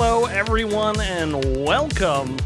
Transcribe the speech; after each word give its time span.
Hello, 0.00 0.26
everyone, 0.26 1.00
and 1.00 1.66
welcome 1.66 2.36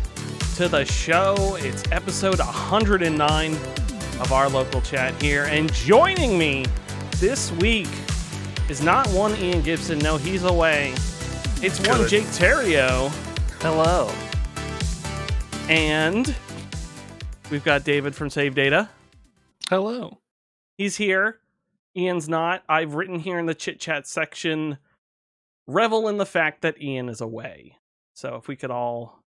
to 0.57 0.68
the 0.68 0.87
show. 0.87 1.59
It's 1.61 1.82
episode 1.93 2.39
109 2.39 3.53
of 3.53 4.32
our 4.32 4.48
local 4.48 4.80
chat 4.80 5.21
here. 5.21 5.45
And 5.45 5.71
joining 5.75 6.39
me 6.39 6.64
this 7.18 7.53
week 7.53 7.91
is 8.71 8.82
not 8.82 9.07
one 9.09 9.36
Ian 9.36 9.61
Gibson. 9.61 9.99
No, 9.99 10.17
he's 10.17 10.45
away. 10.45 10.95
It's 11.61 11.79
one 11.86 11.99
Good. 11.99 12.09
Jake 12.09 12.25
Terrio. 12.29 13.11
Hello. 13.61 14.11
And 15.68 16.34
we've 17.50 17.64
got 17.64 17.84
David 17.84 18.14
from 18.14 18.31
Save 18.31 18.54
Data. 18.54 18.89
Hello. 19.68 20.21
He's 20.79 20.96
here. 20.96 21.40
Ian's 21.95 22.31
not. 22.31 22.62
I've 22.67 22.95
written 22.95 23.18
here 23.18 23.39
in 23.39 23.45
the 23.45 23.54
chit 23.54 23.79
chat 23.79 24.07
section 24.07 24.79
revel 25.66 26.08
in 26.08 26.16
the 26.18 26.26
fact 26.26 26.62
that 26.62 26.80
Ian 26.80 27.08
is 27.08 27.21
away. 27.21 27.76
So 28.14 28.36
if 28.36 28.48
we 28.48 28.57
could 28.57 28.70
all. 28.70 29.20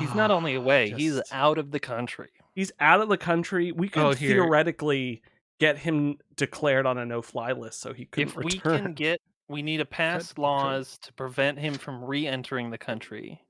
He's 0.00 0.14
not 0.14 0.30
only 0.30 0.54
away, 0.56 0.90
he's 0.90 1.20
out 1.30 1.58
of 1.58 1.70
the 1.70 1.80
country. 1.80 2.30
He's 2.54 2.72
out 2.80 3.00
of 3.00 3.08
the 3.08 3.16
country. 3.16 3.70
We 3.72 3.88
could 3.88 4.02
Oh, 4.02 4.12
theoretically 4.12 5.22
get 5.60 5.78
him 5.78 6.16
declared 6.36 6.86
on 6.86 6.98
a 6.98 7.06
no-fly 7.06 7.52
list, 7.52 7.80
so 7.80 7.92
he 7.92 8.06
could 8.06 8.28
If 8.28 8.36
we 8.36 8.50
can 8.58 8.94
get, 8.94 9.20
we 9.48 9.62
need 9.62 9.76
to 9.78 9.84
pass 9.84 10.36
laws 10.38 10.98
to 11.02 11.12
prevent 11.12 11.58
him 11.58 11.74
from 11.74 12.04
re-entering 12.04 12.70
the 12.70 12.78
country 12.78 13.40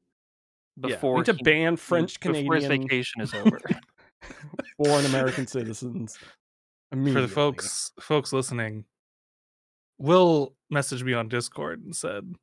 Yeah, 0.76 0.86
we 0.88 0.92
before 0.94 1.16
need 1.18 1.26
to 1.26 1.32
he- 1.34 1.42
ban 1.42 1.76
French 1.76 2.20
before 2.20 2.54
his 2.56 2.64
Canadian 2.64 2.82
vacation 2.88 3.22
is 3.22 3.32
over. 3.34 3.58
foreign 4.84 5.06
American 5.06 5.46
citizens. 5.46 6.18
For 6.92 7.20
the 7.20 7.28
folks 7.28 7.92
folks 8.00 8.32
listening, 8.32 8.84
Will 10.00 10.54
messaged 10.72 11.02
me 11.04 11.12
on 11.12 11.28
Discord 11.28 11.84
and 11.84 11.94
said, 11.94 12.34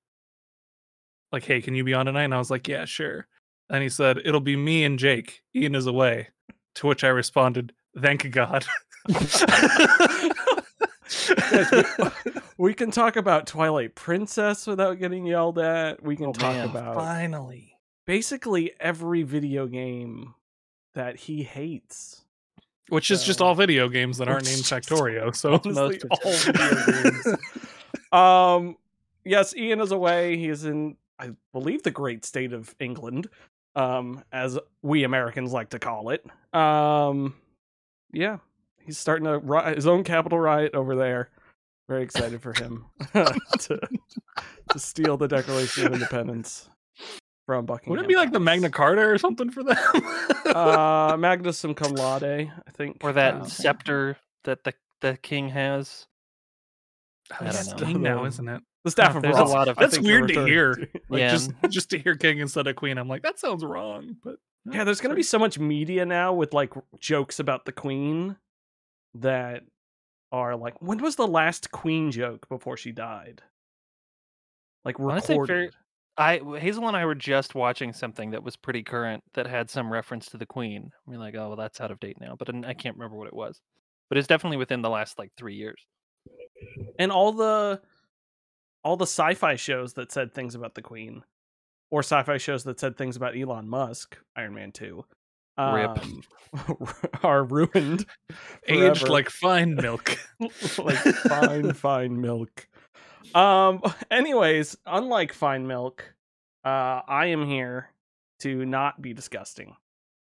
like, 1.31 1.43
hey, 1.43 1.59
can 1.61 1.75
you 1.75 1.83
be 1.83 1.93
on 1.93 2.05
tonight? 2.05 2.23
And 2.25 2.33
I 2.33 2.37
was 2.37 2.51
like, 2.51 2.67
yeah, 2.67 2.85
sure. 2.85 3.27
And 3.69 3.81
he 3.83 3.89
said, 3.89 4.19
it'll 4.23 4.39
be 4.39 4.55
me 4.55 4.83
and 4.85 4.97
Jake. 4.99 5.41
Ian 5.55 5.75
is 5.75 5.87
away. 5.87 6.29
To 6.75 6.87
which 6.87 7.03
I 7.03 7.07
responded, 7.09 7.73
thank 7.99 8.29
God. 8.31 8.63
we 12.57 12.73
can 12.73 12.91
talk 12.91 13.15
about 13.15 13.47
Twilight 13.47 13.95
Princess 13.95 14.67
without 14.67 14.99
getting 14.99 15.25
yelled 15.25 15.59
at. 15.59 16.01
We 16.03 16.15
can 16.15 16.27
Oh, 16.27 16.33
talk 16.33 16.53
man. 16.53 16.69
about 16.69 16.95
Finally. 16.95 17.73
basically 18.05 18.71
every 18.79 19.23
video 19.23 19.67
game 19.67 20.33
that 20.93 21.15
he 21.17 21.43
hates. 21.43 22.23
Which 22.89 23.11
is 23.11 23.23
just 23.23 23.41
all 23.41 23.53
video 23.53 23.89
games 23.89 24.17
that 24.17 24.27
aren't 24.27 24.45
named 24.45 24.61
Factorio. 24.63 25.35
So 25.35 25.53
Honestly, 25.53 25.73
most 25.73 26.03
of 26.03 26.11
all 26.23 26.31
video 26.31 27.03
games. 27.03 27.27
um, 28.11 28.77
yes, 29.25 29.55
Ian 29.55 29.81
is 29.81 29.91
away. 29.91 30.37
He 30.37 30.47
is 30.49 30.65
in, 30.65 30.95
I 31.19 31.31
believe, 31.51 31.83
the 31.83 31.91
great 31.91 32.23
state 32.23 32.53
of 32.53 32.73
England, 32.79 33.27
um, 33.75 34.23
as 34.31 34.57
we 34.81 35.03
Americans 35.03 35.51
like 35.51 35.69
to 35.71 35.79
call 35.79 36.09
it. 36.09 36.25
Um, 36.55 37.35
yeah, 38.13 38.37
he's 38.79 38.97
starting 38.97 39.25
to 39.25 39.39
ri- 39.39 39.75
his 39.75 39.85
own 39.87 40.03
capital 40.03 40.39
riot 40.39 40.73
over 40.73 40.95
there. 40.95 41.29
Very 41.89 42.03
excited 42.03 42.41
for 42.41 42.53
him 42.53 42.85
to 43.13 43.79
to 44.71 44.79
steal 44.79 45.15
the 45.15 45.27
Declaration 45.27 45.87
of 45.87 45.93
Independence 45.93 46.69
from 47.47 47.65
Buckingham. 47.65 47.91
would 47.95 48.01
it 48.05 48.07
be 48.07 48.15
like 48.15 48.31
the 48.31 48.39
Magna 48.39 48.69
Carta 48.69 49.01
or 49.01 49.17
something 49.17 49.49
for 49.49 49.63
them? 49.63 49.77
uh, 50.55 51.15
Magna 51.17 51.51
Cum 51.53 51.73
Cum 51.73 51.93
Laude, 51.95 52.23
I 52.23 52.51
think, 52.73 52.97
or 53.03 53.13
that 53.13 53.33
Um, 53.35 53.47
scepter 53.49 54.17
that 54.43 54.63
the 54.63 54.73
the 55.01 55.17
king 55.23 55.49
has. 55.49 56.05
I 57.39 57.51
don't 57.51 57.79
know. 57.79 57.85
King 57.85 58.01
now, 58.03 58.25
isn't 58.25 58.47
it? 58.47 58.61
the 58.83 58.91
staff 58.91 59.13
Oh, 59.15 59.17
of 59.17 59.21
there's 59.23 59.35
Ra. 59.35 59.43
a 59.43 59.47
lot 59.47 59.67
of- 59.67 59.75
That's 59.75 59.99
weird 59.99 60.29
to 60.29 60.45
hear. 60.45 60.73
to. 60.75 60.87
Like 61.09 61.19
Yeah. 61.19 61.31
just 61.31 61.51
just 61.69 61.89
to 61.89 61.99
hear 61.99 62.15
king 62.15 62.37
instead 62.39 62.67
of 62.67 62.75
queen, 62.77 62.97
I'm 62.97 63.07
like, 63.09 63.23
that 63.23 63.37
sounds 63.39 63.65
wrong. 63.65 64.15
But 64.23 64.37
Yeah, 64.69 64.83
there's 64.85 65.01
going 65.01 65.09
to 65.09 65.15
be 65.15 65.23
so 65.23 65.37
much 65.39 65.59
media 65.59 66.05
now 66.05 66.33
with 66.33 66.53
like 66.53 66.73
jokes 66.99 67.39
about 67.39 67.65
the 67.65 67.71
queen 67.73 68.37
that 69.15 69.63
are 70.31 70.55
like, 70.55 70.81
when 70.81 70.99
was 70.99 71.15
the 71.17 71.27
last 71.27 71.71
queen 71.71 72.11
joke 72.11 72.47
before 72.49 72.77
she 72.77 72.91
died? 72.93 73.41
Like 74.85 74.97
Honestly, 74.99 75.35
fair- 75.35 75.41
recorded. 75.41 75.75
I 76.17 76.41
Hazel 76.57 76.87
and 76.87 76.97
I 76.97 77.05
were 77.05 77.15
just 77.15 77.53
watching 77.53 77.93
something 77.93 78.31
that 78.31 78.43
was 78.43 78.55
pretty 78.55 78.83
current 78.83 79.23
that 79.33 79.45
had 79.47 79.69
some 79.69 79.91
reference 79.91 80.27
to 80.27 80.37
the 80.37 80.45
queen. 80.45 80.91
We're 81.05 81.19
like, 81.19 81.35
oh 81.35 81.49
well, 81.49 81.55
that's 81.55 81.79
out 81.79 81.91
of 81.91 81.99
date 81.99 82.19
now, 82.19 82.35
but 82.37 82.49
I 82.65 82.73
can't 82.73 82.95
remember 82.95 83.17
what 83.17 83.27
it 83.27 83.35
was. 83.35 83.61
But 84.09 84.17
it's 84.17 84.27
definitely 84.27 84.57
within 84.57 84.81
the 84.81 84.89
last 84.89 85.19
like 85.19 85.31
three 85.37 85.55
years. 85.55 85.85
And 86.97 87.11
all 87.11 87.33
the 87.33 87.81
all 88.83 88.97
the 88.97 89.05
sci-fi 89.05 89.55
shows 89.55 89.93
that 89.93 90.11
said 90.11 90.33
things 90.33 90.55
about 90.55 90.73
the 90.73 90.81
queen 90.81 91.23
or 91.91 92.01
sci-fi 92.01 92.37
shows 92.37 92.63
that 92.63 92.79
said 92.79 92.97
things 92.97 93.15
about 93.15 93.37
Elon 93.37 93.67
Musk, 93.67 94.17
Iron 94.35 94.53
Man 94.53 94.71
2, 94.71 95.03
Rip. 95.57 95.99
um, 95.99 96.21
are 97.23 97.43
ruined. 97.43 98.05
aged 98.67 99.09
like 99.09 99.29
fine 99.29 99.75
milk. 99.75 100.17
like 100.39 100.97
fine, 100.97 101.73
fine 101.73 102.21
milk. 102.21 102.67
Um. 103.35 103.81
Anyways, 104.11 104.77
unlike 104.85 105.33
fine 105.33 105.67
milk, 105.67 106.13
uh, 106.65 107.01
I 107.07 107.27
am 107.27 107.45
here 107.45 107.89
to 108.39 108.65
not 108.65 109.01
be 109.01 109.13
disgusting. 109.13 109.75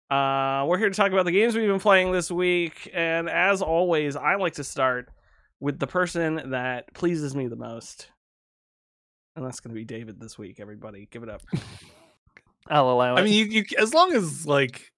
Uh, 0.10 0.66
we're 0.68 0.78
here 0.78 0.90
to 0.90 0.96
talk 0.96 1.12
about 1.12 1.26
the 1.26 1.32
games 1.32 1.56
we've 1.56 1.70
been 1.70 1.80
playing 1.80 2.12
this 2.12 2.30
week, 2.30 2.92
and 2.94 3.30
as 3.30 3.62
always, 3.62 4.16
I 4.18 4.36
like 4.36 4.54
to 4.56 4.64
start 4.64 5.10
with 5.62 5.80
the 5.80 5.88
person 5.88 6.52
that 6.52 6.94
pleases 6.94 7.34
me 7.34 7.48
the 7.48 7.56
most, 7.56 8.12
and 9.36 9.46
that's 9.46 9.62
going 9.62 9.74
to 9.74 9.80
be 9.80 9.86
David 9.86 10.20
this 10.20 10.38
week. 10.38 10.60
Everybody, 10.60 11.08
give 11.10 11.24
it 11.24 11.30
up. 11.30 11.42
I'll 12.68 12.90
allow 12.90 13.16
it. 13.16 13.20
I 13.20 13.24
mean, 13.24 13.34
you, 13.34 13.46
you 13.46 13.64
as 13.80 13.94
long 13.94 14.14
as 14.14 14.46
like 14.46 14.92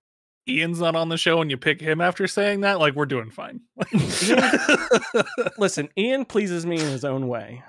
Ian's 0.48 0.80
not 0.80 0.96
on 0.96 1.10
the 1.10 1.18
show 1.18 1.42
and 1.42 1.50
you 1.50 1.58
pick 1.58 1.80
him 1.80 2.02
after 2.02 2.28
saying 2.28 2.62
that, 2.62 2.80
like 2.80 2.96
we're 2.96 3.06
doing 3.06 3.30
fine. 3.30 3.62
Listen, 5.58 5.90
Ian 5.98 6.26
pleases 6.26 6.66
me 6.66 6.76
in 6.76 6.88
his 6.88 7.06
own 7.06 7.28
way. 7.28 7.64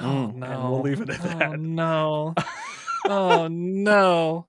Oh 0.00 0.32
Mm. 0.32 0.34
no! 0.36 0.46
And 0.46 0.70
we'll 0.70 0.80
leave 0.82 1.00
it 1.00 1.10
at 1.10 1.20
Oh, 1.20 1.38
that. 1.38 1.60
no! 1.60 2.34
Oh 3.06 3.48
no! 3.48 4.46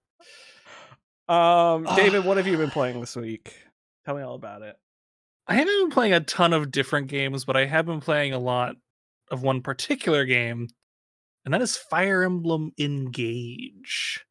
Um, 1.30 1.86
David, 1.96 2.26
what 2.26 2.36
have 2.38 2.46
you 2.48 2.58
been 2.58 2.70
playing 2.70 3.00
this 3.00 3.16
week? 3.16 3.56
Tell 4.06 4.16
me 4.16 4.22
all 4.24 4.36
about 4.36 4.62
it. 4.62 4.76
I 5.48 5.54
haven't 5.56 5.74
been 5.84 5.92
playing 5.92 6.14
a 6.14 6.20
ton 6.20 6.52
of 6.54 6.70
different 6.72 7.08
games, 7.08 7.46
but 7.46 7.56
I 7.56 7.66
have 7.66 7.86
been 7.86 8.02
playing 8.02 8.34
a 8.34 8.40
lot 8.40 8.76
of 9.32 9.42
one 9.42 9.62
particular 9.62 10.26
game, 10.26 10.68
and 11.46 11.54
that 11.54 11.62
is 11.62 11.78
Fire 11.78 12.24
Emblem 12.24 12.72
Engage. 12.78 14.26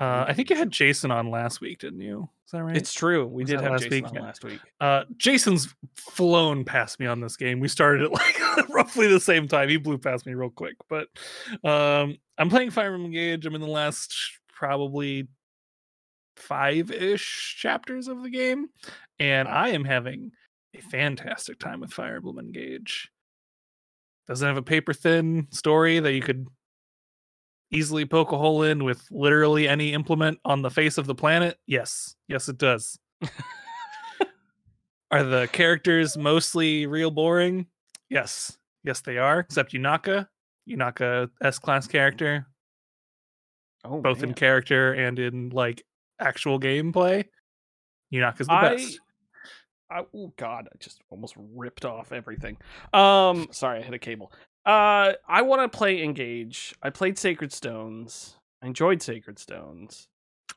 Uh, 0.00 0.24
I 0.28 0.32
think 0.32 0.48
you 0.50 0.56
had 0.56 0.70
Jason 0.70 1.10
on 1.10 1.30
last 1.30 1.60
week, 1.60 1.80
didn't 1.80 2.00
you? 2.00 2.28
Is 2.46 2.52
that 2.52 2.62
right? 2.62 2.76
It's 2.76 2.94
true. 2.94 3.26
We 3.26 3.42
Was 3.42 3.50
did 3.50 3.60
have 3.60 3.72
last 3.72 3.82
Jason 3.82 4.04
week? 4.04 4.16
on 4.16 4.22
last 4.22 4.44
week. 4.44 4.60
Uh, 4.80 5.04
Jason's 5.16 5.74
flown 5.96 6.64
past 6.64 7.00
me 7.00 7.06
on 7.06 7.20
this 7.20 7.36
game. 7.36 7.58
We 7.58 7.68
started 7.68 8.02
at 8.04 8.12
like 8.12 8.68
roughly 8.68 9.08
the 9.08 9.18
same 9.20 9.48
time. 9.48 9.68
He 9.68 9.76
blew 9.76 9.98
past 9.98 10.24
me 10.24 10.34
real 10.34 10.50
quick, 10.50 10.76
but 10.88 11.08
um, 11.64 12.16
I'm 12.38 12.48
playing 12.48 12.70
Fire 12.70 12.94
Emblem 12.94 13.06
Engage. 13.06 13.44
I'm 13.44 13.54
in 13.56 13.60
the 13.60 13.66
last 13.66 14.14
probably 14.52 15.26
five 16.36 16.90
ish 16.92 17.56
chapters 17.58 18.06
of 18.06 18.22
the 18.22 18.30
game, 18.30 18.66
and 19.18 19.48
I 19.48 19.70
am 19.70 19.84
having 19.84 20.30
a 20.74 20.80
fantastic 20.80 21.58
time 21.58 21.80
with 21.80 21.92
Fire 21.92 22.16
Emblem 22.16 22.38
Engage. 22.38 23.10
Doesn't 24.28 24.46
have 24.46 24.56
a 24.56 24.62
paper 24.62 24.92
thin 24.92 25.48
story 25.50 25.98
that 26.00 26.12
you 26.12 26.20
could 26.22 26.46
easily 27.70 28.04
poke 28.04 28.32
a 28.32 28.38
hole 28.38 28.62
in 28.62 28.84
with 28.84 29.06
literally 29.10 29.68
any 29.68 29.92
implement 29.92 30.38
on 30.44 30.62
the 30.62 30.70
face 30.70 30.98
of 30.98 31.06
the 31.06 31.14
planet. 31.14 31.58
Yes, 31.66 32.16
yes, 32.28 32.48
it 32.48 32.58
does. 32.58 32.98
Are 35.10 35.22
the 35.24 35.48
characters 35.52 36.16
mostly 36.18 36.86
real 36.86 37.10
boring? 37.10 37.66
Yes. 38.10 38.56
Yes, 38.84 39.00
they 39.00 39.18
are, 39.18 39.40
except 39.40 39.72
Yunaka. 39.72 40.28
Yunaka 40.68 41.30
S 41.42 41.58
class 41.58 41.86
character, 41.86 42.46
Oh, 43.84 44.00
both 44.02 44.22
in 44.22 44.34
character 44.34 44.92
and 44.92 45.18
in 45.18 45.48
like 45.48 45.82
actual 46.20 46.60
gameplay. 46.60 47.24
Yunaka's 48.12 48.46
the 48.48 48.52
I- 48.52 48.74
best. 48.76 49.00
I, 49.90 50.02
oh 50.14 50.34
God, 50.36 50.68
I 50.70 50.76
just 50.78 51.00
almost 51.08 51.34
ripped 51.38 51.86
off 51.86 52.12
everything. 52.12 52.58
Um, 52.92 53.48
sorry, 53.52 53.78
I 53.78 53.82
hit 53.82 53.94
a 53.94 53.98
cable. 53.98 54.30
Uh, 54.66 55.12
I 55.26 55.42
want 55.42 55.70
to 55.70 55.76
play 55.76 56.02
Engage. 56.02 56.74
I 56.82 56.90
played 56.90 57.18
Sacred 57.18 57.52
Stones. 57.52 58.36
I 58.62 58.66
enjoyed 58.66 59.00
Sacred 59.02 59.38
Stones. 59.38 60.08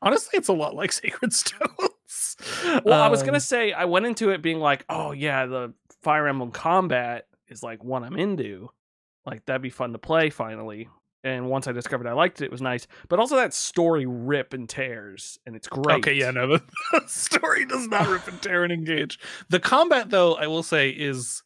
Honestly, 0.02 0.36
it's 0.38 0.48
a 0.48 0.52
lot 0.52 0.74
like 0.74 0.92
Sacred 0.92 1.32
Stones. 1.32 2.36
Well, 2.84 3.00
I 3.00 3.08
was 3.08 3.22
gonna 3.22 3.36
Um, 3.36 3.40
say 3.40 3.72
I 3.72 3.84
went 3.86 4.04
into 4.06 4.30
it 4.30 4.42
being 4.42 4.58
like, 4.58 4.84
oh 4.88 5.12
yeah, 5.12 5.46
the 5.46 5.72
Fire 6.02 6.26
Emblem 6.28 6.50
combat 6.50 7.26
is 7.48 7.62
like 7.62 7.82
what 7.84 8.02
I'm 8.02 8.16
into. 8.16 8.70
Like 9.24 9.44
that'd 9.46 9.62
be 9.62 9.70
fun 9.70 9.92
to 9.92 9.98
play 9.98 10.28
finally. 10.30 10.88
And 11.24 11.48
once 11.48 11.68
I 11.68 11.72
discovered 11.72 12.08
I 12.08 12.12
liked 12.14 12.40
it, 12.40 12.46
it 12.46 12.50
was 12.50 12.60
nice. 12.60 12.88
But 13.08 13.20
also 13.20 13.36
that 13.36 13.54
story 13.54 14.04
rip 14.06 14.52
and 14.52 14.68
tears, 14.68 15.38
and 15.46 15.54
it's 15.54 15.68
great. 15.68 15.98
Okay, 15.98 16.14
yeah, 16.14 16.32
no, 16.32 16.48
the, 16.48 16.62
the 16.92 17.06
story 17.06 17.64
does 17.64 17.86
not 17.86 18.08
rip 18.08 18.26
and 18.26 18.42
tear 18.42 18.64
and 18.64 18.72
engage. 18.72 19.20
The 19.48 19.60
combat, 19.60 20.10
though, 20.10 20.34
I 20.34 20.48
will 20.48 20.64
say, 20.64 20.90
is 20.90 21.44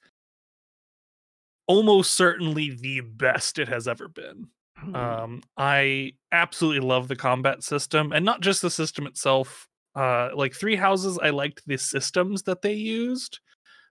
almost 1.67 2.13
certainly 2.13 2.71
the 2.71 3.01
best 3.01 3.59
it 3.59 3.69
has 3.69 3.89
ever 3.89 4.09
been. 4.09 4.49
Hmm. 4.79 4.95
Um, 4.95 5.43
I 5.57 6.13
absolutely 6.33 6.87
love 6.87 7.09
the 7.09 7.17
combat 7.17 7.63
system, 7.63 8.13
and 8.13 8.25
not 8.25 8.41
just 8.41 8.63
the 8.63 8.71
system 8.71 9.07
itself. 9.07 9.69
Uh, 9.95 10.29
like 10.35 10.53
Three 10.53 10.77
Houses, 10.77 11.19
I 11.23 11.31
liked 11.31 11.63
the 11.67 11.79
systems 11.79 12.43
that 12.43 12.61
they 12.61 12.75
used, 12.75 13.41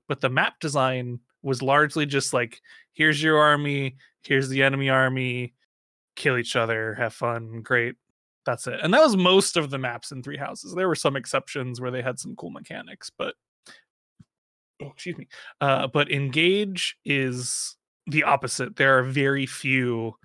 but 0.07 0.21
the 0.21 0.29
map 0.29 0.59
design 0.59 1.19
was 1.41 1.63
largely 1.63 2.05
just 2.05 2.31
like, 2.31 2.61
here's 2.93 3.21
your 3.21 3.39
army, 3.39 3.95
here's 4.21 4.47
the 4.47 4.61
enemy 4.61 4.89
army, 4.89 5.55
kill 6.15 6.37
each 6.37 6.55
other, 6.55 6.93
have 6.93 7.13
fun, 7.13 7.61
great. 7.61 7.95
That's 8.45 8.67
it. 8.67 8.79
And 8.83 8.93
that 8.93 9.01
was 9.01 9.17
most 9.17 9.57
of 9.57 9.71
the 9.71 9.79
maps 9.79 10.11
in 10.11 10.21
Three 10.21 10.37
Houses. 10.37 10.75
There 10.75 10.87
were 10.87 10.93
some 10.93 11.15
exceptions 11.15 11.81
where 11.81 11.89
they 11.89 12.03
had 12.03 12.19
some 12.19 12.35
cool 12.35 12.51
mechanics, 12.51 13.09
but 13.17 13.33
oh, 14.81 14.87
excuse 14.87 15.17
me. 15.17 15.27
Uh, 15.61 15.87
but 15.87 16.11
Engage 16.11 16.97
is 17.05 17.75
the 18.07 18.23
opposite. 18.23 18.75
There 18.75 18.97
are 18.99 19.03
very 19.03 19.45
few 19.45 20.15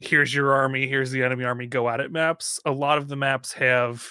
here's 0.00 0.34
your 0.34 0.52
army, 0.52 0.88
here's 0.88 1.12
the 1.12 1.22
enemy 1.22 1.44
army, 1.44 1.66
go 1.66 1.88
at 1.88 2.00
it 2.00 2.10
maps. 2.10 2.58
A 2.66 2.72
lot 2.72 2.98
of 2.98 3.06
the 3.06 3.14
maps 3.14 3.52
have, 3.52 4.04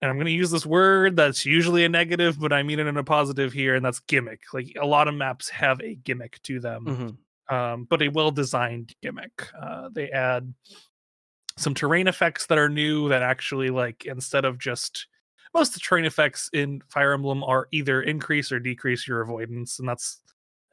and 0.00 0.08
I'm 0.08 0.16
going 0.16 0.26
to 0.26 0.32
use 0.32 0.52
this 0.52 0.64
word 0.64 1.16
that's 1.16 1.44
usually 1.44 1.84
a 1.84 1.88
negative, 1.88 2.38
but 2.38 2.52
I 2.52 2.62
mean 2.62 2.78
it 2.78 2.86
in 2.86 2.96
a 2.96 3.02
positive 3.02 3.52
here, 3.52 3.74
and 3.74 3.84
that's 3.84 3.98
gimmick. 4.00 4.42
Like 4.52 4.72
a 4.80 4.86
lot 4.86 5.08
of 5.08 5.14
maps 5.14 5.48
have 5.48 5.80
a 5.80 5.96
gimmick 5.96 6.40
to 6.44 6.60
them, 6.60 7.18
Mhm. 7.50 7.52
um, 7.54 7.84
but 7.90 8.00
a 8.00 8.08
well 8.10 8.30
designed 8.30 8.94
gimmick. 9.02 9.48
Uh, 9.60 9.88
they 9.92 10.08
add 10.10 10.54
some 11.56 11.74
terrain 11.74 12.06
effects 12.06 12.46
that 12.46 12.58
are 12.58 12.68
new 12.68 13.08
that 13.08 13.22
actually, 13.22 13.70
like, 13.70 14.04
instead 14.04 14.44
of 14.44 14.56
just 14.58 15.08
most 15.56 15.70
of 15.70 15.74
the 15.74 15.80
terrain 15.80 16.04
effects 16.04 16.50
in 16.52 16.82
Fire 16.88 17.14
Emblem 17.14 17.42
are 17.42 17.66
either 17.72 18.02
increase 18.02 18.52
or 18.52 18.60
decrease 18.60 19.08
your 19.08 19.22
avoidance, 19.22 19.78
and 19.78 19.88
that's 19.88 20.20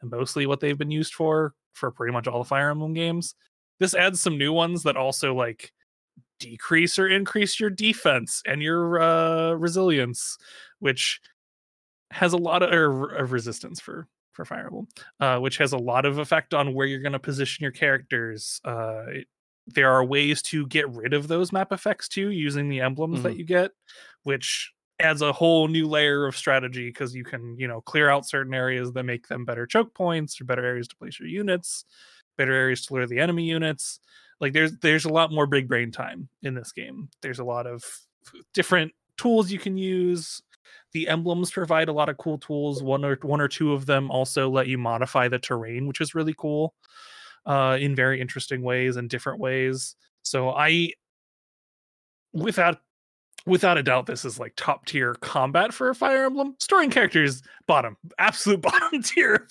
mostly 0.02 0.46
what 0.46 0.60
they've 0.60 0.78
been 0.78 0.92
used 0.92 1.14
for 1.14 1.54
for 1.72 1.90
pretty 1.90 2.12
much 2.12 2.28
all 2.28 2.40
the 2.40 2.46
Fire 2.50 2.70
Emblem 2.70 2.94
games. 2.94 3.36
This 3.80 3.96
adds 3.96 4.22
some 4.22 4.38
new 4.38 4.52
ones 4.52 4.84
that 4.84 4.98
also 4.98 5.34
like 5.34 5.72
decrease 6.40 7.00
or 7.00 7.08
increase 7.08 7.60
your 7.62 7.70
defense 7.70 8.42
and 8.46 8.62
your 8.62 9.02
uh, 9.02 9.54
resilience, 9.54 10.38
which 10.80 11.22
has 12.12 12.34
a 12.34 12.38
lot 12.38 12.62
of, 12.62 12.72
or, 12.74 13.16
of 13.16 13.32
resistance 13.32 13.80
for 13.80 14.08
for 14.34 14.44
Fire 14.44 14.66
Emblem, 14.66 14.88
uh, 15.22 15.38
which 15.40 15.58
has 15.58 15.72
a 15.72 15.78
lot 15.78 16.06
of 16.06 16.18
effect 16.18 16.54
on 16.54 16.74
where 16.74 16.88
you're 16.88 17.00
going 17.02 17.14
to 17.14 17.20
position 17.20 17.64
your 17.64 17.72
characters. 17.72 18.60
Uh, 18.66 19.04
it- 19.08 19.28
there 19.68 19.92
are 19.92 20.04
ways 20.04 20.42
to 20.44 20.68
get 20.68 20.90
rid 20.90 21.14
of 21.14 21.28
those 21.28 21.52
map 21.52 21.72
effects 21.72 22.08
too, 22.08 22.30
using 22.30 22.70
the 22.70 22.82
emblems 22.82 23.22
that 23.24 23.36
Mhm. 23.36 23.38
you 23.38 23.46
get, 23.46 23.72
which 24.24 24.74
adds 25.00 25.22
a 25.22 25.34
whole 25.34 25.68
new 25.68 25.88
layer 25.88 26.26
of 26.26 26.36
strategy 26.38 26.88
because 26.90 27.16
you 27.16 27.24
can, 27.24 27.58
you 27.58 27.68
know, 27.68 27.82
clear 27.82 28.10
out 28.10 28.28
certain 28.28 28.54
areas 28.54 28.92
that 28.94 29.04
make 29.04 29.28
them 29.28 29.46
better 29.46 29.66
choke 29.66 29.94
points 29.94 30.40
or 30.40 30.46
better 30.46 30.66
areas 30.66 30.88
to 30.88 30.96
place 30.96 31.20
your 31.20 31.28
units, 31.30 31.86
better 32.38 32.54
areas 32.54 32.86
to 32.86 32.94
lure 32.94 33.08
the 33.08 33.20
enemy 33.20 33.46
units. 33.46 34.00
Like 34.40 34.54
there's 34.54 34.78
there's 34.80 35.06
a 35.06 35.10
lot 35.14 35.32
more 35.32 35.48
big 35.48 35.68
brain 35.68 35.92
time 35.92 36.30
in 36.42 36.54
this 36.54 36.72
game. 36.72 37.10
There's 37.22 37.40
a 37.40 37.44
lot 37.46 37.68
of 37.68 37.84
different 38.54 38.94
tools 39.18 39.52
you 39.52 39.60
can 39.60 39.78
use. 39.78 40.42
The 40.92 41.08
emblems 41.08 41.52
provide 41.52 41.90
a 41.90 41.94
lot 41.94 42.10
of 42.10 42.18
cool 42.18 42.38
tools. 42.38 42.84
One 42.84 43.04
or 43.06 43.18
one 43.22 43.42
or 43.42 43.48
two 43.48 43.74
of 43.74 43.86
them 43.86 44.12
also 44.12 44.50
let 44.50 44.68
you 44.68 44.78
modify 44.78 45.28
the 45.28 45.40
terrain, 45.40 45.88
which 45.88 46.02
is 46.02 46.16
really 46.16 46.34
cool, 46.38 46.76
uh, 47.46 47.78
in 47.80 47.96
very 47.96 48.22
interesting 48.22 48.62
ways 48.62 48.96
and 48.96 49.10
different 49.10 49.40
ways. 49.40 49.96
So 50.22 50.50
I, 50.50 50.92
without 52.34 52.80
without 53.46 53.78
a 53.78 53.84
doubt, 53.84 54.06
this 54.06 54.26
is 54.26 54.40
like 54.40 54.54
top 54.56 54.86
tier 54.86 55.16
combat 55.16 55.74
for 55.74 55.90
a 55.90 55.96
Fire 55.96 56.26
Emblem. 56.26 56.56
Story 56.60 56.86
and 56.86 56.94
characters, 56.94 57.42
bottom, 57.68 57.98
absolute 58.18 58.62
bottom 58.62 59.02
tier 59.02 59.48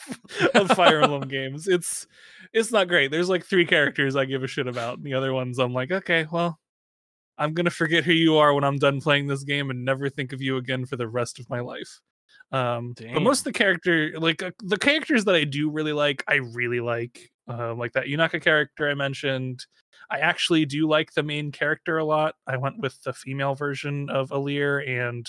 of 0.54 0.70
Fire 0.70 1.02
Emblem 1.02 1.22
games. 1.28 1.68
It's 1.68 2.06
it's 2.52 2.72
not 2.72 2.88
great. 2.88 3.10
There's 3.10 3.28
like 3.28 3.44
three 3.44 3.66
characters 3.66 4.16
I 4.16 4.24
give 4.24 4.42
a 4.42 4.46
shit 4.48 4.66
about. 4.66 4.98
And 4.98 5.06
the 5.06 5.14
other 5.14 5.32
ones 5.32 5.58
I'm 5.58 5.72
like, 5.72 5.90
okay, 5.90 6.26
well, 6.30 6.58
I'm 7.38 7.54
gonna 7.54 7.70
forget 7.70 8.04
who 8.04 8.12
you 8.12 8.36
are 8.36 8.54
when 8.54 8.64
I'm 8.64 8.78
done 8.78 9.00
playing 9.00 9.26
this 9.26 9.44
game 9.44 9.70
and 9.70 9.84
never 9.84 10.08
think 10.08 10.32
of 10.32 10.42
you 10.42 10.56
again 10.56 10.86
for 10.86 10.96
the 10.96 11.08
rest 11.08 11.38
of 11.38 11.48
my 11.48 11.60
life. 11.60 12.00
Um, 12.50 12.94
but 12.98 13.22
most 13.22 13.40
of 13.40 13.44
the 13.44 13.52
character, 13.52 14.12
like 14.18 14.42
uh, 14.42 14.50
the 14.62 14.76
characters 14.76 15.24
that 15.24 15.34
I 15.34 15.44
do 15.44 15.70
really 15.70 15.94
like, 15.94 16.22
I 16.28 16.34
really 16.34 16.80
like. 16.80 17.31
Uh, 17.48 17.74
like 17.74 17.92
that 17.92 18.06
Yunaka 18.06 18.42
character 18.42 18.88
I 18.88 18.94
mentioned. 18.94 19.66
I 20.10 20.18
actually 20.18 20.64
do 20.64 20.86
like 20.86 21.14
the 21.14 21.22
main 21.22 21.52
character 21.52 21.98
a 21.98 22.04
lot. 22.04 22.34
I 22.46 22.56
went 22.56 22.78
with 22.78 23.02
the 23.02 23.12
female 23.12 23.54
version 23.54 24.10
of 24.10 24.30
Alear, 24.30 24.86
and 24.86 25.28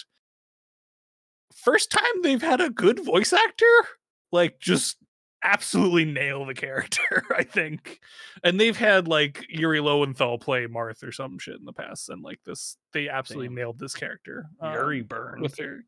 first 1.56 1.92
time 1.92 2.22
they've 2.22 2.42
had 2.42 2.62
a 2.62 2.70
good 2.70 3.04
voice 3.04 3.34
actor, 3.34 3.66
like 4.32 4.60
just 4.60 4.98
absolutely 5.44 6.06
nail 6.06 6.46
the 6.46 6.54
character. 6.54 7.24
I 7.36 7.44
think, 7.44 8.00
and 8.44 8.60
they've 8.60 8.78
had 8.78 9.08
like 9.08 9.46
Yuri 9.50 9.80
Lowenthal 9.80 10.38
play 10.38 10.68
Marth 10.68 11.04
or 11.04 11.12
some 11.12 11.40
shit 11.40 11.60
in 11.60 11.66
the 11.66 11.74
past, 11.74 12.10
and 12.10 12.24
like 12.24 12.40
this, 12.46 12.78
they 12.94 13.10
absolutely 13.10 13.48
Damn. 13.48 13.56
nailed 13.56 13.80
this 13.80 13.96
character. 13.96 14.48
Yuri 14.62 15.02
um, 15.02 15.08
burn. 15.08 15.42
with 15.42 15.56
their 15.56 15.84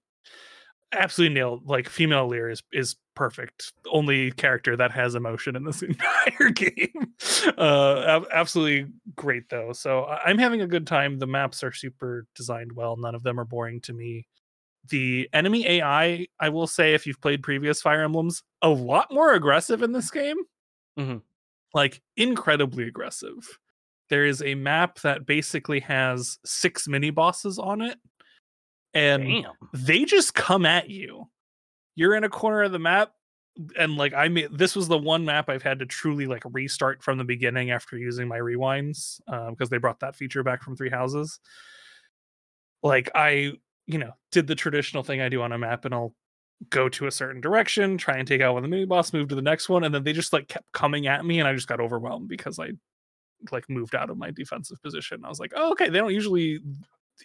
absolutely 0.92 1.34
nailed 1.36 1.68
like 1.68 1.90
female 1.90 2.28
Lear 2.28 2.50
is 2.50 2.62
is 2.72 2.96
perfect. 3.16 3.72
Only 3.92 4.32
character 4.32 4.76
that 4.78 4.92
has 4.92 5.16
emotion 5.16 5.56
in 5.56 5.64
this 5.64 5.82
entire 5.84 6.50
game. 6.52 7.14
Uh 7.58 8.22
absolutely 8.32 8.92
great 9.16 9.50
though. 9.50 9.72
So 9.74 10.06
i'm 10.06 10.38
having 10.38 10.62
a 10.62 10.68
good 10.68 10.86
time. 10.88 11.20
The 11.20 11.28
maps 11.28 11.64
are 11.64 11.72
super 11.72 12.26
designed 12.36 12.74
well. 12.74 12.98
None 12.98 13.16
of 13.16 13.24
them 13.24 13.40
are 13.40 13.46
boring 13.46 13.82
to 13.82 13.94
me. 13.94 14.28
The 14.90 15.28
enemy 15.34 15.66
ai 15.68 16.28
i 16.40 16.50
will 16.50 16.68
say 16.68 16.94
if 16.94 17.08
you've 17.08 17.22
played 17.22 17.42
previous 17.42 17.82
fire 17.82 18.04
emblems 18.04 18.44
a 18.62 18.70
lot 18.70 19.08
more 19.12 19.34
aggressive 19.34 19.82
in 19.82 19.92
this 19.94 20.12
game. 20.12 20.38
Mhm. 21.00 21.22
like 21.74 22.02
incredibly 22.16 22.88
aggressive. 22.88 23.60
There 24.10 24.26
is 24.26 24.42
a 24.42 24.56
map 24.56 25.00
that 25.02 25.26
basically 25.26 25.80
has 25.82 26.38
six 26.46 26.88
mini 26.88 27.10
bosses 27.10 27.58
on 27.58 27.82
it 27.82 27.98
and 28.96 29.24
Damn. 29.24 29.52
they 29.74 30.06
just 30.06 30.34
come 30.34 30.66
at 30.66 30.90
you. 30.90 31.28
You're 31.96 32.16
in 32.16 32.24
a 32.24 32.30
corner 32.30 32.64
of 32.64 32.72
the 32.72 32.80
map, 32.80 33.12
and 33.78 33.98
like 33.98 34.14
I 34.14 34.30
made 34.30 34.58
this 34.58 34.76
was 34.76 34.88
the 34.88 34.98
one 34.98 35.26
map 35.26 35.50
I've 35.50 35.64
had 35.64 35.80
to 35.80 35.86
truly 35.86 36.26
like 36.26 36.44
restart 36.52 37.04
from 37.04 37.18
the 37.18 37.24
beginning 37.24 37.72
after 37.72 37.98
using 37.98 38.28
my 38.28 38.40
rewinds 38.40 39.20
um, 39.28 39.52
because 39.52 39.70
they 39.70 39.78
brought 39.78 40.00
that 40.00 40.16
feature 40.16 40.44
back 40.44 40.64
from 40.64 40.76
Three 40.76 40.90
Houses. 40.90 41.40
Like 42.82 43.12
I, 43.14 43.54
you 43.86 44.00
know, 44.00 44.12
did 44.32 44.48
the 44.48 44.56
traditional 44.56 45.04
thing 45.04 45.22
I 45.22 45.30
do 45.30 45.42
on 45.42 45.52
a 45.52 45.58
map, 45.58 45.86
and 45.86 45.94
I'll 45.94 46.16
go 46.70 46.88
to 46.90 47.08
a 47.08 47.12
certain 47.12 47.42
direction, 47.42 47.98
try 47.98 48.18
and 48.18 48.28
take 48.28 48.42
out 48.42 48.54
one 48.54 48.64
of 48.64 48.70
the 48.70 48.74
mini 48.74 48.86
boss, 48.86 49.14
move 49.14 49.28
to 49.30 49.36
the 49.36 49.42
next 49.42 49.68
one, 49.68 49.84
and 49.84 49.94
then 49.94 50.04
they 50.04 50.14
just 50.14 50.34
like 50.34 50.48
kept 50.48 50.72
coming 50.72 51.08
at 51.08 51.26
me, 51.26 51.40
and 51.40 51.48
I 51.48 51.54
just 51.54 51.68
got 51.68 51.82
overwhelmed 51.82 52.30
because 52.30 52.60
I 52.60 52.72
like 53.52 53.70
moved 53.70 53.96
out 53.96 54.10
of 54.10 54.18
my 54.18 54.32
defensive 54.32 54.82
position. 54.82 55.24
I 55.26 55.30
was 55.30 55.40
like, 55.40 55.54
oh, 55.56 55.72
okay, 55.72 55.90
they 55.90 56.00
don't 56.00 56.14
usually 56.14 56.60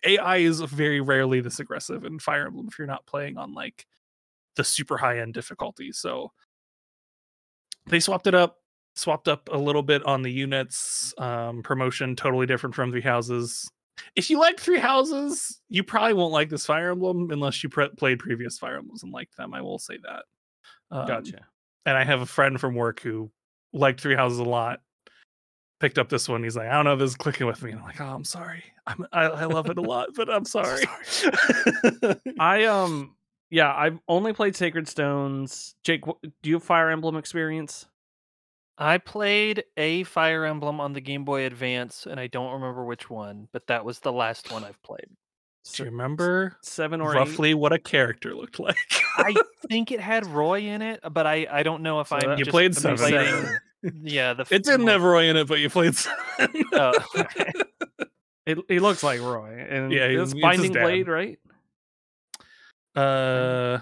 AI 0.05 0.39
is 0.39 0.61
very 0.61 1.01
rarely 1.01 1.41
this 1.41 1.61
aggressive 1.61 2.05
in 2.05 2.19
Fire 2.19 2.47
Emblem 2.47 2.69
if 2.71 2.79
you're 2.79 2.87
not 2.87 3.07
playing 3.07 3.37
on 3.37 3.55
like 3.55 3.87
the 4.57 4.65
super 4.65 4.97
high 4.97 5.19
end 5.21 5.35
difficulty. 5.35 5.93
So 5.93 6.33
they 7.87 8.01
swapped 8.01 8.27
it 8.27 8.35
up, 8.35 8.59
swapped 8.95 9.29
up 9.29 9.49
a 9.53 9.59
little 9.59 9.83
bit 9.83 10.05
on 10.05 10.23
the 10.23 10.31
units. 10.33 11.15
Um, 11.19 11.63
promotion 11.63 12.17
totally 12.17 12.47
different 12.47 12.75
from 12.75 12.91
Three 12.91 13.01
Houses. 13.01 13.71
If 14.17 14.31
you 14.31 14.39
like 14.39 14.59
Three 14.59 14.79
Houses, 14.79 15.61
you 15.69 15.83
probably 15.85 16.15
won't 16.15 16.33
like 16.33 16.49
this 16.49 16.67
Fire 16.67 16.91
Emblem 16.93 17.31
unless 17.31 17.63
you 17.63 17.69
pre- 17.69 17.91
played 17.91 18.19
previous 18.19 18.59
Fire 18.59 18.79
Emblems 18.79 19.03
and 19.03 19.13
liked 19.13 19.37
them. 19.37 19.53
I 19.55 19.61
will 19.61 19.79
say 19.79 19.99
that. 20.03 20.25
Um, 20.91 21.07
Gotcha. 21.07 21.47
and 21.87 21.97
I 21.97 22.05
have 22.05 22.21
a 22.21 22.27
friend 22.27 22.61
from 22.61 22.75
work 22.75 23.01
who 23.01 23.31
liked 23.73 24.01
Three 24.01 24.15
Houses 24.15 24.39
a 24.39 24.45
lot. 24.45 24.81
Picked 25.81 25.99
up 25.99 26.09
this 26.11 26.29
one. 26.29 26.43
He's 26.45 26.57
like, 26.57 26.69
I 26.69 26.73
don't 26.75 26.85
know, 26.85 26.93
if 26.93 26.99
this 26.99 27.11
is 27.11 27.17
clicking 27.17 27.47
with 27.47 27.63
me. 27.63 27.71
And 27.71 27.81
I'm 27.81 27.87
like, 27.87 28.01
oh, 28.01 28.15
I'm 28.15 28.25
sorry. 28.25 28.63
I'm, 28.87 29.07
I, 29.13 29.23
I 29.25 29.45
love 29.47 29.69
it 29.71 29.79
a 29.79 29.83
lot, 29.83 30.11
but 30.15 30.29
I'm 30.31 30.45
sorry. 30.45 30.85
I 32.39 32.65
um 32.65 33.17
yeah, 33.51 33.75
I've 33.75 33.99
only 34.07 34.33
played 34.33 34.55
Sacred 34.55 34.87
Stones. 34.89 35.75
Jake, 35.83 36.05
do 36.05 36.51
you 36.51 36.55
have 36.55 36.63
Fire 36.63 36.91
Emblem 36.91 37.17
experience? 37.17 37.87
I 38.79 38.99
played 38.99 39.65
a 39.77 40.05
Fire 40.05 40.45
Emblem 40.45 40.81
on 40.81 40.93
the 40.93 41.01
Game 41.01 41.25
Boy 41.25 41.45
Advance, 41.47 42.07
and 42.09 42.21
I 42.21 42.29
don't 42.29 42.53
remember 42.53 42.85
which 42.85 43.11
one, 43.11 43.49
but 43.53 43.67
that 43.67 43.85
was 43.85 43.99
the 43.99 44.13
last 44.13 44.53
one 44.53 44.65
I've 44.65 44.81
played. 44.83 45.07
Do 45.75 45.83
you 45.83 45.91
remember 45.91 46.57
Seven 46.63 47.01
or 47.03 47.13
eight? 47.15 47.19
roughly 47.19 47.55
what 47.55 47.73
a 47.73 47.79
character 47.79 48.35
looked 48.35 48.59
like? 48.61 48.77
I 49.19 49.35
think 49.69 49.93
it 49.93 50.01
had 50.01 50.27
Roy 50.27 50.61
in 50.61 50.81
it, 50.81 51.01
but 51.11 51.27
I, 51.27 51.47
I 51.51 51.63
don't 51.63 51.83
know 51.83 52.01
if 52.01 52.09
So 52.09 52.17
I'm 52.17 52.29
that- 52.31 52.39
you 52.39 52.45
just 52.45 52.53
played 52.53 52.75
seven. 52.75 53.47
Conflating- 53.85 54.01
Yeah, 54.05 54.33
the 54.35 54.43
It 54.51 54.63
didn't 54.65 54.87
have 54.87 55.03
Roy 55.03 55.29
in 55.31 55.37
it, 55.37 55.47
but 55.49 55.59
you 55.61 55.71
played 55.71 55.95
seven. 55.97 56.65
Oh, 56.73 56.93
okay. 57.17 57.51
It, 58.47 58.59
he 58.69 58.79
looks 58.81 59.03
like 59.03 59.21
Roy, 59.21 59.67
and 59.69 59.93
Yeah, 59.93 60.07
yeah, 60.07 60.09
he's- 60.09 60.23
it's 60.23 60.33
it's 60.33 60.33
his 60.35 60.43
Binding. 60.43 60.73
Blade, 60.73 61.09
right? 61.09 61.39
Uh, 62.97 63.79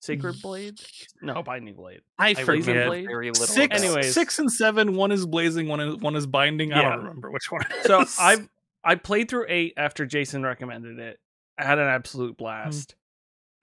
Sacred 0.00 0.40
Blade? 0.42 0.78
No, 1.22 1.42
Binding 1.42 1.74
Blade. 1.74 2.00
I 2.18 2.30
I 2.30 2.34
Blazing 2.34 2.62
forget. 2.62 2.86
Blade? 2.88 3.06
very 3.06 3.30
little. 3.30 3.46
Six. 3.46 3.82
Anyways. 3.82 4.12
six 4.12 4.38
and 4.38 4.50
seven. 4.50 4.94
One 4.96 5.12
is 5.12 5.24
blazing. 5.26 5.68
One 5.68 5.80
is 5.80 5.96
one 5.96 6.16
is 6.16 6.26
binding. 6.26 6.72
I 6.72 6.82
don't 6.82 6.98
remember 6.98 7.30
which 7.30 7.50
one. 7.50 7.62
So. 7.84 8.04
I've 8.18 8.48
I 8.82 8.96
played 8.96 9.28
through 9.30 9.46
eight 9.48 9.74
after 9.76 10.04
Jason 10.04 10.42
recommended 10.42 10.98
it. 10.98 11.18
I 11.58 11.64
had 11.64 11.78
an 11.78 11.86
absolute 11.86 12.36
blast. 12.36 12.96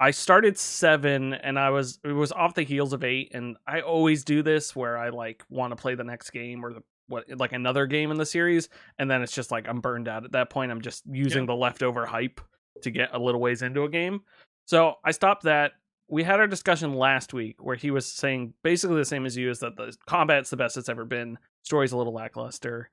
I 0.01 0.09
started 0.09 0.57
seven, 0.57 1.35
and 1.35 1.59
I 1.59 1.69
was 1.69 1.99
it 2.03 2.11
was 2.11 2.31
off 2.31 2.55
the 2.55 2.63
heels 2.63 2.91
of 2.91 3.03
eight, 3.03 3.31
and 3.35 3.55
I 3.67 3.81
always 3.81 4.23
do 4.23 4.41
this 4.41 4.75
where 4.75 4.97
I 4.97 5.09
like 5.09 5.43
want 5.47 5.71
to 5.71 5.75
play 5.75 5.93
the 5.93 6.03
next 6.03 6.31
game 6.31 6.65
or 6.65 6.73
the 6.73 6.81
what 7.07 7.25
like 7.37 7.51
another 7.53 7.85
game 7.85 8.09
in 8.09 8.17
the 8.17 8.25
series, 8.25 8.67
and 8.97 9.09
then 9.09 9.21
it's 9.21 9.31
just 9.31 9.51
like 9.51 9.67
I'm 9.69 9.79
burned 9.79 10.07
out 10.07 10.25
at 10.25 10.31
that 10.31 10.49
point. 10.49 10.71
I'm 10.71 10.81
just 10.81 11.03
using 11.05 11.45
the 11.45 11.53
leftover 11.53 12.07
hype 12.07 12.41
to 12.81 12.89
get 12.89 13.13
a 13.13 13.19
little 13.19 13.39
ways 13.39 13.61
into 13.61 13.83
a 13.83 13.89
game. 13.89 14.21
So 14.65 14.95
I 15.05 15.11
stopped 15.11 15.43
that. 15.43 15.73
We 16.07 16.23
had 16.23 16.39
our 16.39 16.47
discussion 16.47 16.95
last 16.95 17.31
week 17.31 17.63
where 17.63 17.75
he 17.75 17.91
was 17.91 18.07
saying 18.07 18.55
basically 18.63 18.97
the 18.97 19.05
same 19.05 19.27
as 19.27 19.37
you 19.37 19.51
is 19.51 19.59
that 19.59 19.75
the 19.77 19.95
combat's 20.07 20.49
the 20.49 20.57
best 20.57 20.77
it's 20.77 20.89
ever 20.89 21.05
been. 21.05 21.37
Story's 21.61 21.91
a 21.91 21.97
little 21.97 22.13
lackluster. 22.13 22.89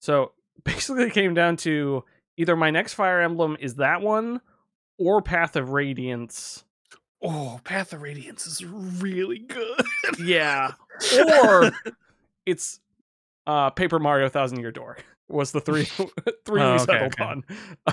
So 0.00 0.32
basically 0.64 1.04
it 1.04 1.12
came 1.12 1.32
down 1.32 1.58
to 1.58 2.04
either 2.36 2.56
my 2.56 2.72
next 2.72 2.94
Fire 2.94 3.20
Emblem 3.20 3.56
is 3.60 3.76
that 3.76 4.02
one 4.02 4.40
or 5.00 5.20
Path 5.22 5.56
of 5.56 5.70
Radiance. 5.70 6.64
Oh, 7.22 7.60
Path 7.64 7.92
of 7.92 8.02
Radiance 8.02 8.46
is 8.46 8.64
really 8.64 9.38
good. 9.40 9.80
Yeah. 10.22 10.72
or 11.42 11.72
it's 12.46 12.80
uh 13.46 13.70
Paper 13.70 13.98
Mario 13.98 14.28
Thousand 14.28 14.60
Year 14.60 14.70
Door 14.72 14.98
was 15.28 15.52
the 15.52 15.60
three 15.60 15.84
three 16.44 16.60
Oh, 16.62 16.74
we 16.76 16.80
okay, 16.80 16.84
settled 16.84 17.14
okay. 17.20 17.24
on. 17.24 17.44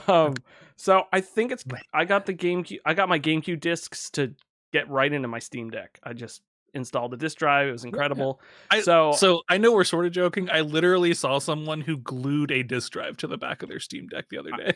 Um 0.07 0.35
so 0.75 1.03
I 1.11 1.21
think 1.21 1.51
it's 1.51 1.65
I 1.93 2.05
got 2.05 2.25
the 2.25 2.33
GameCube 2.33 2.79
I 2.85 2.93
got 2.93 3.09
my 3.09 3.19
GameCube 3.19 3.59
discs 3.59 4.09
to 4.11 4.33
get 4.73 4.89
right 4.89 5.11
into 5.11 5.27
my 5.27 5.39
Steam 5.39 5.69
Deck. 5.69 5.99
I 6.03 6.13
just 6.13 6.41
installed 6.73 7.11
the 7.11 7.17
disk 7.17 7.37
drive. 7.37 7.67
It 7.69 7.71
was 7.71 7.85
incredible. 7.85 8.39
I- 8.69 8.81
so 8.81 9.11
So 9.13 9.41
I 9.49 9.57
know 9.57 9.71
we're 9.71 9.83
sort 9.83 10.05
of 10.05 10.11
joking. 10.11 10.49
I 10.49 10.61
literally 10.61 11.13
saw 11.13 11.39
someone 11.39 11.81
who 11.81 11.97
glued 11.97 12.51
a 12.51 12.61
disk 12.63 12.91
drive 12.91 13.17
to 13.17 13.27
the 13.27 13.37
back 13.37 13.63
of 13.63 13.69
their 13.69 13.79
Steam 13.79 14.07
Deck 14.07 14.29
the 14.29 14.37
other 14.37 14.51
day. 14.51 14.73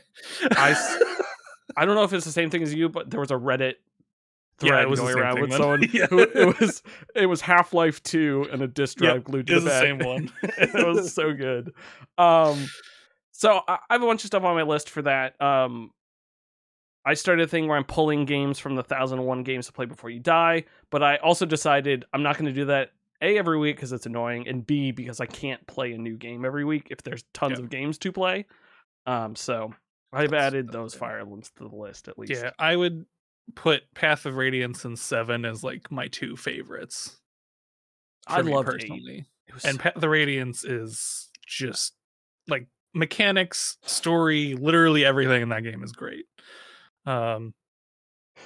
I 0.52 0.74
I 1.82 1.86
don't 1.86 1.96
know 1.96 2.04
if 2.04 2.14
it's 2.14 2.26
the 2.26 2.32
same 2.32 2.50
thing 2.50 2.62
as 2.64 2.74
you, 2.74 2.90
but 2.90 3.10
there 3.10 3.20
was 3.20 3.32
a 3.32 3.36
Reddit 3.36 3.76
Yeah, 4.62 4.70
thread 4.70 4.84
it 4.84 4.90
was 4.90 5.00
going 5.00 5.16
around 5.16 5.34
thing 5.36 5.42
with 5.42 5.54
someone 5.54 5.82
Yeah. 5.92 6.06
who 6.08 6.20
it 6.22 6.60
was 6.60 6.84
it 7.16 7.26
was 7.26 7.42
Half 7.42 7.74
Life 7.74 8.04
Two 8.04 8.48
and 8.52 8.62
a 8.62 8.68
disk 8.68 9.00
Yep, 9.00 9.14
drive 9.14 9.24
glued 9.24 9.48
to 9.48 9.54
it 9.54 9.56
was 9.56 9.64
the 9.64 9.70
the 9.72 9.80
same 9.80 9.98
one. 10.06 10.30
it 10.44 10.74
was 10.88 11.14
so 11.14 11.34
good. 11.34 11.74
Um, 12.18 12.70
so 13.32 13.62
I, 13.68 13.80
I 13.90 13.94
have 13.94 14.04
a 14.04 14.06
bunch 14.06 14.24
of 14.24 14.28
stuff 14.28 14.44
on 14.44 14.56
my 14.56 14.62
list 14.64 14.90
for 14.90 15.02
that. 15.02 15.42
Um, 15.42 15.92
I 17.04 17.16
started 17.16 17.46
a 17.46 17.48
thing 17.48 17.68
where 17.68 17.78
I'm 17.78 17.84
pulling 17.84 18.26
games 18.26 18.60
from 18.60 18.76
the 18.76 18.84
thousand 18.84 19.18
and 19.20 19.28
one 19.28 19.42
games 19.42 19.66
to 19.66 19.74
play 19.74 19.86
before 19.88 20.12
you 20.12 20.20
die, 20.20 20.66
but 20.92 21.02
I 21.02 21.18
also 21.18 21.48
decided 21.48 22.06
I'm 22.14 22.22
not 22.22 22.38
going 22.38 22.46
to 22.46 22.54
do 22.54 22.66
that. 22.66 22.92
A 23.24 23.38
every 23.38 23.58
week 23.60 23.76
because 23.76 23.92
it's 23.92 24.06
annoying, 24.08 24.48
and 24.48 24.66
B 24.66 24.92
because 24.92 25.20
I 25.20 25.28
can't 25.28 25.66
play 25.68 25.94
a 25.94 25.98
new 25.98 26.16
game 26.18 26.44
every 26.46 26.66
week 26.66 26.88
if 26.90 27.04
there's 27.04 27.24
tons 27.34 27.54
Yep. 27.54 27.60
of 27.60 27.70
games 27.70 27.98
to 28.00 28.12
play. 28.12 28.46
Um, 29.06 29.36
so 29.36 29.74
I've 30.14 30.32
That's- 30.32 30.48
added 30.48 30.72
those 30.72 30.94
fair. 30.94 31.10
Fire 31.10 31.20
Emblems 31.20 31.52
to 31.58 31.68
the 31.70 31.76
list 31.76 32.08
at 32.08 32.20
least. 32.20 32.34
yeah, 32.34 32.52
I 32.60 32.76
would 32.76 33.06
put 33.56 33.84
Path 33.96 34.26
of 34.26 34.36
Radiance 34.36 34.86
and 34.86 34.98
Seven 34.98 35.46
as 35.46 35.64
like 35.64 35.92
my 35.92 36.08
two 36.08 36.36
favorites. 36.36 37.18
I 38.28 38.38
for 38.40 38.44
me 38.44 38.54
loved 38.54 38.70
eight. 38.70 38.80
personally. 38.82 39.26
It 39.48 39.54
was 39.54 39.66
And 39.66 39.80
Path 39.80 39.96
of 39.98 40.04
Radiance 40.04 40.64
is 40.64 41.30
just 41.48 41.94
like 42.48 42.68
mechanics, 42.94 43.78
story, 43.84 44.54
literally 44.54 45.04
everything 45.06 45.42
in 45.42 45.50
that 45.50 45.64
game 45.64 45.84
is 45.84 45.92
great. 45.92 46.26
Um 47.06 47.54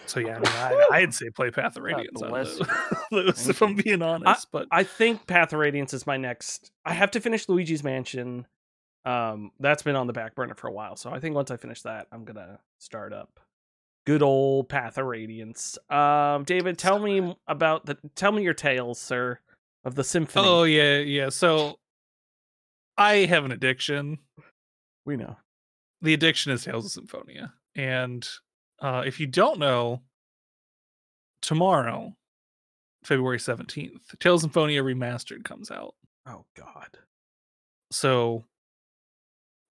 so 0.07 0.19
yeah, 0.19 0.35
I 0.35 0.39
mean, 0.39 0.45
I, 0.47 0.85
I'd 0.97 1.13
say 1.13 1.29
play 1.29 1.51
Path 1.51 1.77
of 1.77 1.83
Radiance. 1.83 2.21
out 2.21 2.31
of 2.37 2.57
those, 2.57 2.67
those, 3.11 3.49
if 3.49 3.61
I'm 3.61 3.75
being 3.75 4.01
honest, 4.01 4.47
but 4.51 4.67
I 4.71 4.83
think 4.83 5.25
Path 5.25 5.53
of 5.53 5.59
Radiance 5.59 5.93
is 5.93 6.05
my 6.05 6.17
next. 6.17 6.71
I 6.85 6.93
have 6.93 7.11
to 7.11 7.21
finish 7.21 7.47
Luigi's 7.47 7.83
Mansion. 7.83 8.45
Um, 9.05 9.51
that's 9.59 9.83
been 9.83 9.95
on 9.95 10.07
the 10.07 10.13
back 10.13 10.35
burner 10.35 10.55
for 10.55 10.67
a 10.67 10.71
while, 10.71 10.95
so 10.95 11.11
I 11.11 11.19
think 11.19 11.35
once 11.35 11.51
I 11.51 11.57
finish 11.57 11.81
that, 11.83 12.07
I'm 12.11 12.25
gonna 12.25 12.59
start 12.79 13.13
up 13.13 13.39
good 14.05 14.21
old 14.21 14.69
Path 14.69 14.97
of 14.97 15.05
Radiance. 15.05 15.77
Um, 15.89 16.43
David, 16.43 16.77
tell 16.77 16.99
me 16.99 17.35
about 17.47 17.85
the. 17.85 17.97
Tell 18.15 18.31
me 18.31 18.43
your 18.43 18.53
tales, 18.53 18.99
sir, 18.99 19.39
of 19.83 19.95
the 19.95 20.03
symphony. 20.03 20.45
oh 20.47 20.63
yeah, 20.63 20.97
yeah. 20.99 21.29
So 21.29 21.79
I 22.97 23.25
have 23.25 23.45
an 23.45 23.51
addiction. 23.51 24.19
we 25.05 25.17
know. 25.17 25.37
the 26.01 26.13
addiction 26.13 26.51
is 26.51 26.63
Tales 26.63 26.85
of 26.85 26.91
Symphonia. 26.91 27.53
And 27.75 28.27
uh, 28.81 29.03
if 29.05 29.19
you 29.19 29.27
don't 29.27 29.59
know, 29.59 30.01
tomorrow, 31.41 32.15
February 33.03 33.37
17th, 33.37 34.17
Tales 34.19 34.43
of 34.43 34.47
Symphonia 34.49 34.81
Remastered 34.83 35.43
comes 35.43 35.71
out. 35.71 35.95
Oh 36.27 36.45
God. 36.55 36.97
So, 37.91 38.43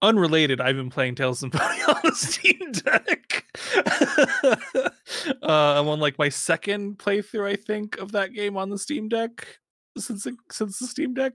unrelated, 0.05 0.61
I've 0.61 0.75
been 0.75 0.89
playing 0.89 1.15
Tales 1.15 1.43
of 1.43 1.51
Symphonia 1.51 1.85
on 1.87 2.01
the 2.03 2.11
Steam 2.15 2.71
Deck. 2.71 3.45
uh, 5.43 5.79
I'm 5.79 5.87
on 5.87 5.99
like 5.99 6.17
my 6.17 6.29
second 6.29 6.97
playthrough, 6.97 7.49
I 7.49 7.55
think, 7.55 7.97
of 7.97 8.11
that 8.13 8.33
game 8.33 8.57
on 8.57 8.69
the 8.69 8.77
Steam 8.77 9.09
Deck 9.09 9.59
since 9.97 10.25
it, 10.25 10.35
since 10.51 10.79
the 10.79 10.87
Steam 10.87 11.13
Deck 11.13 11.33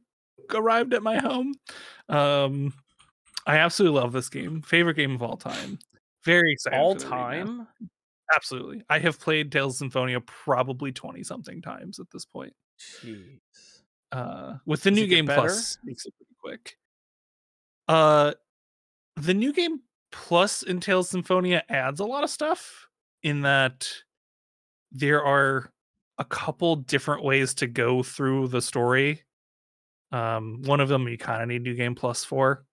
arrived 0.55 0.95
at 0.95 1.03
my 1.03 1.19
home. 1.19 1.55
Um, 2.09 2.75
I 3.47 3.57
absolutely 3.57 4.01
love 4.01 4.13
this 4.13 4.29
game. 4.29 4.63
Favorite 4.63 4.95
game 4.95 5.15
of 5.15 5.23
all 5.23 5.37
time. 5.37 5.79
Very 6.25 6.53
excited. 6.53 6.79
All 6.79 6.95
for 6.95 7.01
the 7.01 7.07
remaster. 7.07 7.09
time. 7.09 7.69
Absolutely. 8.35 8.83
I 8.89 8.99
have 8.99 9.19
played 9.19 9.51
Tales 9.51 9.75
of 9.75 9.79
Symphonia 9.79 10.21
probably 10.21 10.93
20 10.93 11.23
something 11.25 11.61
times 11.63 11.99
at 11.99 12.11
this 12.13 12.25
point. 12.25 12.53
Jeez. 13.03 13.39
Uh 14.13 14.57
with 14.67 14.83
the 14.83 14.91
Does 14.91 14.99
new 14.99 15.07
game 15.07 15.27
plus 15.27 15.79
makes 15.85 16.05
it 16.07 16.15
pretty 16.17 16.35
quick. 16.41 16.77
Uh 17.89 18.33
the 19.21 19.35
new 19.35 19.53
game 19.53 19.81
plus 20.13 20.63
in 20.63 20.81
Tales 20.81 21.09
Symphonia 21.09 21.63
adds 21.69 22.01
a 22.01 22.05
lot 22.05 22.25
of 22.25 22.31
stuff 22.31 22.89
in 23.23 23.43
that 23.43 23.89
there 24.91 25.25
are 25.25 25.71
a 26.19 26.25
couple 26.25 26.77
different 26.77 27.23
ways 27.23 27.55
to 27.55 27.67
go 27.67 28.03
through 28.03 28.49
the 28.49 28.61
story. 28.61 29.23
Um 30.13 30.63
one 30.65 30.81
of 30.81 30.89
them 30.89 31.07
you 31.07 31.17
kind 31.17 31.43
of 31.43 31.49
need 31.49 31.63
new 31.63 31.75
game 31.75 31.95
plus 31.95 32.25
for 32.25 32.65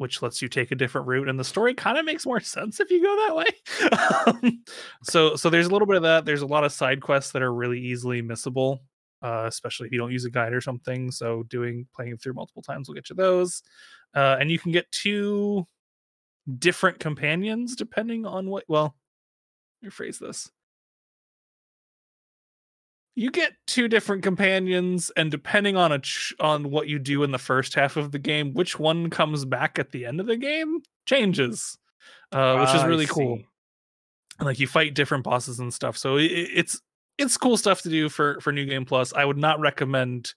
which 0.00 0.22
lets 0.22 0.40
you 0.40 0.48
take 0.48 0.70
a 0.70 0.74
different 0.74 1.06
route 1.06 1.28
and 1.28 1.38
the 1.38 1.44
story 1.44 1.74
kind 1.74 1.98
of 1.98 2.06
makes 2.06 2.24
more 2.24 2.40
sense 2.40 2.80
if 2.80 2.90
you 2.90 3.02
go 3.02 3.16
that 3.16 3.36
way 3.36 4.42
um, 4.42 4.64
so 5.02 5.36
so 5.36 5.50
there's 5.50 5.66
a 5.66 5.70
little 5.70 5.86
bit 5.86 5.96
of 5.96 6.02
that 6.02 6.24
there's 6.24 6.40
a 6.40 6.46
lot 6.46 6.64
of 6.64 6.72
side 6.72 7.02
quests 7.02 7.32
that 7.32 7.42
are 7.42 7.52
really 7.52 7.78
easily 7.78 8.22
missable 8.22 8.78
uh, 9.22 9.44
especially 9.46 9.86
if 9.86 9.92
you 9.92 9.98
don't 9.98 10.10
use 10.10 10.24
a 10.24 10.30
guide 10.30 10.54
or 10.54 10.60
something 10.62 11.10
so 11.10 11.42
doing 11.50 11.86
playing 11.94 12.16
through 12.16 12.32
multiple 12.32 12.62
times 12.62 12.88
will 12.88 12.94
get 12.94 13.10
you 13.10 13.14
those 13.14 13.62
uh, 14.14 14.38
and 14.40 14.50
you 14.50 14.58
can 14.58 14.72
get 14.72 14.90
two 14.90 15.66
different 16.58 16.98
companions 16.98 17.76
depending 17.76 18.26
on 18.26 18.48
what 18.48 18.64
well 18.68 18.94
rephrase 19.84 20.18
this. 20.18 20.50
You 23.16 23.30
get 23.30 23.52
two 23.66 23.88
different 23.88 24.22
companions 24.22 25.10
and 25.16 25.30
depending 25.30 25.76
on 25.76 25.92
a 25.92 25.98
ch- 25.98 26.32
on 26.40 26.70
what 26.70 26.88
you 26.88 26.98
do 26.98 27.22
in 27.22 27.32
the 27.32 27.38
first 27.38 27.74
half 27.74 27.96
of 27.96 28.12
the 28.12 28.18
game 28.18 28.54
which 28.54 28.78
one 28.78 29.10
comes 29.10 29.44
back 29.44 29.78
at 29.78 29.90
the 29.90 30.06
end 30.06 30.20
of 30.20 30.26
the 30.26 30.36
game 30.36 30.80
changes 31.06 31.76
uh, 32.32 32.56
which 32.58 32.74
is 32.74 32.84
really 32.84 33.06
cool. 33.06 33.40
and 34.38 34.46
like 34.46 34.60
you 34.60 34.66
fight 34.66 34.94
different 34.94 35.24
bosses 35.24 35.58
and 35.58 35.74
stuff 35.74 35.98
so 35.98 36.16
it, 36.16 36.30
it's 36.30 36.80
it's 37.20 37.36
cool 37.36 37.56
stuff 37.56 37.82
to 37.82 37.88
do 37.88 38.08
for 38.08 38.40
for 38.40 38.52
new 38.52 38.64
game 38.64 38.84
plus. 38.84 39.12
I 39.12 39.24
would 39.24 39.36
not 39.36 39.60
recommend 39.60 40.34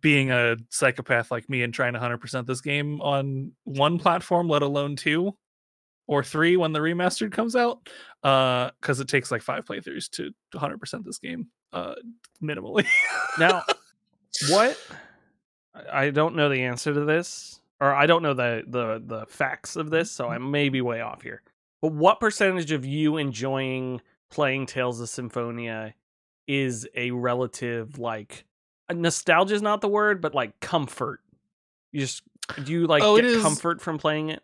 being 0.00 0.30
a 0.30 0.56
psychopath 0.70 1.30
like 1.30 1.48
me 1.48 1.62
and 1.62 1.72
trying 1.72 1.92
to 1.92 1.98
100% 1.98 2.46
this 2.46 2.60
game 2.60 3.00
on 3.00 3.52
one 3.64 3.98
platform 3.98 4.48
let 4.48 4.62
alone 4.62 4.96
two 4.96 5.32
or 6.08 6.22
three 6.24 6.56
when 6.56 6.72
the 6.72 6.78
remastered 6.80 7.30
comes 7.32 7.54
out 7.56 7.88
uh 8.22 8.70
because 8.80 8.98
it 9.00 9.08
takes 9.08 9.30
like 9.30 9.42
five 9.42 9.64
playthroughs 9.64 10.10
to 10.10 10.30
100% 10.54 11.04
this 11.04 11.18
game 11.18 11.48
uh 11.72 11.94
minimally 12.42 12.86
Now, 13.38 13.62
what? 14.50 14.76
I- 15.74 16.06
I 16.06 16.10
don't 16.10 16.34
know 16.36 16.48
the 16.48 16.62
answer 16.62 16.94
to 16.94 17.04
this, 17.04 17.60
or 17.80 17.92
I 17.94 18.06
don't 18.06 18.22
know 18.22 18.32
the 18.32 18.64
the 18.66 19.02
the 19.04 19.26
facts 19.26 19.76
of 19.76 19.90
this, 19.90 20.10
so 20.10 20.26
I 20.28 20.38
may 20.38 20.70
be 20.70 20.80
way 20.80 21.02
off 21.02 21.20
here. 21.20 21.42
But 21.82 21.92
what 21.92 22.18
percentage 22.18 22.72
of 22.72 22.86
you 22.86 23.18
enjoying 23.18 24.00
playing 24.30 24.66
Tales 24.66 25.00
of 25.02 25.10
Symphonia 25.10 25.94
is 26.48 26.88
a 26.94 27.10
relative 27.10 27.98
like 27.98 28.46
nostalgia 28.94 29.54
is 29.54 29.62
not 29.62 29.80
the 29.80 29.88
word, 29.88 30.20
but 30.20 30.34
like 30.34 30.58
comfort? 30.60 31.20
You 31.92 32.00
just 32.00 32.22
do 32.62 32.72
you 32.72 32.86
like 32.86 33.02
Oh, 33.02 33.16
get 33.16 33.24
is- 33.24 33.42
comfort 33.42 33.80
from 33.80 33.98
playing 33.98 34.30
it? 34.30 34.42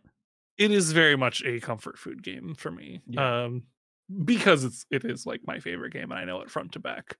it 0.58 0.70
is 0.70 0.92
very 0.92 1.16
much 1.16 1.42
a 1.44 1.60
comfort 1.60 1.98
food 1.98 2.22
game 2.22 2.54
for 2.56 2.70
me 2.70 3.00
Yeah. 3.08 3.44
um 3.44 3.62
because 4.24 4.64
it's 4.64 4.84
it 4.90 5.02
is 5.04 5.24
like 5.24 5.40
my 5.46 5.58
favorite 5.60 5.94
game 5.94 6.10
and 6.12 6.20
i 6.20 6.24
know 6.24 6.42
it 6.42 6.50
front 6.50 6.72
to 6.72 6.78
back 6.78 7.16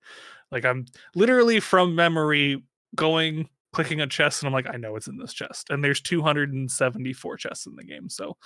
like 0.51 0.67
i'm 0.67 0.85
literally 1.15 1.59
from 1.59 1.95
memory 1.95 2.63
going 2.95 3.49
clicking 3.73 4.03
a 4.03 4.07
chest 4.07 4.43
and 4.43 4.49
i'm 4.49 4.53
like 4.53 4.69
i 4.73 4.77
know 4.77 4.97
it's 4.97 5.07
in 5.09 5.17
this 5.17 5.33
chest 5.33 5.71
and 5.71 5.83
there's 5.83 6.03
274 6.03 7.37
chests 7.39 7.67
in 7.67 7.75
the 7.75 7.85
game 7.85 8.09
so 8.11 8.37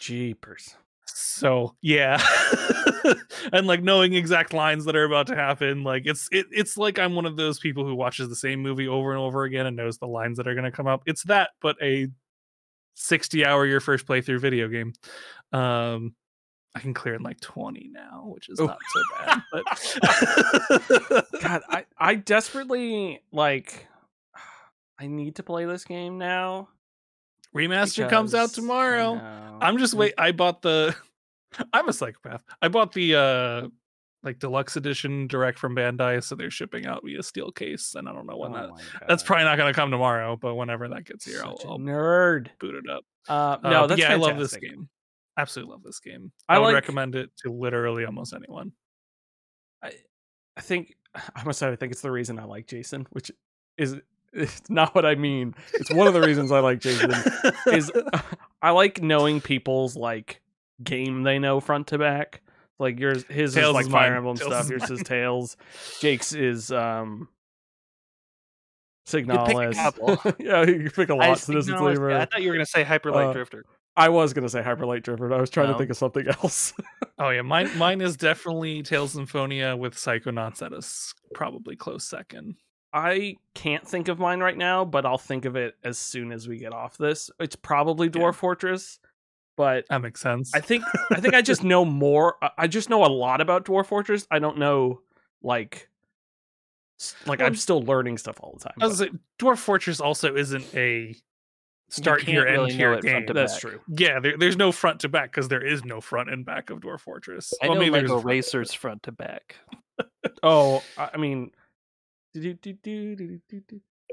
Jeepers. 0.00 0.76
So 1.14 1.74
yeah 1.82 2.22
and 3.52 3.66
like 3.66 3.82
knowing 3.82 4.14
exact 4.14 4.52
lines 4.52 4.84
that 4.84 4.96
are 4.96 5.04
about 5.04 5.26
to 5.26 5.34
happen 5.34 5.82
like 5.82 6.02
it's 6.06 6.28
it, 6.32 6.46
it's 6.50 6.76
like 6.76 6.98
i'm 6.98 7.14
one 7.14 7.26
of 7.26 7.36
those 7.36 7.58
people 7.58 7.84
who 7.84 7.94
watches 7.94 8.28
the 8.28 8.36
same 8.36 8.60
movie 8.60 8.88
over 8.88 9.10
and 9.10 9.20
over 9.20 9.44
again 9.44 9.66
and 9.66 9.76
knows 9.76 9.98
the 9.98 10.06
lines 10.06 10.36
that 10.36 10.46
are 10.46 10.54
going 10.54 10.64
to 10.64 10.70
come 10.70 10.86
up 10.86 11.02
it's 11.06 11.22
that 11.24 11.50
but 11.60 11.76
a 11.82 12.08
60 12.94 13.44
hour 13.44 13.64
your 13.66 13.80
first 13.80 14.06
playthrough 14.06 14.40
video 14.40 14.68
game 14.68 14.92
um 15.52 16.14
I 16.74 16.80
can 16.80 16.94
clear 16.94 17.14
in 17.14 17.22
like 17.22 17.40
20 17.40 17.90
now, 17.92 18.24
which 18.26 18.48
is 18.48 18.60
not 18.60 18.78
so 18.92 19.00
bad. 19.18 19.42
But 19.50 19.64
God, 21.42 21.62
I 21.68 21.86
I 21.98 22.14
desperately 22.14 23.20
like. 23.32 23.88
I 25.00 25.06
need 25.06 25.36
to 25.36 25.42
play 25.42 25.64
this 25.64 25.84
game 25.84 26.18
now. 26.18 26.68
Remaster 27.56 28.08
comes 28.08 28.34
out 28.34 28.50
tomorrow. 28.50 29.14
I'm 29.60 29.78
just 29.78 29.94
wait. 29.94 30.14
I 30.18 30.32
bought 30.32 30.62
the. 30.62 30.94
I'm 31.72 31.88
a 31.88 31.92
psychopath. 31.92 32.42
I 32.62 32.68
bought 32.68 32.92
the 32.92 33.14
uh 33.14 33.68
like 34.24 34.38
deluxe 34.40 34.76
edition 34.76 35.26
direct 35.28 35.58
from 35.58 35.74
Bandai, 35.76 36.22
so 36.22 36.34
they're 36.34 36.50
shipping 36.50 36.86
out 36.86 37.02
via 37.04 37.22
steel 37.22 37.50
case, 37.52 37.94
and 37.94 38.08
I 38.08 38.12
don't 38.12 38.26
know 38.26 38.36
when 38.36 38.52
Oh 38.54 38.76
that. 38.76 39.06
That's 39.08 39.22
probably 39.22 39.44
not 39.44 39.56
going 39.56 39.72
to 39.72 39.76
come 39.78 39.90
tomorrow, 39.90 40.36
but 40.36 40.56
whenever 40.56 40.88
that 40.88 41.04
gets 41.04 41.24
here, 41.24 41.40
I'll, 41.44 41.58
I'll 41.66 41.78
nerd. 41.78 42.48
boot 42.58 42.74
it 42.74 42.90
up. 42.90 43.04
Uh, 43.28 43.56
Uh, 43.64 43.70
no, 43.70 43.86
that's 43.86 44.00
yeah, 44.00 44.08
fantastic. 44.08 44.28
I 44.32 44.36
love 44.36 44.38
this 44.40 44.56
game. 44.56 44.88
Absolutely 45.38 45.72
love 45.72 45.82
this 45.84 46.00
game. 46.00 46.32
I 46.48 46.56
I, 46.56 46.58
would 46.58 46.64
like- 46.66 46.74
recommend 46.74 47.14
it 47.14 47.30
to 47.44 47.52
literally 47.52 48.04
almost 48.04 48.34
anyone. 48.34 48.72
I, 49.82 49.92
I 50.56 50.60
think 50.62 50.94
I 51.14 51.44
must 51.44 51.60
say 51.60 51.68
I 51.68 51.76
think 51.76 51.92
it's 51.92 52.02
the 52.02 52.10
reason 52.10 52.38
I 52.40 52.44
like 52.44 52.66
Jason, 52.66 53.06
which 53.10 53.30
is 53.78 53.96
it's 54.32 54.62
not 54.68 54.94
what 54.94 55.04
I 55.06 55.14
mean. 55.14 55.54
It's 55.74 55.92
one 55.92 56.06
of 56.06 56.14
the 56.14 56.20
reasons 56.20 56.52
I 56.52 56.60
like 56.60 56.80
Jason. 56.80 57.10
Is 57.72 57.90
I 58.62 58.70
like 58.70 59.02
knowing 59.02 59.40
people's 59.40 59.96
like 59.96 60.40
game 60.82 61.22
they 61.22 61.38
know 61.38 61.60
front 61.60 61.88
to 61.88 61.98
back. 61.98 62.42
Like 62.78 62.98
yours, 63.00 63.24
his 63.24 63.54
Tales 63.54 63.68
is 63.70 63.74
like 63.74 63.86
is 63.86 63.92
Fire. 63.92 64.14
Emblem 64.16 64.36
Tales 64.36 64.50
stuff. 64.52 64.64
is 64.64 64.70
Yours 64.70 64.90
is. 64.90 65.02
Tales. 65.02 65.56
Jake's 66.00 66.32
is 66.32 66.70
um 66.70 67.28
pick 69.10 69.26
a 69.26 69.28
Signalis. 69.30 70.36
yeah, 70.38 70.64
you 70.64 70.90
pick 70.90 71.08
a 71.08 71.14
lot. 71.14 71.38
Citizen 71.38 71.74
acknowledge 71.74 71.98
that. 71.98 72.20
I 72.20 72.24
thought 72.26 72.42
you 72.42 72.48
were 72.48 72.54
going 72.54 72.64
to 72.66 72.70
say 72.70 72.84
Hyper 72.84 73.10
Light 73.10 73.28
Uh, 73.28 73.32
Drifter. 73.32 73.64
I 73.96 74.10
was 74.10 74.32
gonna 74.32 74.48
say 74.48 74.62
Hyper 74.62 74.86
Light 74.86 75.02
Drifter. 75.02 75.26
but 75.28 75.34
I 75.36 75.40
was 75.40 75.50
trying 75.50 75.72
to 75.72 75.76
think 75.76 75.90
of 75.90 75.96
something 75.96 76.24
else. 76.28 76.72
Oh 77.18 77.30
yeah, 77.30 77.42
mine 77.42 77.76
mine 77.76 78.00
is 78.00 78.16
definitely 78.16 78.84
Tales 78.84 79.10
Symphonia 79.10 79.76
with 79.76 79.96
Psychonauts 79.96 80.62
at 80.64 80.72
a 80.72 80.76
s- 80.76 81.14
probably 81.34 81.74
close 81.74 82.04
second. 82.08 82.54
I 82.92 83.36
can't 83.54 83.86
think 83.86 84.08
of 84.08 84.18
mine 84.18 84.40
right 84.40 84.56
now, 84.56 84.84
but 84.84 85.04
I'll 85.04 85.18
think 85.18 85.44
of 85.44 85.56
it 85.56 85.74
as 85.84 85.98
soon 85.98 86.32
as 86.32 86.48
we 86.48 86.58
get 86.58 86.72
off 86.72 86.96
this. 86.96 87.30
It's 87.38 87.56
probably 87.56 88.06
Yeah. 88.06 88.12
Dwarf 88.20 88.34
Fortress, 88.36 88.98
but 89.56 89.84
That 89.90 90.00
makes 90.02 90.20
sense. 90.20 90.54
I 90.54 90.60
think 90.60 90.84
I 91.10 91.20
think 91.20 91.34
I 91.34 91.42
just 91.42 91.62
know 91.64 91.84
more. 91.84 92.36
I- 92.42 92.50
I 92.58 92.66
just 92.66 92.88
know 92.88 93.04
a 93.04 93.08
lot 93.12 93.40
about 93.40 93.64
Dwarf 93.66 93.86
Fortress. 93.86 94.26
I 94.30 94.38
don't 94.38 94.58
know 94.58 95.00
like 95.42 95.88
like 97.26 97.38
Well, 97.38 97.46
I'm 97.46 97.54
still 97.54 97.82
learning 97.82 98.18
stuff 98.18 98.38
all 98.42 98.54
the 98.58 98.64
time. 98.64 98.74
I 98.80 98.86
was 98.86 98.98
but 98.98 99.10
Dwarf 99.38 99.58
Fortress 99.58 100.00
also 100.00 100.34
isn't 100.34 100.74
a 100.74 101.14
start 101.90 102.20
can't 102.20 102.30
here 102.32 102.44
really 102.44 102.70
end 102.70 102.78
know 102.78 102.92
here 102.92 103.00
game. 103.00 103.26
that's 103.34 103.52
back. 103.54 103.60
true. 103.60 103.80
Yeah, 103.96 104.18
there, 104.20 104.36
there's 104.36 104.56
no 104.56 104.72
front 104.72 105.00
to 105.00 105.08
back 105.08 105.30
because 105.30 105.48
there 105.48 105.64
is 105.64 105.84
no 105.84 106.00
front 106.00 106.28
and 106.30 106.44
back 106.44 106.70
of 106.70 106.80
Dwarf 106.80 107.00
Fortress. 107.00 107.52
I 107.62 107.66
Well, 107.66 107.74
know 107.76 107.80
maybe 107.80 107.92
there's 107.98 108.10
Lego 108.10 108.20
a. 108.22 108.24
Racers 108.24 108.72
front 108.74 109.02
to 109.04 109.12
back. 109.12 109.56
Oh, 110.42 110.82
I 110.96 111.10
I 111.14 111.16
mean. 111.18 111.50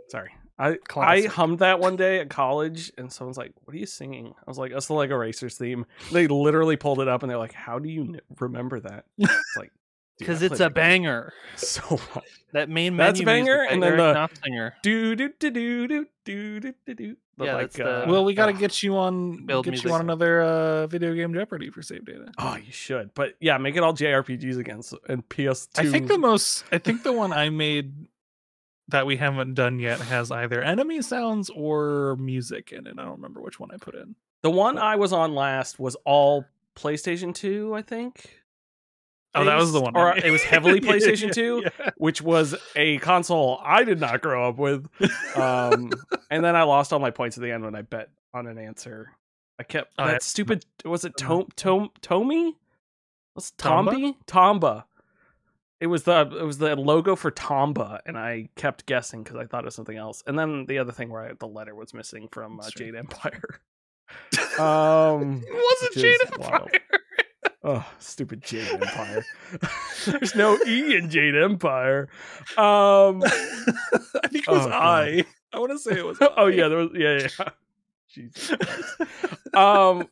Sorry. 0.09 0.31
I 0.57 0.77
I 0.95 1.23
hummed 1.23 1.59
that 1.59 1.79
one 1.79 1.97
day 1.97 2.19
at 2.19 2.29
college, 2.29 2.91
and 2.97 3.11
someone's 3.11 3.37
like, 3.37 3.51
"What 3.63 3.75
are 3.75 3.77
you 3.77 3.85
singing?" 3.85 4.27
I 4.27 4.43
was 4.49 4.57
like, 4.57 4.71
"That's 4.71 4.87
the 4.87 4.93
Lego 4.93 5.15
Racers 5.15 5.57
theme." 5.57 5.85
They 6.11 6.27
literally 6.27 6.77
pulled 6.77 7.01
it 7.01 7.07
up, 7.09 7.23
and 7.23 7.29
they're 7.29 7.37
like, 7.37 7.53
"How 7.53 7.77
do 7.79 7.89
you 7.89 8.19
remember 8.39 8.79
that?" 8.79 9.05
It's 9.17 9.57
like 9.57 9.71
Because 10.17 10.41
it's 10.41 10.59
a 10.59 10.69
banger. 10.69 11.33
So 11.57 11.99
much. 12.13 12.25
That 12.51 12.69
main 12.69 12.97
That's 12.97 13.19
a 13.19 13.23
menu 13.23 13.45
banger, 13.45 13.57
music 13.59 13.71
and 13.73 13.83
then 13.83 13.97
the- 13.97 14.13
Knopfler. 14.13 14.71
Do 14.83 15.15
do 15.15 15.29
do 15.39 15.49
do 15.51 15.87
do 15.87 16.05
do 16.25 16.59
do 16.59 16.73
do 16.85 16.93
do. 16.93 17.15
Yeah, 17.37 17.53
like, 17.55 17.61
that's 17.63 17.75
the- 17.77 18.03
uh, 18.03 18.11
Well, 18.11 18.23
we 18.25 18.33
got 18.33 18.47
to 18.47 18.53
ugh. 18.53 18.59
get 18.59 18.83
you 18.83 18.97
on 18.97 19.45
Build 19.45 19.63
get 19.65 19.71
music. 19.71 19.87
you 19.87 19.93
on 19.93 20.01
another 20.01 20.41
uh, 20.41 20.87
video 20.87 21.13
game 21.13 21.33
Jeopardy 21.33 21.69
for 21.69 21.81
save 21.81 22.05
data. 22.05 22.31
Oh, 22.37 22.55
you 22.57 22.71
should, 22.71 23.13
but 23.13 23.35
yeah, 23.39 23.57
make 23.57 23.75
it 23.77 23.83
all 23.83 23.93
JRPGs 23.93 24.57
again. 24.57 24.81
So, 24.83 24.99
and 25.07 25.27
PS2. 25.29 25.79
I 25.79 25.89
think 25.91 26.07
the 26.07 26.17
most 26.17 26.63
I 26.73 26.77
think 26.77 27.03
the 27.03 27.13
one 27.13 27.31
I 27.33 27.49
made 27.49 27.93
that 28.89 29.05
we 29.05 29.15
haven't 29.17 29.53
done 29.55 29.79
yet 29.79 29.99
has 29.99 30.29
either 30.31 30.61
enemy 30.61 31.01
sounds 31.01 31.49
or 31.49 32.15
music 32.17 32.71
in 32.73 32.85
it. 32.87 32.95
I 32.97 33.03
don't 33.03 33.13
remember 33.15 33.41
which 33.41 33.59
one 33.59 33.69
I 33.73 33.77
put 33.77 33.95
in. 33.95 34.15
the 34.43 34.51
one 34.51 34.77
I 34.77 34.95
was 34.97 35.11
on 35.13 35.33
last 35.35 35.79
was 35.79 35.95
all 36.05 36.45
PlayStation 36.75 37.33
2. 37.33 37.73
I 37.75 37.81
think. 37.81 38.41
Oh, 39.35 39.45
that 39.45 39.57
was 39.57 39.71
the 39.73 39.81
one. 39.81 39.95
Or 39.95 40.15
it 40.17 40.31
was 40.31 40.43
heavily 40.43 40.79
PlayStation 40.81 41.31
2, 41.31 41.63
yeah. 41.65 41.89
which 41.97 42.21
was 42.21 42.55
a 42.75 42.97
console 42.99 43.59
I 43.63 43.83
did 43.83 43.99
not 43.99 44.21
grow 44.21 44.49
up 44.49 44.57
with. 44.57 44.87
Um, 45.35 45.91
and 46.31 46.43
then 46.45 46.55
I 46.55 46.63
lost 46.63 46.93
all 46.93 46.99
my 46.99 47.11
points 47.11 47.37
at 47.37 47.43
the 47.43 47.51
end 47.51 47.63
when 47.65 47.75
I 47.75 47.81
bet 47.81 48.09
on 48.33 48.47
an 48.47 48.57
answer. 48.57 49.11
I 49.59 49.63
kept 49.63 49.91
Oh, 49.99 50.05
that 50.07 50.23
stupid. 50.23 50.65
Was 50.85 51.03
it 51.05 51.13
Uh, 51.21 51.25
Tom 51.27 51.47
Tom 51.57 51.89
Tomy? 52.01 52.53
Was? 53.35 53.51
Tomby? 53.51 54.15
Tomba. 54.27 54.85
It 55.81 55.87
was 55.87 56.03
the 56.03 56.21
it 56.39 56.43
was 56.45 56.57
the 56.57 56.73
logo 56.77 57.17
for 57.17 57.31
Tomba, 57.31 57.99
and 58.05 58.17
I 58.17 58.47
kept 58.55 58.85
guessing 58.85 59.23
because 59.23 59.35
I 59.37 59.45
thought 59.45 59.63
it 59.63 59.65
was 59.65 59.75
something 59.75 59.97
else. 59.97 60.23
And 60.25 60.39
then 60.39 60.65
the 60.67 60.77
other 60.79 60.93
thing 60.93 61.09
where 61.09 61.21
I, 61.23 61.33
the 61.37 61.47
letter 61.47 61.75
was 61.75 61.93
missing 61.93 62.29
from 62.31 62.61
uh, 62.61 62.69
Jade 62.77 62.95
Empire. 62.95 63.59
um, 64.59 65.43
It 65.45 65.53
wasn't 65.53 65.93
Jade 65.95 66.21
is 66.21 66.31
wild. 66.37 66.69
Oh, 67.67 67.83
stupid 67.97 68.43
Jade 68.43 68.67
Empire. 68.81 69.25
There's 70.05 70.35
no 70.35 70.55
E 70.67 70.95
in 70.95 71.09
Jade 71.09 71.35
Empire. 71.35 72.09
Um, 72.57 73.23
I 73.23 74.27
think 74.29 74.47
it 74.47 74.51
was 74.51 74.67
Oh, 74.67 74.69
God. 74.69 74.71
I. 74.71 75.25
I 75.51 75.59
want 75.59 75.71
to 75.71 75.79
say 75.79 75.97
it 75.97 76.05
was. 76.05 76.17
oh 76.37 76.45
yeah, 76.45 76.67
there 76.67 76.77
was 76.77 76.89
yeah 76.93 77.27
yeah. 77.39 77.49
Jesus 78.09 78.55
um, 79.53 80.07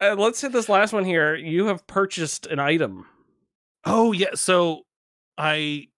let's 0.00 0.40
hit 0.40 0.52
this 0.52 0.68
last 0.68 0.92
one 0.92 1.04
here. 1.04 1.34
You 1.34 1.66
have 1.66 1.86
purchased 1.86 2.46
an 2.46 2.60
item. 2.60 3.06
Oh 3.84 4.12
yeah. 4.12 4.34
So 4.34 4.82
I 5.36 5.88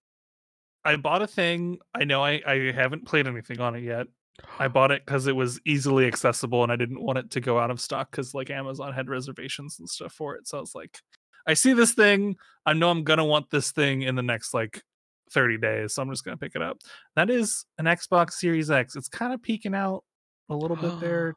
I 0.85 0.97
bought 0.97 1.23
a 1.23 1.27
thing. 1.27 1.81
I 1.95 2.05
know 2.05 2.25
I 2.25 2.41
I 2.47 2.73
haven't 2.73 3.05
played 3.07 3.27
anything 3.27 3.61
on 3.61 3.75
it 3.75 3.83
yet. 3.83 4.07
I 4.59 4.69
bought 4.69 4.91
it 4.91 5.05
because 5.05 5.27
it 5.27 5.37
was 5.37 5.61
easily 5.65 6.07
accessible 6.07 6.63
and 6.63 6.73
I 6.73 6.77
didn't 6.77 7.03
want 7.03 7.19
it 7.19 7.31
to 7.33 7.41
go 7.41 7.59
out 7.59 7.71
of 7.71 7.81
stock 7.81 8.11
because 8.11 8.35
like 8.35 8.51
Amazon 8.51 8.93
had 8.93 9.09
reservations 9.09 9.79
and 9.79 9.89
stuff 9.89 10.13
for 10.13 10.37
it. 10.37 10.47
So 10.49 10.59
I 10.59 10.61
was 10.61 10.75
like, 10.75 10.99
I 11.47 11.55
see 11.55 11.73
this 11.73 11.93
thing. 11.93 12.37
I 12.67 12.73
know 12.73 12.91
I'm 12.91 13.05
gonna 13.05 13.25
want 13.25 13.51
this 13.51 13.73
thing 13.73 14.03
in 14.03 14.15
the 14.15 14.23
next 14.23 14.55
like 14.55 14.83
30 15.33 15.59
days. 15.59 15.95
So 15.95 16.03
I'm 16.03 16.11
just 16.11 16.25
gonna 16.25 16.37
pick 16.37 16.55
it 16.55 16.63
up. 16.63 16.79
That 17.17 17.31
is 17.31 17.65
an 17.79 17.87
Xbox 17.87 18.33
Series 18.33 18.71
X. 18.71 18.97
It's 18.97 19.09
kind 19.09 19.33
of 19.33 19.43
peeking 19.43 19.75
out 19.75 20.05
a 20.49 20.55
little 20.55 20.77
bit 20.77 21.01
there. 21.01 21.35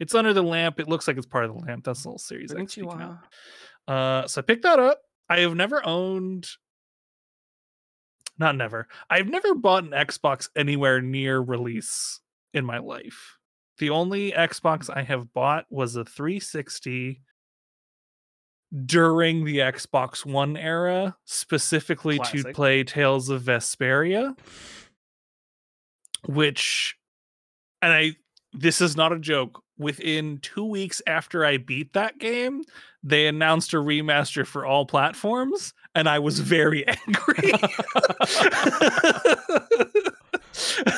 It's 0.00 0.14
under 0.14 0.32
the 0.32 0.42
lamp. 0.42 0.80
It 0.80 0.88
looks 0.88 1.06
like 1.06 1.16
it's 1.16 1.26
part 1.26 1.44
of 1.44 1.54
the 1.54 1.64
lamp. 1.64 1.84
That's 1.84 2.04
a 2.04 2.08
little 2.08 2.18
Series 2.18 2.52
X 2.52 2.74
peeking 2.74 2.90
out. 3.02 3.18
Uh, 3.86 4.26
so 4.26 4.40
I 4.40 4.42
picked 4.42 4.62
that 4.64 4.78
up. 4.78 5.00
I 5.28 5.40
have 5.40 5.54
never 5.54 5.84
owned, 5.86 6.46
not 8.38 8.56
never. 8.56 8.88
I've 9.08 9.28
never 9.28 9.54
bought 9.54 9.84
an 9.84 9.90
Xbox 9.90 10.48
anywhere 10.56 11.00
near 11.00 11.40
release 11.40 12.20
in 12.52 12.64
my 12.64 12.78
life. 12.78 13.38
The 13.78 13.90
only 13.90 14.32
Xbox 14.32 14.88
I 14.94 15.02
have 15.02 15.32
bought 15.32 15.66
was 15.70 15.96
a 15.96 16.04
360 16.04 17.20
during 18.86 19.44
the 19.44 19.58
Xbox 19.58 20.24
One 20.24 20.56
era, 20.56 21.16
specifically 21.24 22.18
to 22.18 22.52
play 22.52 22.82
Tales 22.82 23.28
of 23.28 23.42
Vesperia, 23.42 24.36
which, 26.26 26.96
and 27.82 27.92
I, 27.92 28.16
this 28.52 28.80
is 28.80 28.96
not 28.96 29.12
a 29.12 29.18
joke. 29.18 29.62
Within 29.76 30.38
two 30.38 30.64
weeks 30.64 31.02
after 31.06 31.44
I 31.44 31.56
beat 31.56 31.92
that 31.94 32.18
game, 32.18 32.62
they 33.02 33.26
announced 33.26 33.74
a 33.74 33.78
remaster 33.78 34.46
for 34.46 34.64
all 34.64 34.86
platforms, 34.86 35.74
and 35.94 36.08
I 36.08 36.18
was 36.18 36.40
very 36.40 36.86
angry. 37.06 37.52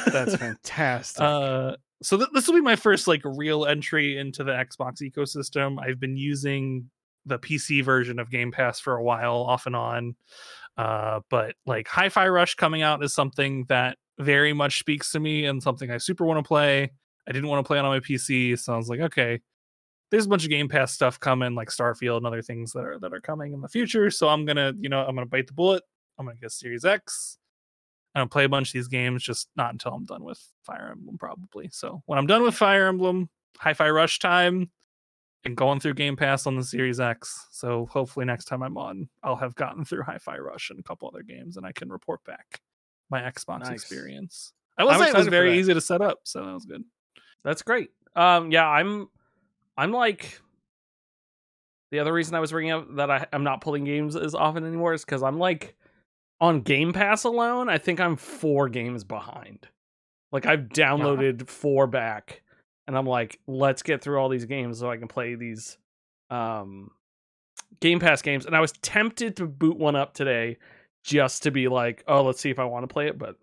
That's 0.06 0.36
fantastic. 0.36 1.22
uh, 1.22 1.76
so 2.02 2.16
th- 2.18 2.28
this 2.32 2.46
will 2.46 2.54
be 2.54 2.60
my 2.60 2.76
first 2.76 3.06
like 3.08 3.22
real 3.24 3.64
entry 3.66 4.18
into 4.18 4.44
the 4.44 4.52
Xbox 4.52 5.00
ecosystem. 5.02 5.78
I've 5.80 5.98
been 6.00 6.16
using 6.16 6.90
the 7.24 7.38
PC 7.38 7.82
version 7.82 8.18
of 8.18 8.30
Game 8.30 8.52
Pass 8.52 8.80
for 8.80 8.96
a 8.96 9.02
while, 9.02 9.36
off 9.36 9.66
and 9.66 9.74
on. 9.76 10.16
Uh, 10.76 11.20
but 11.30 11.54
like 11.64 11.88
Hi-Fi 11.88 12.28
Rush 12.28 12.54
coming 12.54 12.82
out 12.82 13.02
is 13.02 13.14
something 13.14 13.64
that 13.68 13.96
very 14.18 14.52
much 14.52 14.78
speaks 14.78 15.10
to 15.12 15.20
me 15.20 15.46
and 15.46 15.62
something 15.62 15.90
I 15.90 15.98
super 15.98 16.24
want 16.24 16.38
to 16.44 16.46
play. 16.46 16.90
I 17.28 17.32
didn't 17.32 17.48
want 17.48 17.64
to 17.64 17.66
play 17.66 17.78
it 17.78 17.84
on 17.84 17.90
my 17.90 18.00
PC, 18.00 18.58
so 18.58 18.74
I 18.74 18.76
was 18.76 18.88
like, 18.88 19.00
okay, 19.00 19.40
there's 20.10 20.26
a 20.26 20.28
bunch 20.28 20.44
of 20.44 20.50
Game 20.50 20.68
Pass 20.68 20.92
stuff 20.92 21.18
coming, 21.18 21.54
like 21.54 21.68
Starfield 21.68 22.18
and 22.18 22.26
other 22.26 22.42
things 22.42 22.72
that 22.72 22.84
are 22.84 22.98
that 23.00 23.12
are 23.12 23.20
coming 23.20 23.52
in 23.52 23.60
the 23.60 23.68
future. 23.68 24.10
So 24.10 24.28
I'm 24.28 24.44
gonna, 24.44 24.72
you 24.78 24.88
know, 24.88 25.00
I'm 25.00 25.14
gonna 25.14 25.26
bite 25.26 25.46
the 25.46 25.52
bullet. 25.52 25.82
I'm 26.18 26.26
gonna 26.26 26.38
get 26.38 26.52
Series 26.52 26.84
X. 26.84 27.38
I'm 28.14 28.20
gonna 28.20 28.28
play 28.28 28.44
a 28.44 28.48
bunch 28.48 28.68
of 28.68 28.72
these 28.72 28.88
games, 28.88 29.22
just 29.22 29.48
not 29.56 29.72
until 29.72 29.92
I'm 29.92 30.04
done 30.04 30.24
with 30.24 30.40
Fire 30.62 30.88
Emblem, 30.92 31.18
probably. 31.18 31.68
So 31.70 32.02
when 32.06 32.18
I'm 32.18 32.26
done 32.26 32.42
with 32.42 32.54
Fire 32.54 32.86
Emblem, 32.86 33.28
Hi-Fi 33.58 33.90
Rush 33.90 34.18
time, 34.18 34.70
and 35.44 35.56
going 35.56 35.80
through 35.80 35.94
Game 35.94 36.16
Pass 36.16 36.46
on 36.46 36.56
the 36.56 36.64
Series 36.64 36.98
X. 36.98 37.46
So 37.50 37.86
hopefully 37.86 38.24
next 38.26 38.46
time 38.46 38.62
I'm 38.62 38.76
on, 38.78 39.08
I'll 39.22 39.36
have 39.36 39.54
gotten 39.54 39.84
through 39.84 40.02
Hi-Fi 40.04 40.38
Rush 40.38 40.70
and 40.70 40.78
a 40.78 40.82
couple 40.82 41.08
other 41.08 41.22
games, 41.22 41.56
and 41.56 41.66
I 41.66 41.72
can 41.72 41.90
report 41.90 42.24
back 42.24 42.60
my 43.10 43.20
Xbox 43.20 43.60
Nice. 43.60 43.72
experience. 43.72 44.52
I 44.78 44.84
will 44.84 44.90
I'm 44.90 45.00
say 45.00 45.08
it 45.10 45.16
was 45.16 45.28
very 45.28 45.58
easy 45.58 45.74
to 45.74 45.80
set 45.80 46.00
up, 46.00 46.20
so 46.24 46.44
that 46.44 46.52
was 46.52 46.64
good. 46.64 46.84
That's 47.44 47.62
great. 47.62 47.90
Um, 48.14 48.50
yeah, 48.50 48.66
I'm, 48.66 49.08
I'm 49.76 49.92
like, 49.92 50.40
the 51.90 51.98
other 51.98 52.12
reason 52.12 52.34
I 52.34 52.40
was 52.40 52.50
bringing 52.50 52.72
up 52.72 52.96
that 52.96 53.10
I, 53.10 53.26
I'm 53.32 53.44
not 53.44 53.60
pulling 53.60 53.84
games 53.84 54.16
as 54.16 54.34
often 54.34 54.64
anymore 54.64 54.94
is 54.94 55.04
because 55.04 55.22
I'm 55.22 55.38
like 55.38 55.76
on 56.40 56.60
Game 56.60 56.92
Pass 56.92 57.24
alone. 57.24 57.68
I 57.68 57.78
think 57.78 58.00
I'm 58.00 58.16
four 58.16 58.68
games 58.68 59.04
behind. 59.04 59.68
Like 60.32 60.46
I've 60.46 60.68
downloaded 60.68 61.48
four 61.48 61.86
back, 61.86 62.42
and 62.86 62.96
I'm 62.96 63.06
like, 63.06 63.38
let's 63.46 63.82
get 63.82 64.02
through 64.02 64.18
all 64.18 64.28
these 64.28 64.44
games 64.44 64.78
so 64.78 64.90
I 64.90 64.96
can 64.96 65.08
play 65.08 65.34
these 65.34 65.78
um 66.30 66.90
Game 67.80 68.00
Pass 68.00 68.22
games. 68.22 68.46
And 68.46 68.56
I 68.56 68.60
was 68.60 68.72
tempted 68.72 69.36
to 69.36 69.46
boot 69.46 69.78
one 69.78 69.96
up 69.96 70.14
today 70.14 70.58
just 71.04 71.44
to 71.44 71.50
be 71.50 71.68
like, 71.68 72.02
oh, 72.08 72.22
let's 72.24 72.40
see 72.40 72.50
if 72.50 72.58
I 72.58 72.64
want 72.64 72.82
to 72.82 72.92
play 72.92 73.06
it, 73.06 73.16
but 73.16 73.36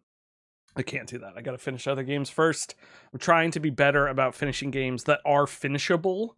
I 0.75 0.81
can't 0.81 1.07
do 1.07 1.19
that. 1.19 1.33
I 1.35 1.41
got 1.41 1.51
to 1.51 1.57
finish 1.57 1.87
other 1.87 2.03
games 2.03 2.29
first. 2.29 2.75
I'm 3.13 3.19
trying 3.19 3.51
to 3.51 3.59
be 3.59 3.69
better 3.69 4.07
about 4.07 4.33
finishing 4.35 4.71
games 4.71 5.03
that 5.05 5.19
are 5.25 5.45
finishable. 5.47 6.35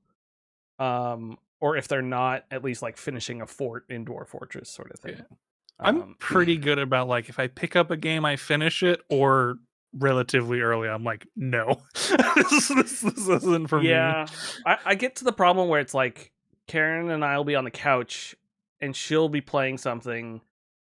Um, 0.79 1.37
or 1.61 1.77
if 1.77 1.87
they're 1.87 2.01
not, 2.01 2.43
at 2.51 2.63
least 2.63 2.81
like 2.81 2.97
finishing 2.97 3.41
a 3.41 3.47
fort 3.47 3.85
in 3.89 4.05
Dwarf 4.05 4.27
Fortress 4.27 4.69
sort 4.69 4.91
of 4.91 4.99
thing. 4.99 5.15
Yeah. 5.17 5.37
I'm 5.79 6.01
Um, 6.01 6.15
pretty 6.19 6.57
good 6.57 6.79
about 6.79 7.07
like 7.07 7.29
if 7.29 7.39
I 7.39 7.47
pick 7.47 7.75
up 7.75 7.91
a 7.91 7.97
game, 7.97 8.25
I 8.25 8.35
finish 8.35 8.83
it, 8.83 9.01
or 9.09 9.57
relatively 9.97 10.59
early, 10.59 10.89
I'm 10.89 11.03
like, 11.05 11.25
no, 11.37 11.81
this, 11.93 12.67
this, 12.67 13.01
this 13.01 13.17
isn't 13.27 13.67
for 13.67 13.79
me. 13.79 13.89
yeah, 13.89 14.25
I, 14.65 14.77
I 14.85 14.95
get 14.95 15.15
to 15.17 15.23
the 15.23 15.31
problem 15.33 15.69
where 15.69 15.79
it's 15.79 15.93
like 15.93 16.31
Karen 16.67 17.09
and 17.09 17.23
I 17.23 17.37
will 17.37 17.45
be 17.45 17.55
on 17.55 17.63
the 17.63 17.71
couch 17.71 18.35
and 18.81 18.93
she'll 18.95 19.29
be 19.29 19.39
playing 19.41 19.77
something, 19.77 20.41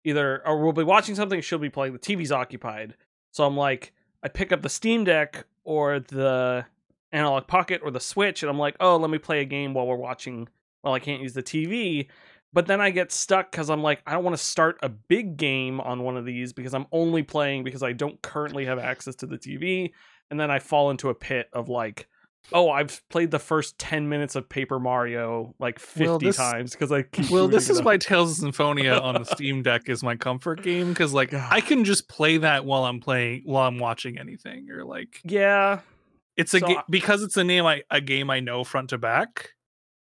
either 0.03 0.45
or 0.45 0.61
we'll 0.61 0.73
be 0.73 0.83
watching 0.83 1.15
something. 1.15 1.39
She'll 1.41 1.59
be 1.59 1.69
playing. 1.69 1.93
The 1.93 1.99
TV's 1.99 2.31
occupied, 2.33 2.95
so 3.39 3.45
I'm 3.45 3.55
like, 3.55 3.93
I 4.21 4.27
pick 4.27 4.51
up 4.51 4.63
the 4.63 4.67
Steam 4.67 5.05
Deck 5.05 5.45
or 5.63 6.01
the 6.01 6.65
Analog 7.13 7.47
Pocket 7.47 7.79
or 7.81 7.89
the 7.89 7.97
Switch, 8.01 8.43
and 8.43 8.49
I'm 8.49 8.59
like, 8.59 8.75
oh, 8.81 8.97
let 8.97 9.09
me 9.09 9.17
play 9.17 9.39
a 9.39 9.45
game 9.45 9.73
while 9.73 9.87
we're 9.87 9.95
watching. 9.95 10.49
While 10.81 10.93
I 10.93 10.99
can't 10.99 11.21
use 11.21 11.35
the 11.35 11.41
TV. 11.41 12.09
But 12.51 12.67
then 12.67 12.81
I 12.81 12.89
get 12.89 13.13
stuck 13.13 13.49
because 13.49 13.69
I'm 13.69 13.81
like, 13.81 14.01
I 14.05 14.11
don't 14.11 14.25
want 14.25 14.35
to 14.35 14.43
start 14.43 14.77
a 14.83 14.89
big 14.89 15.37
game 15.37 15.79
on 15.79 16.03
one 16.03 16.17
of 16.17 16.25
these 16.25 16.51
because 16.51 16.73
I'm 16.73 16.87
only 16.91 17.23
playing 17.23 17.63
because 17.63 17.81
I 17.81 17.93
don't 17.93 18.21
currently 18.21 18.65
have 18.65 18.77
access 18.77 19.15
to 19.15 19.25
the 19.25 19.37
TV. 19.37 19.91
And 20.29 20.37
then 20.37 20.51
I 20.51 20.59
fall 20.59 20.91
into 20.91 21.07
a 21.07 21.15
pit 21.15 21.47
of 21.53 21.69
like, 21.69 22.09
oh, 22.53 22.69
I've 22.69 23.01
played 23.09 23.31
the 23.31 23.39
first 23.39 23.77
10 23.79 24.09
minutes 24.09 24.35
of 24.35 24.47
Paper 24.49 24.79
Mario 24.79 25.53
like 25.59 25.79
50 25.79 26.03
Well, 26.05 26.19
this- 26.19 26.37
times 26.37 26.71
because 26.71 26.91
I 26.91 27.03
keep 27.03 27.29
Well, 27.29 27.47
this 27.47 27.69
is 27.69 27.81
why 27.81 27.97
Tales 27.97 28.31
of 28.31 28.37
Symphonia 28.37 28.93
on 28.93 29.15
the 29.15 29.23
Steam 29.25 29.61
Deck 29.63 29.89
is 29.89 30.03
my 30.03 30.15
comfort 30.15 30.61
game 30.63 30.89
because, 30.89 31.13
like. 31.13 31.33
I 31.33 31.61
can 31.61 31.83
just 31.85 32.07
play 32.09 32.37
that 32.37 32.65
while 32.65 32.85
I'm 32.85 32.99
playing, 32.99 33.41
while 33.45 33.67
I'm 33.67 33.77
watching 33.79 34.17
anything, 34.17 34.69
or 34.71 34.83
like, 34.83 35.19
Yeah. 35.23 35.81
it's 36.37 36.53
a 36.53 36.59
So 36.59 36.67
ga- 36.67 36.83
because 36.89 37.21
it's 37.23 37.37
a 37.37 37.43
name 37.43 37.65
I 37.65 37.83
a 37.91 38.01
game 38.01 38.29
I 38.29 38.39
know 38.39 38.63
front 38.63 38.89
to 38.89 38.97
back. 38.97 39.51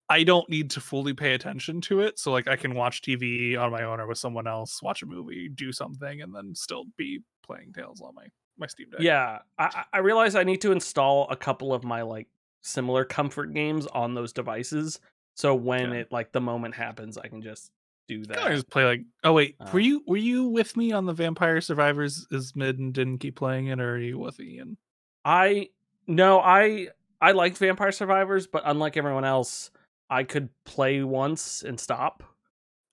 I 0.09 0.23
don't 0.23 0.47
need 0.49 0.69
to 0.71 0.81
fully 0.81 1.13
pay 1.13 1.33
attention 1.33 1.79
to 1.81 2.01
it, 2.01 2.19
so 2.19 2.31
like 2.31 2.47
I 2.47 2.55
can 2.57 2.75
watch 2.75 3.01
TV 3.01 3.57
on 3.57 3.71
my 3.71 3.83
own 3.83 3.99
or 3.99 4.05
with 4.07 4.17
someone 4.17 4.47
else, 4.47 4.81
watch 4.83 5.01
a 5.01 5.05
movie, 5.05 5.49
do 5.49 5.71
something, 5.71 6.21
and 6.21 6.35
then 6.35 6.53
still 6.55 6.83
be 6.97 7.21
playing 7.45 7.73
Tales 7.73 8.01
on 8.01 8.13
my 8.13 8.27
my 8.57 8.67
Steam 8.67 8.89
Deck. 8.91 9.01
Yeah. 9.01 9.39
I, 9.57 9.83
I 9.93 9.97
realize 9.99 10.35
I 10.35 10.43
need 10.43 10.61
to 10.61 10.71
install 10.71 11.27
a 11.29 11.35
couple 11.35 11.73
of 11.73 11.83
my 11.83 12.01
like 12.03 12.27
similar 12.61 13.03
comfort 13.05 13.53
games 13.53 13.87
on 13.87 14.13
those 14.13 14.31
devices. 14.33 14.99
So 15.35 15.55
when 15.55 15.91
Yeah. 15.91 15.99
it 15.99 16.11
like 16.11 16.31
the 16.31 16.41
moment 16.41 16.75
happens, 16.75 17.17
I 17.17 17.27
can 17.27 17.41
just 17.41 17.71
do 18.07 18.23
that. 18.25 18.37
I 18.43 18.53
just 18.53 18.69
play 18.69 18.85
like. 18.85 19.01
Oh 19.23 19.33
wait, 19.33 19.55
were 19.71 19.79
Um, 19.79 19.85
you 19.85 20.03
were 20.05 20.17
you 20.17 20.45
with 20.45 20.75
me 20.77 20.91
on 20.91 21.05
the 21.05 21.13
Vampire 21.13 21.61
Survivors 21.61 22.27
is 22.31 22.55
mid 22.55 22.77
and 22.79 22.93
didn't 22.93 23.17
keep 23.19 23.35
playing 23.35 23.67
it, 23.67 23.79
or 23.79 23.95
are 23.95 23.97
you 23.99 24.19
with 24.19 24.39
Ian? 24.39 24.77
I 25.25 25.69
no, 26.05 26.39
I 26.39 26.89
I 27.21 27.31
liked 27.31 27.57
Vampire 27.57 27.91
Survivors, 27.93 28.45
but 28.47 28.63
unlike 28.65 28.97
everyone 28.97 29.23
else, 29.25 29.71
I 30.09 30.23
could 30.23 30.49
play 30.65 31.01
once 31.01 31.63
and 31.63 31.79
stop. 31.79 32.23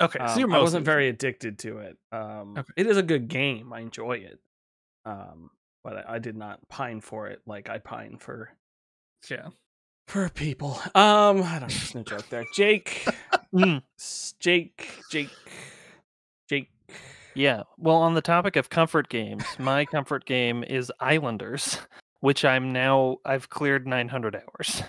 Okay, 0.00 0.18
so 0.20 0.24
Um, 0.32 0.38
you're 0.40 0.54
I 0.54 0.60
wasn't 0.60 0.84
very 0.86 1.08
addicted 1.08 1.58
to 1.58 1.78
it. 1.78 1.98
Um, 2.12 2.54
Okay. 2.56 2.72
It 2.76 2.86
is 2.86 2.96
a 2.96 3.02
good 3.02 3.28
game. 3.28 3.70
I 3.72 3.80
enjoy 3.80 4.14
it. 4.14 4.38
Um, 5.04 5.50
but 5.82 6.08
I, 6.08 6.14
I 6.14 6.18
did 6.18 6.36
not 6.36 6.66
pine 6.68 7.00
for 7.00 7.28
it 7.28 7.40
like 7.46 7.68
I 7.68 7.78
pine 7.78 8.18
for 8.18 8.50
yeah. 9.30 9.48
for 10.06 10.28
people. 10.28 10.78
Um, 10.94 11.42
I 11.42 11.58
don't 11.58 11.62
know. 11.62 11.66
There's 11.68 11.94
no 11.94 12.02
joke 12.02 12.28
there. 12.28 12.44
Jake, 12.54 13.06
Mm, 13.54 13.82
Jake, 14.38 14.88
Jake, 15.10 15.30
Jake. 16.48 16.70
yeah. 17.34 17.64
Well, 17.78 17.96
on 17.96 18.14
the 18.14 18.20
topic 18.20 18.54
of 18.56 18.70
comfort 18.70 19.08
games, 19.08 19.44
my 19.58 19.84
comfort 19.84 20.24
game 20.24 20.62
is 20.62 20.92
Islanders, 21.00 21.78
which 22.20 22.44
I'm 22.44 22.72
now 22.72 23.16
I've 23.24 23.48
cleared 23.48 23.86
900 23.88 24.36
hours. 24.36 24.82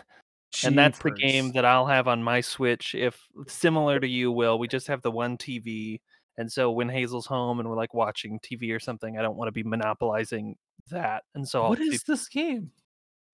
And 0.66 0.78
that's 0.78 1.00
the 1.00 1.12
game 1.12 1.54
that 1.54 1.64
I'll 1.66 1.88
have 1.88 2.08
on 2.08 2.22
my 2.22 2.42
Switch 2.42 2.94
if 2.94 3.18
similar 3.48 4.00
to 4.00 4.08
you 4.08 4.32
will. 4.32 4.60
We 4.60 4.68
just 4.68 4.88
have 4.88 5.02
the 5.02 5.10
one 5.12 5.38
TV. 5.38 6.02
And 6.38 6.52
so 6.52 6.72
when 6.72 6.90
Hazel's 6.90 7.26
home 7.26 7.60
and 7.60 7.70
we're 7.70 7.76
like 7.76 7.94
watching 7.94 8.40
TV 8.40 8.74
or 8.76 8.80
something, 8.80 9.18
I 9.18 9.22
don't 9.22 9.36
want 9.36 9.48
to 9.50 9.52
be 9.52 9.64
monopolizing 9.64 10.56
that. 10.90 11.24
And 11.36 11.48
so 11.48 11.64
I'll 11.64 11.70
What 11.70 11.80
be- 11.80 11.98
this 12.08 12.28
game? 12.28 12.72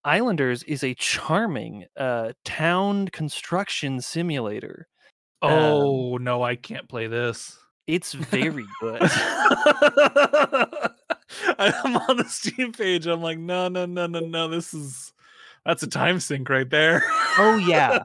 Islanders 0.04 0.64
is 0.64 0.84
a 0.84 0.94
charming 0.94 1.86
uh 1.98 2.32
town 2.46 3.08
construction 3.10 4.00
simulator. 4.02 4.88
Um, 5.42 5.52
Oh 5.54 6.18
no, 6.18 6.44
I 6.44 6.56
can't 6.56 6.88
play 6.88 7.08
this. 7.08 7.58
It's 7.88 8.14
very 8.14 8.66
good. 8.82 9.02
I'm 11.60 11.96
on 11.98 12.18
the 12.18 12.26
Steam 12.28 12.72
page. 12.74 13.06
I'm 13.08 13.22
like, 13.22 13.38
no, 13.40 13.68
no, 13.70 13.86
no, 13.86 14.08
no, 14.08 14.20
no. 14.20 14.48
This 14.50 14.74
is 14.74 15.14
that's 15.66 15.84
a 15.84 15.88
time 15.88 16.20
sink 16.20 16.50
right 16.50 16.70
there. 16.70 17.04
oh 17.38 17.58
yeah. 17.58 18.00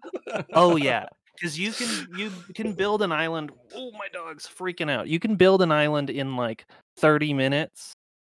Oh 0.53 0.77
yeah. 0.77 1.07
Because 1.35 1.59
you 1.59 1.73
can 1.73 2.09
you 2.17 2.31
can 2.55 2.73
build 2.73 3.03
an 3.03 3.13
island. 3.13 3.51
Oh 3.75 3.91
my 3.93 4.09
dog's 4.13 4.47
freaking 4.47 4.91
out. 4.91 5.09
You 5.09 5.19
can 5.19 5.37
build 5.37 5.63
an 5.63 5.73
island 5.73 6.11
in 6.11 6.37
like 6.37 6.67
30 6.99 7.35
minutes. 7.35 7.93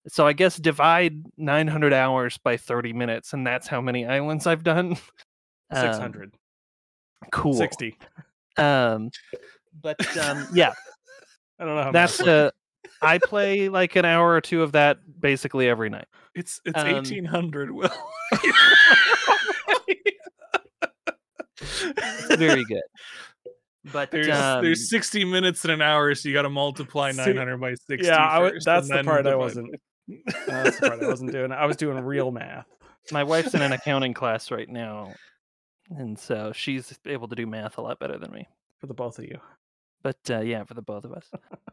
So 0.09 0.27
I 0.27 0.33
guess 0.33 0.57
divide 0.57 1.23
900 1.37 1.93
hours 1.93 2.39
by 2.39 2.57
30 2.57 2.93
minutes, 2.95 3.35
and 3.35 3.47
that's 3.47 3.67
how 3.69 3.81
many 3.81 4.07
islands 4.07 4.47
I've 4.47 4.65
done. 4.65 4.97
Um, 5.71 5.83
600. 5.83 6.35
cool. 7.31 7.53
60. 7.53 7.95
Um, 8.57 9.11
but 9.83 10.01
um, 10.17 10.49
yeah, 10.55 10.73
I 11.59 11.65
don't 11.67 11.77
know 11.77 11.83
how 11.83 11.93
that's 11.93 12.21
uh, 12.23 12.51
I 13.03 13.19
play 13.19 13.69
like 13.69 13.95
an 13.97 14.07
hour 14.07 14.33
or 14.33 14.41
two 14.41 14.63
of 14.63 14.73
that 14.73 15.21
basically 15.21 15.69
every 15.69 15.91
night. 15.91 16.07
It's 16.35 16.59
it's 16.65 16.79
Um, 16.79 16.95
1800. 16.95 17.71
Will 17.71 17.91
very 22.37 22.65
good. 22.65 22.83
But 23.93 24.11
There's 24.11 24.29
um, 24.29 24.63
there's 24.65 24.91
60 24.91 25.25
minutes 25.25 25.65
in 25.65 25.71
an 25.71 25.81
hour, 25.81 26.15
so 26.15 26.29
you 26.29 26.35
got 26.35 26.43
to 26.43 26.51
multiply 26.51 27.13
900 27.13 27.57
by 27.59 27.75
60. 27.75 28.07
yeah, 28.07 28.17
I 28.19 28.51
that's 28.65 28.89
the 28.89 29.03
part 29.05 29.27
I 29.27 29.35
wasn't- 29.37 29.75
that's 30.47 30.79
the 30.81 30.89
part 30.89 31.03
I 31.03 31.07
wasn't 31.07 31.33
doing. 31.33 31.53
I 31.53 31.65
was 31.67 31.77
doing 31.77 31.99
real 32.01 32.31
math. 32.31 32.67
my 33.13 33.25
wife's 33.25 33.55
in 33.55 33.63
an 33.63 33.73
accounting 33.73 34.15
class 34.15 34.51
right 34.51 34.69
now, 34.69 35.13
and 35.91 36.19
so 36.19 36.53
she's 36.55 36.99
able 37.07 37.29
to 37.29 37.37
do 37.37 37.47
math 37.47 37.79
a 37.79 37.81
lot 37.81 37.99
better 37.99 38.19
than 38.19 38.31
me. 38.33 38.47
for 38.81 38.87
the 38.89 38.95
both 38.95 39.19
of 39.19 39.25
you. 39.25 39.39
But 40.03 40.19
uh, 40.31 40.41
yeah, 40.41 40.65
for 40.65 40.75
the 40.75 40.83
both 40.83 41.05
of 41.05 41.13
us. 41.13 41.31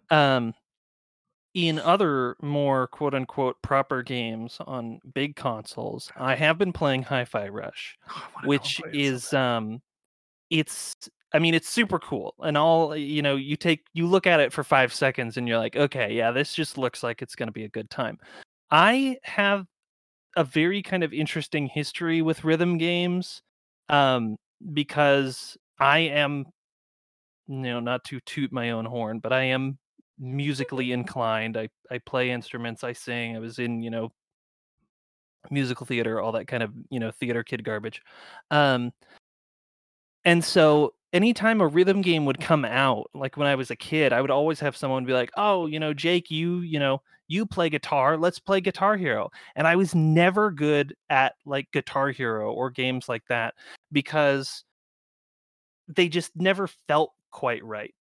um, 0.10 0.54
in 1.56 1.80
other 1.80 2.36
more 2.42 2.86
quote 2.88 3.16
unquote 3.16 3.60
proper 3.62 4.04
games 4.04 4.58
on 4.68 5.00
big 5.14 5.38
consoles, 5.38 6.12
I 6.18 6.36
have 6.36 6.58
been 6.58 6.74
playing 6.74 7.04
Hi-Fi 7.04 7.48
Rush. 7.48 7.98
Oh, 8.10 8.28
which 8.44 8.82
is 8.94 9.34
um 9.34 9.82
it's 10.52 10.96
i 11.34 11.40
mean 11.40 11.56
it's 11.56 11.68
super 11.68 11.98
cool 11.98 12.36
and 12.44 12.56
all 12.56 12.96
you 12.96 13.22
know 13.22 13.36
you 13.36 13.56
take 13.56 13.88
you 13.94 14.06
look 14.06 14.28
at 14.28 14.40
it 14.40 14.54
for 14.54 14.64
five 14.64 14.94
seconds 14.94 15.38
and 15.38 15.48
you're 15.48 15.58
like 15.58 15.76
okay 15.76 16.14
yeah 16.14 16.30
this 16.30 16.54
just 16.54 16.78
looks 16.78 17.02
like 17.02 17.24
it's 17.24 17.34
going 17.34 17.48
to 17.48 17.54
be 17.54 17.64
a 17.64 17.70
good 17.70 17.90
time 17.90 18.16
i 18.70 19.18
have 19.24 19.66
a 20.38 20.44
very 20.44 20.84
kind 20.84 21.04
of 21.04 21.14
interesting 21.14 21.66
history 21.66 22.22
with 22.22 22.44
rhythm 22.44 22.78
games 22.78 23.42
um 23.90 24.36
because 24.74 25.58
i 25.80 25.98
am 25.98 26.46
you 27.48 27.56
know 27.56 27.80
not 27.80 28.04
to 28.04 28.20
toot 28.22 28.52
my 28.52 28.70
own 28.70 28.86
horn 28.86 29.18
but 29.18 29.34
i 29.34 29.42
am 29.42 29.80
musically 30.20 30.92
inclined 30.92 31.58
i 31.58 31.68
i 31.92 31.98
play 32.00 32.32
instruments 32.32 32.84
i 32.84 32.94
sing 32.94 33.36
i 33.36 33.40
was 33.40 33.60
in 33.60 33.82
you 33.82 33.90
know 33.90 34.12
musical 35.52 35.86
theater 35.86 36.20
all 36.20 36.32
that 36.32 36.48
kind 36.48 36.64
of 36.64 36.72
you 36.90 37.00
know 37.00 37.12
theater 37.12 37.44
kid 37.44 37.64
garbage. 37.64 38.02
Um 38.52 38.92
and 40.24 40.44
so 40.44 40.94
anytime 41.14 41.62
a 41.62 41.68
rhythm 41.68 42.02
game 42.02 42.26
would 42.26 42.40
come 42.40 42.66
out 42.66 43.10
like 43.14 43.38
when 43.38 43.48
i 43.48 43.56
was 43.56 43.72
a 43.72 43.76
kid 43.76 44.12
i 44.12 44.22
would 44.22 44.32
always 44.32 44.60
have 44.60 44.76
someone 44.76 45.06
be 45.06 45.14
like 45.14 45.32
oh 45.38 45.66
you 45.68 45.80
know 45.80 45.94
jake 45.94 46.30
you 46.30 46.60
you 46.60 46.80
know 46.80 47.02
you 47.28 47.46
play 47.46 47.70
guitar 47.70 48.18
let's 48.18 48.40
play 48.40 48.62
guitar 48.62 48.98
hero. 48.98 49.30
And 49.56 49.68
i 49.68 49.76
was 49.76 49.96
never 49.96 50.52
good 50.52 50.96
at 51.10 51.36
like 51.46 51.72
guitar 51.72 52.10
hero 52.10 52.52
or 52.52 52.70
games 52.70 53.08
like 53.08 53.24
that 53.30 53.54
because 53.92 54.64
they 55.88 56.10
just 56.10 56.32
never 56.36 56.68
felt 56.88 57.14
quite 57.32 57.64
right 57.64 57.94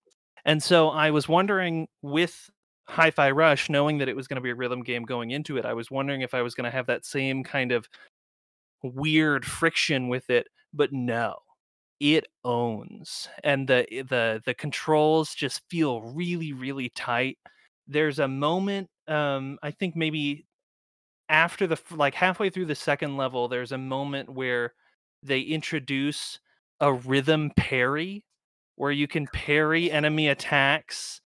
and 0.45 0.63
so 0.63 0.89
i 0.91 1.11
was 1.11 1.29
wondering 1.29 1.89
with 2.03 2.51
hi-fi 2.89 3.31
rush 3.31 3.71
knowing 3.71 3.99
that 3.99 4.09
it 4.09 4.17
was 4.17 4.29
going 4.29 4.37
to 4.37 4.43
be 4.43 4.51
a 4.51 4.55
rhythm 4.55 4.83
game 4.83 5.05
going 5.05 5.31
into 5.31 5.57
it 5.57 5.65
i 5.65 5.73
was 5.75 5.91
wondering 5.91 6.21
if 6.23 6.35
i 6.35 6.43
was 6.43 6.55
going 6.55 6.65
to 6.65 6.71
have 6.77 6.87
that 6.87 7.05
same 7.05 7.43
kind 7.45 7.73
of 7.73 7.89
weird 8.83 9.45
friction 9.47 10.09
with 10.09 10.29
it 10.31 10.47
but 10.73 10.93
no 10.93 11.35
it 12.01 12.27
owns 12.45 13.29
and 13.45 13.69
the 13.69 13.87
the 14.09 14.43
the 14.45 14.55
controls 14.55 15.35
just 15.35 15.63
feel 15.71 16.03
really 16.03 16.53
really 16.53 16.91
tight. 16.91 17.39
There's 17.89 18.19
a 18.19 18.29
moment 18.29 18.89
um 19.09 19.59
i 19.63 19.71
think 19.71 19.97
maybe 19.97 20.47
after 21.29 21.67
the 21.67 21.79
like 21.93 22.15
halfway 22.15 22.51
through 22.51 22.67
the 22.67 22.75
second 22.75 23.17
level 23.17 23.49
there's 23.49 23.73
a 23.73 23.79
moment 23.79 24.29
where 24.31 24.75
they 25.23 25.41
introduce 25.41 26.41
a 26.81 26.93
rhythm 26.93 27.51
parry 27.57 28.24
where 28.77 28.91
you 28.93 29.07
can 29.09 29.27
parry 29.33 29.91
enemy 29.91 30.29
attacks 30.29 31.21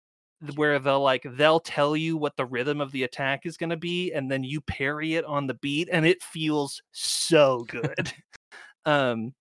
where 0.56 0.78
they'll 0.78 1.02
like 1.02 1.26
they'll 1.32 1.60
tell 1.60 1.96
you 1.96 2.16
what 2.16 2.36
the 2.38 2.46
rhythm 2.46 2.80
of 2.80 2.92
the 2.92 3.04
attack 3.04 3.46
is 3.46 3.58
going 3.58 3.72
to 3.72 3.78
be 3.78 4.12
and 4.14 4.30
then 4.30 4.44
you 4.44 4.62
parry 4.62 5.16
it 5.16 5.26
on 5.26 5.48
the 5.48 5.56
beat 5.56 5.90
and 5.92 6.06
it 6.06 6.22
feels 6.22 6.82
so 6.92 7.66
good. 7.68 8.14
Um 8.86 9.34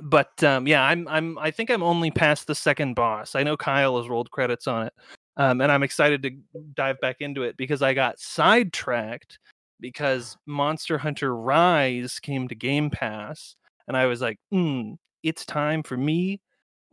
but 0.00 0.42
um 0.44 0.66
yeah 0.66 0.82
i'm 0.82 1.08
i'm 1.08 1.38
i 1.38 1.50
think 1.50 1.70
i'm 1.70 1.82
only 1.82 2.10
past 2.10 2.46
the 2.46 2.54
second 2.54 2.94
boss. 2.94 3.34
I 3.34 3.42
know 3.42 3.56
kyle 3.56 3.98
has 3.98 4.08
rolled 4.08 4.30
credits 4.30 4.66
on 4.66 4.86
it 4.86 4.92
um 5.36 5.60
and 5.60 5.70
i'm 5.72 5.82
excited 5.82 6.22
to 6.22 6.30
dive 6.74 7.00
back 7.00 7.16
into 7.20 7.42
it 7.42 7.56
because 7.56 7.82
i 7.82 7.94
got 7.94 8.18
sidetracked 8.18 9.38
because 9.80 10.36
monster 10.46 10.98
hunter 10.98 11.34
rise 11.34 12.18
came 12.18 12.48
to 12.48 12.54
game 12.54 12.90
pass 12.90 13.56
and 13.88 13.96
i 13.96 14.06
was 14.06 14.20
like 14.20 14.38
hmm 14.50 14.92
it's 15.22 15.44
time 15.44 15.82
for 15.82 15.96
me 15.96 16.40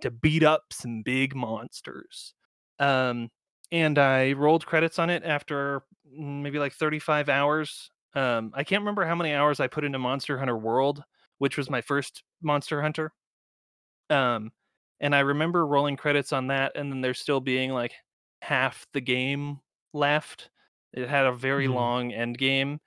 to 0.03 0.11
beat 0.11 0.43
up 0.43 0.63
some 0.71 1.01
big 1.01 1.35
monsters 1.35 2.33
um 2.79 3.29
and 3.71 3.97
i 3.99 4.33
rolled 4.33 4.65
credits 4.65 4.99
on 4.99 5.09
it 5.09 5.23
after 5.25 5.83
mm, 6.17 6.41
maybe 6.41 6.59
like 6.59 6.73
35 6.73 7.29
hours 7.29 7.89
um 8.15 8.51
i 8.53 8.63
can't 8.63 8.81
remember 8.81 9.05
how 9.05 9.15
many 9.15 9.33
hours 9.33 9.59
i 9.59 9.67
put 9.67 9.83
into 9.83 9.99
monster 9.99 10.37
hunter 10.37 10.57
world 10.57 11.03
which 11.39 11.57
was 11.57 11.69
my 11.69 11.81
first 11.81 12.23
Monster 12.41 12.81
Hunter. 12.81 13.11
Um, 14.09 14.51
and 14.99 15.15
I 15.15 15.19
remember 15.19 15.65
rolling 15.67 15.97
credits 15.97 16.31
on 16.31 16.47
that, 16.47 16.73
and 16.75 16.91
then 16.91 17.01
there 17.01 17.13
still 17.13 17.41
being 17.41 17.71
like 17.71 17.93
half 18.41 18.85
the 18.93 19.01
game 19.01 19.59
left. 19.93 20.49
It 20.93 21.09
had 21.09 21.25
a 21.25 21.33
very 21.33 21.67
Mhm. 21.67 21.73
long 21.73 22.13
end 22.13 22.37
game, 22.37 22.79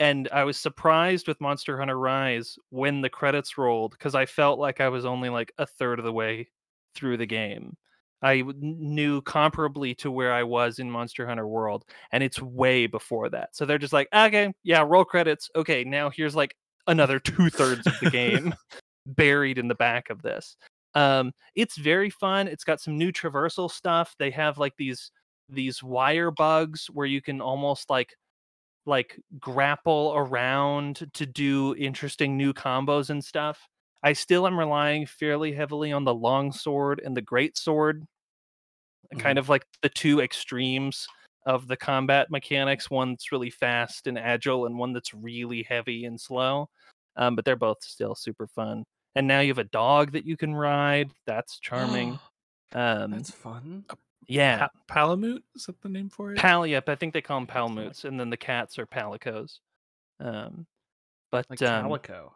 and 0.00 0.28
I 0.32 0.44
was 0.44 0.56
surprised 0.58 1.28
with 1.28 1.40
Monster 1.40 1.78
Hunter 1.78 1.98
Rise 1.98 2.58
when 2.70 3.00
the 3.02 3.10
credits 3.10 3.58
rolled 3.58 3.92
because 3.92 4.14
I 4.14 4.26
felt 4.26 4.58
like 4.58 4.80
I 4.80 4.88
was 4.88 5.04
only 5.04 5.28
like 5.28 5.52
a 5.58 5.66
third 5.66 5.98
of 5.98 6.04
the 6.04 6.12
way 6.12 6.50
through 6.94 7.16
the 7.16 7.26
game. 7.26 7.76
I 8.22 8.42
knew 8.58 9.22
comparably 9.22 9.96
to 9.98 10.10
where 10.10 10.32
I 10.32 10.42
was 10.42 10.78
in 10.78 10.90
Monster 10.90 11.26
Hunter 11.26 11.48
World, 11.48 11.84
and 12.12 12.22
it's 12.22 12.40
way 12.40 12.86
before 12.86 13.30
that. 13.30 13.56
So 13.56 13.64
they're 13.64 13.78
just 13.78 13.94
like, 13.94 14.08
okay, 14.14 14.52
yeah, 14.62 14.84
roll 14.86 15.04
credits. 15.04 15.50
Okay, 15.56 15.84
now 15.84 16.10
here's 16.10 16.36
like 16.36 16.54
another 16.86 17.18
two 17.18 17.48
thirds 17.50 17.86
of 17.86 17.94
the 18.02 18.10
game 18.10 18.54
buried 19.06 19.58
in 19.58 19.68
the 19.68 19.74
back 19.74 20.10
of 20.10 20.20
this. 20.20 20.56
Um, 20.94 21.32
it's 21.54 21.78
very 21.78 22.10
fun. 22.10 22.48
It's 22.48 22.64
got 22.64 22.80
some 22.80 22.98
new 22.98 23.12
traversal 23.12 23.70
stuff. 23.70 24.14
They 24.18 24.30
have 24.30 24.58
like 24.58 24.74
these 24.76 25.10
these 25.48 25.82
wire 25.82 26.30
bugs 26.30 26.86
where 26.92 27.06
you 27.06 27.22
can 27.22 27.40
almost 27.40 27.90
like 27.90 28.14
like 28.86 29.18
grapple 29.38 30.12
around 30.16 31.08
to 31.14 31.26
do 31.26 31.74
interesting 31.76 32.36
new 32.36 32.52
combos 32.52 33.10
and 33.10 33.24
stuff. 33.24 33.66
I 34.02 34.12
still 34.14 34.46
am 34.46 34.58
relying 34.58 35.06
fairly 35.06 35.52
heavily 35.52 35.92
on 35.92 36.04
the 36.04 36.14
long 36.14 36.52
sword 36.52 37.00
and 37.04 37.16
the 37.16 37.20
great 37.22 37.56
sword, 37.58 38.06
kind 39.18 39.38
of 39.38 39.48
like 39.48 39.64
the 39.82 39.88
two 39.90 40.20
extremes 40.20 41.06
of 41.46 41.68
the 41.68 41.76
combat 41.76 42.30
mechanics. 42.30 42.90
One 42.90 43.10
that's 43.12 43.32
really 43.32 43.50
fast 43.50 44.06
and 44.06 44.18
agile, 44.18 44.66
and 44.66 44.78
one 44.78 44.92
that's 44.92 45.12
really 45.14 45.62
heavy 45.68 46.04
and 46.06 46.20
slow. 46.20 46.68
Um, 47.16 47.36
but 47.36 47.44
they're 47.44 47.56
both 47.56 47.78
still 47.82 48.14
super 48.14 48.46
fun. 48.46 48.84
And 49.16 49.26
now 49.26 49.40
you 49.40 49.48
have 49.48 49.58
a 49.58 49.64
dog 49.64 50.12
that 50.12 50.24
you 50.24 50.36
can 50.36 50.54
ride. 50.54 51.10
That's 51.26 51.58
charming. 51.60 52.18
Um, 52.72 53.10
That's 53.10 53.32
fun. 53.32 53.84
yeah, 54.28 54.68
Pa- 54.86 55.06
Palamute 55.08 55.42
is 55.56 55.64
that 55.66 55.80
the 55.82 55.88
name 55.88 56.08
for 56.08 56.30
it? 56.30 56.38
Pal. 56.38 56.64
Yep, 56.64 56.88
I 56.88 56.94
think 56.94 57.12
they 57.12 57.20
call 57.20 57.40
them 57.40 57.46
That's 57.48 57.56
like- 57.56 57.74
Palamutes, 57.88 58.04
and 58.04 58.20
then 58.20 58.30
the 58.30 58.36
cats 58.36 58.78
are 58.78 58.86
palicos. 58.86 59.58
Um, 60.20 60.68
but 61.32 61.46
Like 61.50 61.60
um, 61.62 61.82
Calico. 61.86 62.32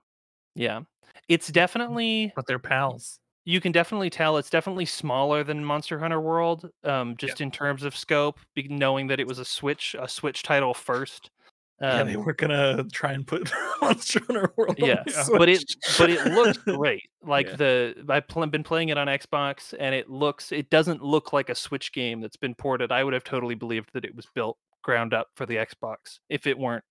Yeah, 0.55 0.81
it's 1.29 1.49
definitely 1.49 2.33
but 2.37 2.47
they're 2.47 2.59
pals. 2.59 3.19
you 3.45 3.61
can 3.61 3.73
definitely 3.73 4.11
tell 4.11 4.37
it's 4.39 4.51
definitely 4.51 4.85
smaller 4.87 5.45
than 5.45 5.65
Monster 5.65 5.99
Hunter 5.99 6.21
World, 6.21 6.69
um, 6.85 7.17
just 7.17 7.41
in 7.41 7.51
terms 7.51 7.83
of 7.83 7.97
scope, 7.97 8.39
knowing 8.57 9.07
that 9.09 9.21
it 9.21 9.27
was 9.27 9.39
a 9.39 9.45
Switch 9.45 9.95
a 9.99 10.09
Switch 10.09 10.43
title 10.43 10.75
first. 10.75 11.31
yeah, 11.81 12.01
Um, 12.01 12.09
they 12.09 12.17
were 12.17 12.33
gonna 12.35 12.85
try 12.93 13.13
and 13.13 13.27
put 13.27 13.51
Monster 13.83 14.21
Hunter 14.27 14.53
World. 14.57 14.81
on 14.81 14.89
yeah, 14.89 15.03
but 15.37 15.49
it 15.49 15.65
but 15.99 16.09
it 16.11 16.25
looks 16.33 16.57
great. 16.65 17.03
Like 17.23 17.49
Yeah. 17.49 17.57
the 17.57 18.05
I've 18.09 18.29
pl- 18.29 18.47
been 18.47 18.63
playing 18.65 18.91
it 18.91 18.99
on 18.99 19.07
Xbox, 19.09 19.75
and 19.79 19.95
it 19.95 20.09
looks 20.09 20.53
it 20.53 20.71
doesn't 20.71 21.03
look 21.03 21.33
like 21.33 21.49
a 21.51 21.55
Switch 21.55 21.93
game 21.93 22.21
that's 22.21 22.37
been 22.37 22.55
ported. 22.55 22.93
I 22.93 23.03
would 23.05 23.13
have 23.15 23.25
totally 23.25 23.55
believed 23.57 23.91
that 23.95 24.05
it 24.05 24.15
was 24.15 24.27
built 24.35 24.57
ground 24.83 25.13
up 25.15 25.29
for 25.35 25.47
the 25.47 25.57
Xbox 25.57 26.19
if 26.29 26.47
it 26.47 26.59
weren't 26.59 26.85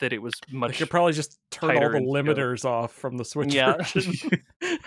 that 0.00 0.12
it 0.12 0.20
was 0.20 0.34
They 0.50 0.56
much. 0.56 0.78
could 0.78 0.90
probably 0.90 1.12
just 1.12 1.38
turn 1.50 1.76
all 1.76 1.90
the 1.90 1.96
in 1.96 2.04
scope. 2.04 2.14
limiters 2.26 2.64
off 2.64 2.92
from 2.92 3.16
the 3.16 3.24
Switch 3.24 3.54
Yeah. 3.54 3.76
version. 3.76 4.14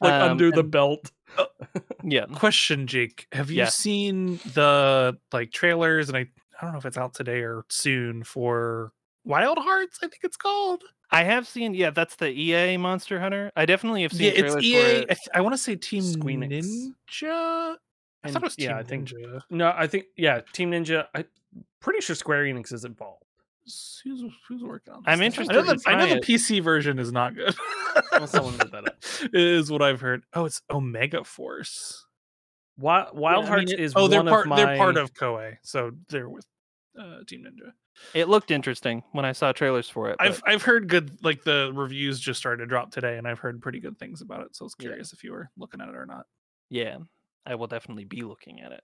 like 0.00 0.12
Um, 0.12 0.32
undo 0.32 0.50
the 0.50 0.60
and- 0.60 0.70
belt. 0.70 1.10
yeah, 2.02 2.24
Question, 2.34 2.86
Jake. 2.86 3.26
Have 3.32 3.50
you 3.50 3.58
Yeah. 3.58 3.68
seen 3.68 4.36
the 4.54 5.18
like 5.32 5.52
trailers? 5.52 6.08
And 6.08 6.16
I, 6.16 6.20
I 6.20 6.62
don't 6.62 6.72
know 6.72 6.78
if 6.78 6.86
it's 6.86 6.96
out 6.96 7.14
today 7.14 7.40
or 7.40 7.64
soon 7.68 8.24
for 8.24 8.92
Wild 9.24 9.58
Hearts. 9.58 9.98
I 10.02 10.06
think 10.08 10.20
it's 10.24 10.36
called. 10.36 10.82
I 11.10 11.24
have 11.24 11.46
seen. 11.46 11.74
Yeah, 11.74 11.90
that's 11.90 12.16
the 12.16 12.28
EA 12.30 12.76
Monster 12.78 13.20
Hunter. 13.20 13.50
I 13.56 13.66
definitely 13.66 14.02
have 14.02 14.12
seen 14.12 14.26
Yeah, 14.26 14.30
it's 14.32 14.40
trailers 14.54 14.64
EA. 14.64 14.72
for 14.74 15.00
I, 15.02 15.04
th- 15.04 15.18
I 15.34 15.40
want 15.42 15.54
to 15.54 15.58
say 15.58 15.76
Team 15.76 16.02
Squeenix. 16.02 16.64
Ninja. 16.64 17.74
I 17.74 17.76
And- 18.24 18.32
thought 18.32 18.42
it 18.42 18.46
was 18.46 18.56
Team 18.56 18.70
yeah, 18.70 18.78
I 18.78 18.82
think 18.82 19.12
no, 19.50 19.72
I 19.76 19.86
think 19.86 20.06
yeah, 20.16 20.40
Team 20.52 20.70
Ninja. 20.72 21.06
I'm 21.14 21.24
pretty 21.80 22.00
sure 22.00 22.16
Square 22.16 22.44
Enix 22.44 22.72
is 22.72 22.84
involved. 22.84 23.22
S- 23.68 24.00
Who's, 24.04 24.22
who's 24.48 24.62
working 24.62 24.94
on? 24.94 25.00
This 25.02 25.12
I'm 25.12 25.18
this? 25.18 25.26
interested 25.26 25.56
I 25.56 25.60
know, 25.60 25.74
the, 25.74 25.82
I 25.86 25.94
know 25.96 26.14
the. 26.14 26.20
PC 26.20 26.62
version 26.62 26.98
is 26.98 27.12
not 27.12 27.34
good. 27.34 27.54
Well, 28.12 28.26
someone 28.26 28.56
look 28.58 28.70
that 28.72 28.86
up. 28.88 28.96
Is 29.32 29.70
what 29.70 29.82
I've 29.82 30.00
heard. 30.00 30.24
Oh, 30.34 30.44
it's 30.44 30.62
Omega 30.70 31.24
Force. 31.24 32.04
Wild, 32.78 33.16
Wild 33.16 33.44
Yeah, 33.44 33.50
I 33.52 33.56
mean, 33.56 33.58
Hearts 33.68 33.72
it- 33.72 33.80
is 33.80 33.92
oh, 33.96 34.02
one 34.02 34.10
they're 34.10 34.22
part. 34.24 34.42
of 34.46 34.48
my. 34.50 34.56
They're 34.56 34.76
part 34.76 34.96
of 34.96 35.12
Koei, 35.14 35.56
so 35.62 35.90
they're 36.08 36.28
with 36.28 36.46
uh, 36.98 37.18
Team 37.26 37.44
Ninja. 37.44 37.72
It 38.14 38.28
looked 38.28 38.50
interesting 38.52 39.02
when 39.12 39.24
I 39.24 39.32
saw 39.32 39.50
trailers 39.52 39.88
for 39.90 40.08
it. 40.10 40.16
I've 40.20 40.40
I've 40.46 40.62
heard 40.62 40.88
good. 40.88 41.18
Like 41.24 41.42
the 41.42 41.72
reviews 41.74 42.20
just 42.20 42.38
started 42.38 42.62
to 42.62 42.66
drop 42.66 42.92
today, 42.92 43.18
and 43.18 43.26
I've 43.26 43.40
heard 43.40 43.60
pretty 43.60 43.80
good 43.80 43.98
things 43.98 44.20
about 44.20 44.42
it. 44.42 44.54
So 44.54 44.64
I 44.64 44.66
was 44.66 44.76
Yeah. 44.78 44.88
curious 44.88 45.12
if 45.12 45.24
you 45.24 45.32
were 45.32 45.50
looking 45.58 45.80
at 45.80 45.88
it 45.88 45.96
or 45.96 46.06
not. 46.06 46.26
yeah, 46.70 46.98
I 47.44 47.56
will 47.56 47.66
definitely 47.66 48.04
be 48.04 48.22
looking 48.22 48.60
at 48.60 48.70
it. 48.72 48.82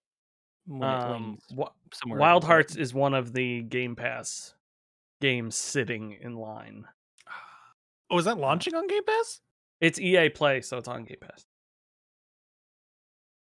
When 0.66 0.83
it 0.83 0.85
Um, 0.87 1.38
lands 1.53 2.01
Wild 2.07 2.42
else. 2.42 2.49
Hearts 2.49 2.77
is 2.77 2.92
one 2.94 3.14
of 3.14 3.33
the 3.33 3.62
Game 3.62 3.94
Pass 3.94 4.55
games 5.20 5.57
sitting 5.57 6.16
in 6.20 6.35
line. 6.37 6.85
Oh, 8.11 8.18
is 8.18 8.27
that 8.27 8.37
launching 8.38 8.74
on 8.74 8.87
Game 8.87 9.03
Pass? 9.05 9.40
It's 9.81 9.98
EA 9.98 10.29
Play, 10.29 10.61
so 10.61 10.77
it's 10.77 10.87
on 10.88 11.05
Game 11.05 11.16
Pass. 11.20 11.46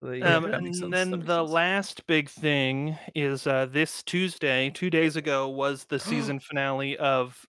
Yeah, 0.03 0.35
Um, 0.37 0.45
and 0.45 0.73
then 0.93 1.11
the 1.11 1.41
sense. 1.43 1.51
last 1.51 2.07
big 2.07 2.29
thing 2.29 2.97
is 3.13 3.45
uh, 3.47 3.65
this 3.65 4.01
Tuesday, 4.03 4.69
two 4.69 4.89
days 4.89 5.15
ago, 5.15 5.49
was 5.49 5.85
the 5.85 5.99
season 5.99 6.39
finale 6.39 6.95
of 6.97 7.43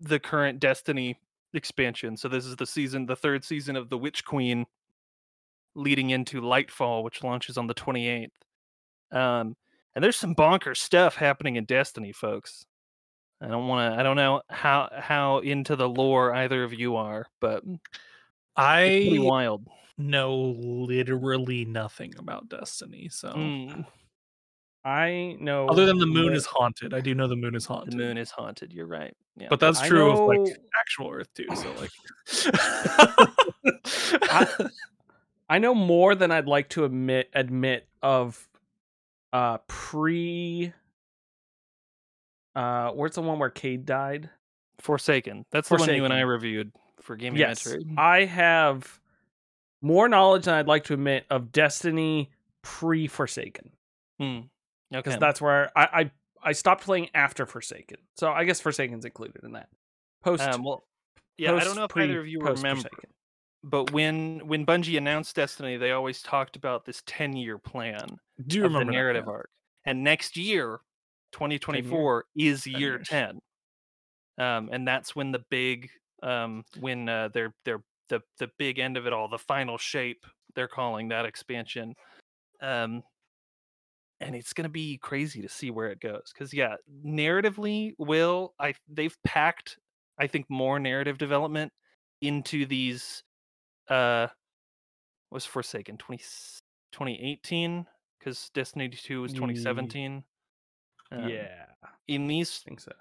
the 0.00 0.18
current 0.18 0.60
Destiny 0.60 1.18
expansion. 1.54 2.16
So 2.16 2.28
this 2.28 2.46
is 2.46 2.56
the 2.56 2.66
season, 2.66 3.06
the 3.06 3.16
third 3.16 3.44
season 3.44 3.76
of 3.76 3.88
the 3.88 3.98
Witch 3.98 4.24
Queen, 4.24 4.66
leading 5.74 6.10
into 6.10 6.40
Lightfall, 6.40 7.02
which 7.04 7.22
launches 7.24 7.56
on 7.56 7.66
the 7.68 7.74
twenty 7.74 8.08
eighth. 8.08 8.36
Um, 9.12 9.56
and 9.94 10.04
there's 10.04 10.16
some 10.16 10.34
bonker 10.34 10.74
stuff 10.74 11.16
happening 11.16 11.56
in 11.56 11.64
Destiny, 11.64 12.12
folks. 12.12 12.64
I 13.40 13.48
don't 13.48 13.68
want 13.68 13.94
to. 13.94 13.98
I 13.98 14.02
don't 14.02 14.16
know 14.16 14.42
how 14.50 14.88
how 14.96 15.38
into 15.38 15.76
the 15.76 15.88
lore 15.88 16.34
either 16.34 16.62
of 16.64 16.74
you 16.74 16.96
are, 16.96 17.26
but 17.40 17.62
I 18.56 19.08
wild. 19.12 19.66
know 19.96 20.34
literally 20.36 21.64
nothing 21.64 22.14
about 22.18 22.48
Destiny. 22.48 23.08
So 23.10 23.30
Mm, 23.32 23.86
I 24.84 25.36
know. 25.40 25.68
other 25.68 25.86
than 25.86 25.98
the 25.98 26.06
moon 26.06 26.26
lit- 26.28 26.36
is 26.36 26.46
haunted, 26.46 26.92
I 26.94 27.00
do 27.00 27.14
know 27.14 27.28
the 27.28 27.36
moon 27.36 27.54
is 27.54 27.64
haunted. 27.64 27.92
the 27.94 27.96
moon 27.98 28.18
is 28.18 28.30
haunted. 28.30 28.72
You're 28.72 28.86
right. 28.86 29.14
Yeah. 29.36 29.46
but 29.48 29.58
that's 29.60 29.80
I 29.80 29.88
true 29.88 30.10
of 30.10 30.20
like 30.26 30.40
actual 30.78 31.10
Earth 31.10 31.32
too. 31.34 31.46
So 31.54 31.72
like, 31.80 31.90
I 35.48 35.58
know 35.58 35.74
more 35.74 36.14
than 36.14 36.30
I'd 36.30 36.46
like 36.46 36.68
to 36.70 36.84
admit 36.84 37.30
admit 37.34 37.88
of 38.02 38.46
uh 39.32 39.58
pre 39.66 40.72
uh 42.54 42.90
where's 42.90 43.14
the 43.14 43.22
one 43.22 43.38
where 43.38 43.50
Cayde 43.50 43.86
died? 43.86 44.30
Forsaken. 44.80 45.44
That's 45.50 45.68
the 45.68 45.76
one 45.76 45.94
you 45.94 46.04
and 46.04 46.14
I 46.14 46.20
reviewed 46.20 46.72
for 47.00 47.16
Gaming 47.16 47.38
yes. 47.38 47.66
I 47.96 48.24
have 48.24 49.00
more 49.82 50.08
knowledge 50.08 50.44
than 50.44 50.54
I'd 50.54 50.66
like 50.66 50.84
to 50.84 50.94
admit 50.94 51.26
of 51.30 51.52
Destiny 51.52 52.30
pre 52.62 53.06
Forsaken. 53.06 53.70
Hmm. 54.18 54.24
Okay. 54.24 54.46
Because 54.90 55.18
that's 55.18 55.40
where 55.40 55.70
I, 55.76 55.88
I 55.92 56.10
I 56.42 56.52
stopped 56.52 56.84
playing 56.84 57.10
after 57.14 57.46
Forsaken. 57.46 57.98
So 58.16 58.30
I 58.32 58.44
guess 58.44 58.60
Forsaken's 58.60 59.04
included 59.04 59.44
in 59.44 59.52
that. 59.52 59.68
Post 60.22 60.42
um, 60.42 60.64
well, 60.64 60.84
yeah, 61.38 61.54
I 61.54 61.64
don't 61.64 61.76
know 61.76 61.84
if 61.84 61.90
pre- 61.90 62.04
either 62.04 62.20
of 62.20 62.26
you 62.28 62.40
post 62.40 62.62
remember. 62.62 62.82
Forsaken. 62.88 63.10
but 63.62 63.92
when 63.92 64.46
when 64.46 64.66
Bungie 64.66 64.98
announced 64.98 65.36
Destiny, 65.36 65.76
they 65.76 65.92
always 65.92 66.22
talked 66.22 66.56
about 66.56 66.84
this 66.84 67.02
10 67.06 67.36
year 67.36 67.58
plan 67.58 68.18
Do 68.46 68.58
you 68.58 68.64
of 68.64 68.72
the 68.72 68.78
remember 68.78 68.92
that? 68.92 68.96
narrative 68.98 69.28
arc. 69.28 69.50
And 69.84 70.04
next 70.04 70.36
year, 70.36 70.80
2024 71.32 72.26
is 72.36 72.66
10 72.72 72.82
year 72.82 72.98
years. 72.98 73.08
10. 73.08 73.40
Um, 74.38 74.70
and 74.72 74.86
that's 74.88 75.16
when 75.16 75.32
the 75.32 75.44
big 75.50 75.90
um 76.22 76.64
when 76.76 77.08
uh 77.08 77.28
they're 77.34 77.54
they're 77.64 77.84
the 78.10 78.22
the 78.38 78.50
big 78.58 78.78
end 78.80 78.96
of 78.98 79.06
it 79.06 79.12
all, 79.14 79.28
the 79.28 79.38
final 79.38 79.78
shape, 79.78 80.26
they're 80.54 80.68
calling 80.68 81.08
that 81.10 81.26
expansion. 81.26 81.94
Um 82.62 83.04
and 84.20 84.36
it's 84.36 84.52
going 84.52 84.64
to 84.64 84.68
be 84.68 84.98
crazy 84.98 85.40
to 85.42 85.48
see 85.48 85.70
where 85.70 85.88
it 85.90 86.00
goes 86.00 86.32
cuz 86.36 86.52
yeah, 86.52 86.76
narratively 87.04 87.94
will 87.98 88.54
I 88.58 88.74
they've 88.88 89.16
packed 89.24 89.78
I 90.18 90.26
think 90.26 90.46
more 90.50 90.78
narrative 90.78 91.18
development 91.18 91.72
into 92.20 92.66
these 92.66 93.24
uh 93.88 94.28
was 95.30 95.46
Forsaken 95.46 95.96
20, 95.98 96.22
2018 96.92 97.86
cuz 98.20 98.50
Destiny 98.50 98.88
2 98.88 99.22
was 99.22 99.32
Ye- 99.32 99.34
2017. 99.34 100.24
Um, 101.12 101.28
yeah, 101.28 101.64
In 102.08 102.26
these 102.26 102.58
think 102.58 102.80
so. 102.80 102.92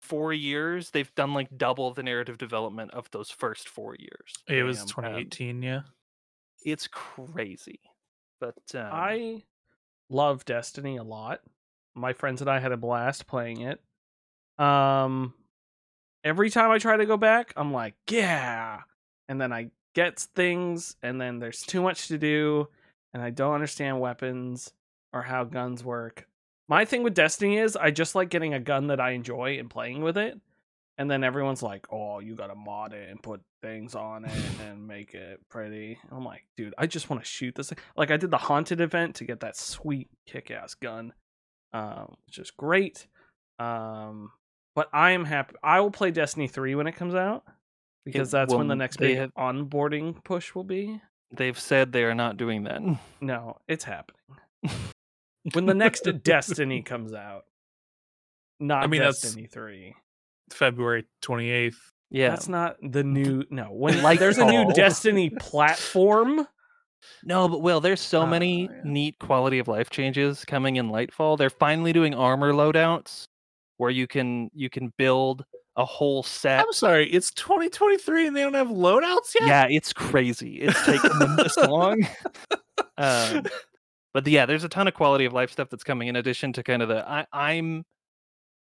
four 0.00 0.32
years, 0.32 0.90
they've 0.90 1.14
done 1.14 1.34
like 1.34 1.48
double 1.56 1.92
the 1.92 2.02
narrative 2.02 2.38
development 2.38 2.92
of 2.92 3.10
those 3.10 3.30
first 3.30 3.68
four 3.68 3.94
years. 3.98 4.34
It 4.48 4.62
was 4.62 4.80
um, 4.80 4.86
2018, 4.86 5.62
yeah. 5.62 5.82
It's 6.64 6.88
crazy. 6.88 7.80
But 8.40 8.56
um, 8.74 8.88
I 8.92 9.42
love 10.10 10.44
Destiny 10.44 10.96
a 10.96 11.02
lot. 11.02 11.40
My 11.94 12.12
friends 12.12 12.40
and 12.40 12.50
I 12.50 12.58
had 12.58 12.72
a 12.72 12.76
blast 12.76 13.26
playing 13.26 13.60
it. 13.62 13.80
Um 14.58 15.34
every 16.24 16.50
time 16.50 16.70
I 16.70 16.78
try 16.78 16.96
to 16.96 17.06
go 17.06 17.16
back, 17.16 17.52
I'm 17.56 17.72
like, 17.72 17.94
yeah. 18.10 18.80
And 19.28 19.40
then 19.40 19.52
I 19.52 19.70
get 19.94 20.18
things 20.18 20.96
and 21.02 21.20
then 21.20 21.38
there's 21.38 21.62
too 21.62 21.82
much 21.82 22.08
to 22.08 22.18
do 22.18 22.68
and 23.14 23.22
I 23.22 23.30
don't 23.30 23.54
understand 23.54 24.00
weapons 24.00 24.72
or 25.12 25.22
how 25.22 25.44
guns 25.44 25.84
work. 25.84 26.26
My 26.68 26.84
thing 26.84 27.02
with 27.02 27.14
Destiny 27.14 27.58
is 27.58 27.76
I 27.76 27.90
just 27.90 28.14
like 28.14 28.28
getting 28.28 28.54
a 28.54 28.60
gun 28.60 28.88
that 28.88 29.00
I 29.00 29.10
enjoy 29.10 29.58
and 29.58 29.70
playing 29.70 30.02
with 30.02 30.16
it. 30.18 30.38
And 30.98 31.10
then 31.10 31.22
everyone's 31.24 31.62
like, 31.62 31.86
"Oh, 31.92 32.20
you 32.20 32.34
got 32.34 32.46
to 32.46 32.54
mod 32.54 32.94
it 32.94 33.10
and 33.10 33.22
put 33.22 33.42
things 33.60 33.94
on 33.94 34.24
it 34.24 34.32
and 34.66 34.86
make 34.88 35.12
it 35.14 35.40
pretty." 35.50 35.98
I'm 36.10 36.24
like, 36.24 36.46
"Dude, 36.56 36.74
I 36.78 36.86
just 36.86 37.10
want 37.10 37.22
to 37.22 37.28
shoot 37.28 37.54
this." 37.54 37.68
thing." 37.68 37.78
Like 37.96 38.10
I 38.10 38.16
did 38.16 38.30
the 38.30 38.38
haunted 38.38 38.80
event 38.80 39.16
to 39.16 39.24
get 39.24 39.40
that 39.40 39.56
sweet 39.58 40.08
kick-ass 40.26 40.72
gun, 40.74 41.12
um, 41.74 42.16
which 42.26 42.38
is 42.38 42.50
great. 42.50 43.06
Um, 43.58 44.32
but 44.74 44.88
I 44.92 45.10
am 45.10 45.26
happy. 45.26 45.54
I 45.62 45.80
will 45.80 45.90
play 45.90 46.10
Destiny 46.10 46.48
three 46.48 46.74
when 46.74 46.86
it 46.86 46.96
comes 46.96 47.14
out 47.14 47.44
because 48.06 48.30
that's 48.30 48.54
when 48.54 48.68
the 48.68 48.74
next 48.76 48.96
big 48.96 49.18
have- 49.18 49.34
onboarding 49.34 50.24
push 50.24 50.54
will 50.54 50.64
be. 50.64 51.00
they've 51.30 51.58
said 51.60 51.92
they 51.92 52.04
are 52.04 52.14
not 52.14 52.38
doing 52.38 52.64
that. 52.64 52.80
No, 53.20 53.58
it's 53.68 53.84
happening. 53.84 54.20
when 55.52 55.66
the 55.66 55.74
next 55.74 56.02
Destiny 56.22 56.82
comes 56.82 57.12
out, 57.12 57.44
not 58.60 58.84
I 58.84 58.86
mean, 58.86 59.00
that's- 59.00 59.20
Destiny 59.22 59.46
three. 59.46 59.94
February 60.52 61.04
28th. 61.22 61.74
Yeah. 62.10 62.28
That's 62.30 62.48
not 62.48 62.76
the 62.80 63.02
new 63.02 63.42
no. 63.50 63.72
When 63.72 64.00
Like 64.02 64.20
there's 64.20 64.38
a 64.38 64.44
new. 64.44 64.72
Destiny 64.72 65.30
platform, 65.30 66.46
No, 67.24 67.48
but 67.48 67.62
Will, 67.62 67.80
there's 67.80 68.00
so 68.00 68.22
Uh, 68.22 68.26
many 68.26 68.62
yeah. 68.62 68.80
neat 68.84 69.18
quality 69.18 69.58
of 69.58 69.66
life 69.66 69.90
changes 69.90 70.44
coming 70.44 70.76
in 70.76 70.88
Lightfall. 70.90 71.36
They're 71.36 71.50
finally 71.50 71.92
doing 71.92 72.14
armor 72.14 72.52
loadouts 72.52 73.26
where 73.78 73.90
you 73.90 74.06
can 74.06 74.50
you 74.54 74.70
can 74.70 74.92
build 74.96 75.44
a 75.74 75.84
whole 75.84 76.22
set. 76.22 76.60
I'm 76.60 76.72
sorry, 76.72 77.10
it's 77.10 77.32
2023 77.32 78.28
and 78.28 78.36
they 78.36 78.40
don't 78.42 78.54
have 78.54 78.68
loadouts 78.68 79.34
yet? 79.34 79.46
Yeah, 79.48 79.66
it's 79.68 79.92
crazy. 79.92 80.60
It's 80.62 80.82
taken 80.86 81.18
them 81.18 81.36
this 81.36 81.56
long. 81.56 82.06
Um, 82.98 83.42
but 84.16 84.26
yeah, 84.26 84.46
there's 84.46 84.64
a 84.64 84.68
ton 84.68 84.88
of 84.88 84.94
quality 84.94 85.26
of 85.26 85.34
life 85.34 85.50
stuff 85.50 85.68
that's 85.70 85.84
coming 85.84 86.08
in 86.08 86.16
addition 86.16 86.52
to 86.54 86.62
kind 86.62 86.82
of 86.82 86.88
the 86.88 87.06
I, 87.08 87.26
I'm. 87.32 87.84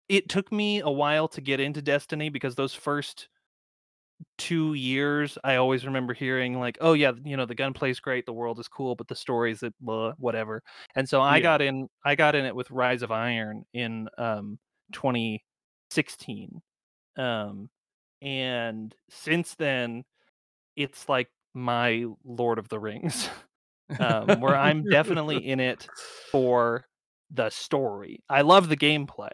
It 0.09 0.29
took 0.31 0.53
me 0.53 0.81
a 0.81 0.91
while 0.91 1.29
to 1.29 1.41
get 1.43 1.61
into 1.61 1.83
Destiny 1.83 2.31
because 2.31 2.57
those 2.57 2.75
first 2.75 3.29
two 4.39 4.75
years, 4.75 5.39
I 5.45 5.57
always 5.57 5.87
remember 5.87 6.15
hearing 6.15 6.59
like, 6.59 6.79
"Oh 6.81 6.93
yeah, 6.95 7.13
you 7.25 7.37
know 7.37 7.47
the 7.47 7.55
gunplay's 7.55 8.01
great, 8.01 8.27
the 8.27 8.33
world 8.33 8.59
is 8.59 8.69
cool, 8.69 8.95
but 8.97 9.09
the 9.09 9.15
stories 9.17 9.61
that 9.61 9.75
blah, 9.81 10.13
whatever." 10.19 10.63
And 10.97 11.09
so 11.09 11.21
I 11.21 11.41
Yeah. 11.41 11.41
got 11.41 11.63
in. 11.63 11.89
I 12.05 12.15
got 12.15 12.35
in 12.35 12.45
it 12.45 12.57
with 12.57 12.71
Rise 12.71 13.03
of 13.03 13.11
Iron 13.13 13.65
in 13.73 14.09
um 14.19 14.59
2016, 14.93 16.63
um, 17.17 17.71
and 18.23 18.95
since 19.11 19.55
then, 19.57 20.05
it's 20.77 21.09
like 21.11 21.31
my 21.55 22.07
Lord 22.25 22.59
of 22.61 22.69
the 22.71 22.81
Rings. 22.81 23.29
um, 24.01 24.41
where 24.41 24.57
I'm 24.57 24.83
definitely 24.85 25.39
in 25.49 25.61
it 25.61 25.89
for 26.31 26.87
the 27.31 27.51
story. 27.51 28.23
I 28.29 28.43
love 28.43 28.69
the 28.69 28.77
gameplay. 28.77 29.33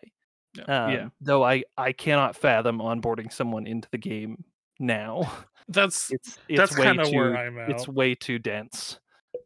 Yeah. 0.56 0.64
Um, 0.64 0.92
Yeah. 0.92 1.08
Though 1.20 1.44
I 1.44 1.64
I 1.76 1.92
cannot 1.92 2.36
fathom 2.36 2.78
onboarding 2.78 3.32
someone 3.32 3.66
into 3.66 3.88
the 3.90 3.98
game 3.98 4.44
now. 4.78 5.30
That's 5.68 6.10
It's 6.10 6.38
it's 6.48 6.58
that's 6.58 6.76
way 6.76 6.84
kind 6.84 7.00
of 7.00 7.06
too 7.08 7.16
where 7.16 7.36
I'm 7.36 7.58
at. 7.58 7.70
it's 7.70 7.86
way 7.86 8.14
too 8.16 8.38
dense. 8.40 8.98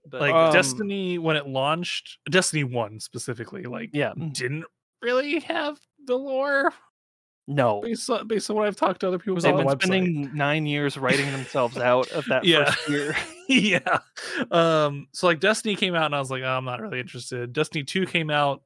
But 0.07 0.21
like 0.23 0.35
Um, 0.35 0.53
Destiny 0.53 1.19
when 1.19 1.37
it 1.37 1.47
launched, 1.47 2.19
Destiny 2.31 2.64
1 2.64 3.01
specifically, 3.01 3.64
like 3.64 3.90
yeah, 3.93 4.14
didn't 4.33 4.64
really 5.03 5.40
have 5.40 5.79
the 6.07 6.17
lore 6.17 6.73
no. 7.47 7.81
based 7.83 8.09
on, 8.11 8.27
based 8.27 8.49
on 8.51 8.57
what 8.57 8.67
I've 8.67 8.77
talked 8.77 9.01
to 9.01 9.09
other 9.09 9.19
people 9.19 9.41
They've 9.41 9.53
on 9.55 9.61
about. 9.61 9.81
the 9.81 9.89
been 9.89 9.91
website. 9.91 10.05
spending 10.07 10.37
nine 10.37 10.67
years 10.67 10.97
writing 10.97 11.31
themselves 11.33 11.77
out 11.79 12.11
of 12.13 12.25
that 12.27 12.45
Yeah. 12.45 12.71
first 12.71 12.89
year. 12.89 13.17
yeah. 13.49 13.99
Um, 14.51 15.09
so 15.13 15.27
like 15.27 15.41
Destiny 15.41 15.77
came 15.77 15.95
out 15.95 16.07
and 16.07 16.15
I 16.15 16.19
was 16.19 16.31
like, 16.31 16.43
oh, 16.43 16.47
I'm 16.57 16.65
not 16.65 16.81
really 16.81 17.01
interested. 17.01 17.53
Destiny 17.53 17.85
2 17.85 18.07
came 18.07 18.31
out 18.31 18.63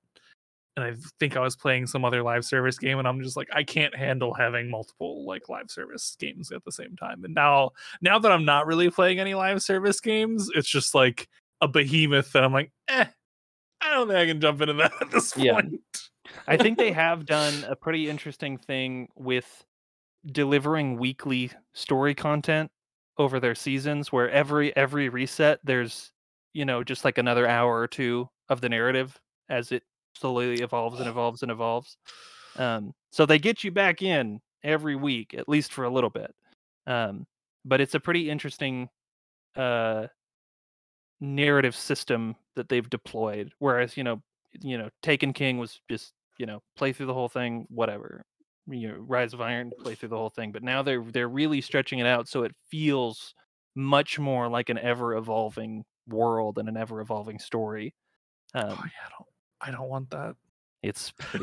and 0.76 0.84
I 0.84 0.94
think 1.18 1.36
I 1.36 1.40
was 1.40 1.56
playing 1.56 1.88
some 1.88 2.04
other 2.04 2.22
live 2.22 2.44
service 2.44 2.78
game 2.78 3.00
and 3.00 3.08
I'm 3.08 3.20
just 3.22 3.36
like, 3.36 3.48
I 3.52 3.64
can't 3.64 3.94
handle 3.96 4.32
having 4.32 4.70
multiple 4.70 5.26
like 5.26 5.48
live 5.48 5.70
service 5.70 6.16
games 6.20 6.52
at 6.52 6.64
the 6.64 6.70
same 6.70 6.94
time. 6.96 7.24
And 7.24 7.34
now 7.34 7.70
now 8.00 8.18
that 8.20 8.30
I'm 8.30 8.44
not 8.44 8.66
really 8.68 8.88
playing 8.90 9.18
any 9.18 9.34
live 9.34 9.60
service 9.60 9.98
games, 10.00 10.48
it's 10.54 10.68
just 10.68 10.94
like 10.94 11.28
a 11.60 11.66
behemoth 11.66 12.30
that 12.32 12.44
I'm 12.44 12.52
like, 12.52 12.70
eh, 12.86 13.06
I 13.80 13.94
don't 13.94 14.06
think 14.06 14.18
I 14.20 14.26
can 14.26 14.40
jump 14.40 14.60
into 14.60 14.74
that 14.74 14.92
at 15.00 15.10
this 15.10 15.36
Yeah. 15.36 15.54
point. 15.54 15.80
I 16.46 16.56
think 16.56 16.78
they 16.78 16.92
have 16.92 17.26
done 17.26 17.64
a 17.64 17.76
pretty 17.76 18.08
interesting 18.08 18.58
thing 18.58 19.08
with 19.16 19.64
delivering 20.26 20.98
weekly 20.98 21.50
story 21.74 22.14
content 22.14 22.70
over 23.18 23.40
their 23.40 23.54
seasons 23.54 24.12
where 24.12 24.30
every 24.30 24.74
every 24.76 25.08
reset 25.08 25.58
there's 25.64 26.12
you 26.52 26.64
know 26.64 26.84
just 26.84 27.04
like 27.04 27.18
another 27.18 27.46
hour 27.46 27.78
or 27.78 27.86
two 27.86 28.28
of 28.48 28.60
the 28.60 28.68
narrative 28.68 29.18
as 29.48 29.72
it 29.72 29.82
slowly 30.14 30.60
evolves 30.62 31.00
and 31.00 31.08
evolves 31.08 31.42
and 31.42 31.50
evolves. 31.50 31.96
Um 32.56 32.92
so 33.10 33.26
they 33.26 33.38
get 33.38 33.64
you 33.64 33.70
back 33.70 34.02
in 34.02 34.40
every 34.64 34.96
week 34.96 35.34
at 35.34 35.48
least 35.48 35.72
for 35.72 35.84
a 35.84 35.90
little 35.90 36.10
bit. 36.10 36.34
Um 36.86 37.26
but 37.64 37.80
it's 37.80 37.94
a 37.94 38.00
pretty 38.00 38.30
interesting 38.30 38.88
uh 39.56 40.06
narrative 41.20 41.74
system 41.74 42.36
that 42.54 42.68
they've 42.68 42.88
deployed 42.88 43.50
whereas 43.58 43.96
you 43.96 44.04
know 44.04 44.22
you 44.60 44.78
know 44.78 44.88
taken 45.02 45.32
king 45.32 45.58
was 45.58 45.80
just 45.90 46.12
you 46.38 46.46
know 46.46 46.62
play 46.76 46.92
through 46.92 47.06
the 47.06 47.14
whole 47.14 47.28
thing 47.28 47.66
whatever 47.68 48.24
you 48.68 48.88
know 48.88 48.96
rise 48.98 49.32
of 49.34 49.40
iron 49.40 49.70
play 49.82 49.94
through 49.94 50.08
the 50.08 50.16
whole 50.16 50.30
thing 50.30 50.52
but 50.52 50.62
now 50.62 50.82
they're 50.82 51.02
they're 51.12 51.28
really 51.28 51.60
stretching 51.60 51.98
it 51.98 52.06
out 52.06 52.28
so 52.28 52.42
it 52.42 52.54
feels 52.70 53.34
much 53.74 54.18
more 54.18 54.48
like 54.48 54.68
an 54.68 54.78
ever 54.78 55.16
evolving 55.16 55.84
world 56.08 56.58
and 56.58 56.68
an 56.68 56.76
ever 56.76 57.00
evolving 57.00 57.38
story 57.38 57.94
oh 58.54 58.60
um, 58.60 58.68
yeah, 58.70 58.74
I 58.76 59.10
don't 59.10 59.28
I 59.60 59.70
don't 59.72 59.88
want 59.88 60.10
that. 60.10 60.36
it's 60.82 61.12
like 61.34 61.42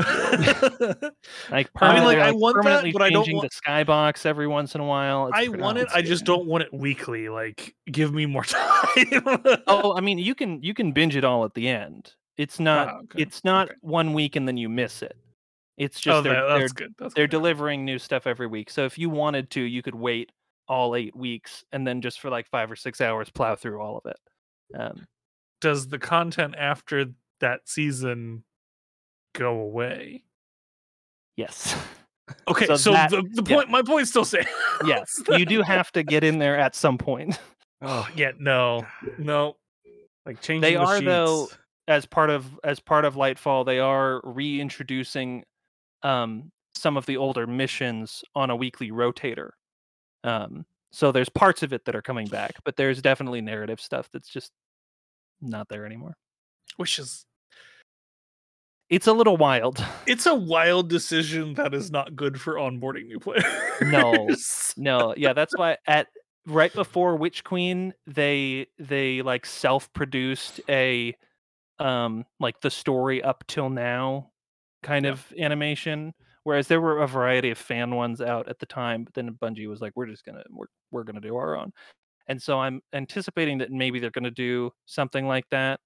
I 1.51 1.57
mean, 1.57 1.65
permanently, 1.75 2.15
like, 2.15 2.23
I 2.23 2.29
like, 2.29 2.35
want 2.39 2.63
that, 2.63 2.93
but 2.93 3.01
I 3.01 3.09
don't 3.09 3.25
changing 3.25 3.37
want- 3.37 3.51
the 3.51 3.69
skybox 3.69 4.25
every 4.25 4.47
once 4.47 4.75
in 4.75 4.81
a 4.81 4.85
while 4.85 5.27
It's 5.27 5.37
I 5.37 5.49
want 5.49 5.77
it. 5.77 5.87
I 5.93 6.01
just 6.01 6.23
don't 6.23 6.45
want 6.45 6.63
it 6.63 6.73
weekly. 6.73 7.27
Like, 7.27 7.75
give 7.91 8.13
me 8.13 8.25
more 8.25 8.43
time. 8.45 8.63
oh 9.67 9.93
i 9.97 10.01
mean 10.01 10.17
you 10.17 10.35
can 10.35 10.61
you 10.63 10.73
can 10.73 10.91
binge 10.93 11.15
it 11.15 11.23
all 11.25 11.43
at 11.43 11.53
the 11.53 11.67
end 11.67 12.13
it's 12.37 12.59
not 12.59 12.87
Ah, 12.87 12.97
okay, 13.03 13.21
it's 13.21 13.43
not 13.43 13.69
okay. 13.69 13.77
one 13.81 14.13
week 14.13 14.35
and 14.35 14.47
then 14.47 14.57
you 14.57 14.69
miss 14.69 15.01
it 15.01 15.15
it's 15.77 15.99
just 15.99 16.15
oh, 16.17 16.21
they're, 16.21 16.33
that- 16.47 16.57
they're 16.57 16.67
good. 16.69 16.93
That's 16.97 17.13
they're 17.13 17.25
good. 17.25 17.31
delivering 17.31 17.83
new 17.83 17.99
stuff 17.99 18.27
every 18.27 18.47
week. 18.47 18.69
So 18.69 18.85
if 18.85 18.97
you 18.97 19.09
wanted 19.09 19.49
to, 19.51 19.61
you 19.61 19.81
could 19.81 19.93
wait 19.95 20.31
all 20.69 20.95
eight 20.95 21.13
weeks 21.13 21.65
and 21.73 21.85
then 21.85 21.99
just 22.01 22.21
for 22.21 22.29
like 22.29 22.47
five 22.47 22.71
or 22.71 22.77
six 22.77 23.01
hours 23.01 23.29
plow 23.29 23.55
through 23.55 23.81
all 23.81 23.97
of 23.97 24.05
it. 24.09 24.79
Um, 24.79 25.05
Does 25.59 25.89
the 25.89 25.99
content 25.99 26.55
after 26.57 27.07
that 27.41 27.61
season 27.65 28.45
go 29.33 29.59
away? 29.59 30.23
yes, 31.35 31.75
Okay, 32.47 32.65
So 32.67 32.75
so, 32.77 32.91
that- 32.93 33.09
the, 33.11 33.21
the 33.33 33.43
yeah. 33.45 33.55
point, 33.57 33.69
my 33.69 33.81
point 33.81 34.07
still 34.07 34.23
stands. 34.25 34.47
yes, 34.85 35.21
you 35.37 35.45
do 35.45 35.61
have 35.61 35.91
to 35.91 36.03
get 36.03 36.23
in 36.23 36.39
there 36.39 36.57
at 36.57 36.73
some 36.73 36.97
point. 36.97 37.37
Oh, 37.81 38.07
yeah, 38.15 38.31
no, 38.39 38.85
no. 39.17 39.57
like 40.25 40.39
changing. 40.41 40.61
They 40.61 40.73
the 40.75 40.79
are, 40.79 41.01
though, 41.01 41.47
sheets. 41.47 41.57
As 41.87 42.05
part 42.05 42.29
of 42.29 42.59
as 42.63 42.79
part 42.79 43.05
of 43.05 43.15
Lightfall, 43.15 43.65
they 43.65 43.79
are 43.79 44.21
reintroducing 44.23 45.43
um, 46.03 46.51
some 46.73 46.97
of 46.97 47.05
the 47.05 47.17
older 47.17 47.45
missions 47.47 48.23
on 48.35 48.49
a 48.49 48.55
weekly 48.55 48.91
rotator. 48.91 49.51
Um, 50.23 50.65
So 50.91 51.11
there's 51.11 51.29
parts 51.29 51.61
of 51.61 51.73
it 51.73 51.85
that 51.85 51.95
are 51.95 52.01
coming 52.01 52.27
back, 52.27 52.53
but 52.63 52.75
there's 52.75 53.01
definitely 53.01 53.41
narrative 53.41 53.79
stuff 53.81 54.09
that's 54.13 54.29
just 54.29 54.51
not 55.41 55.67
there 55.69 55.85
anymore. 55.85 56.15
Which 56.77 56.97
is 56.99 57.25
It's 58.89 59.07
a 59.07 59.13
little 59.13 59.37
wild. 59.37 59.83
it's 60.07 60.25
a 60.25 60.35
wild 60.35 60.89
decision 60.89 61.53
that 61.55 61.73
is 61.73 61.91
not 61.91 62.15
good 62.15 62.39
for 62.39 62.55
onboarding 62.55 63.07
new 63.07 63.19
players. 63.19 63.43
No. 63.81 64.29
No, 64.77 65.13
yeah, 65.17 65.33
that's 65.33 65.55
why 65.57 65.77
at 65.85 66.07
right 66.47 66.73
before 66.73 67.15
Witch 67.15 67.43
Queen, 67.43 67.93
they 68.07 68.67
they 68.79 69.21
like 69.21 69.45
self-produced 69.45 70.61
a 70.69 71.15
um 71.79 72.25
like 72.39 72.59
the 72.61 72.69
story 72.71 73.21
up 73.23 73.43
till 73.47 73.69
now 73.69 74.31
kind 74.83 75.05
Yeah. 75.05 75.11
of 75.13 75.33
animation. 75.39 76.13
Whereas 76.43 76.67
there 76.67 76.81
were 76.81 77.01
a 77.01 77.07
variety 77.07 77.49
of 77.51 77.57
fan 77.57 77.95
ones 77.95 78.21
out 78.21 78.47
at 78.49 78.59
the 78.59 78.67
time, 78.67 79.03
but 79.03 79.13
then 79.15 79.31
Bungie 79.41 79.67
was 79.67 79.81
like, 79.81 79.93
"We're 79.95 80.05
just 80.07 80.25
gonna 80.25 80.43
we're 80.51 80.67
we're 80.91 81.03
gonna 81.03 81.21
do 81.21 81.35
our 81.37 81.57
own," 81.57 81.73
and 82.27 82.41
so 82.41 82.59
I'm 82.59 82.81
anticipating 82.93 83.57
that 83.59 83.71
maybe 83.71 83.99
they're 83.99 84.11
gonna 84.11 84.31
do 84.31 84.71
something 84.85 85.27
like 85.27 85.45
that. 85.51 85.79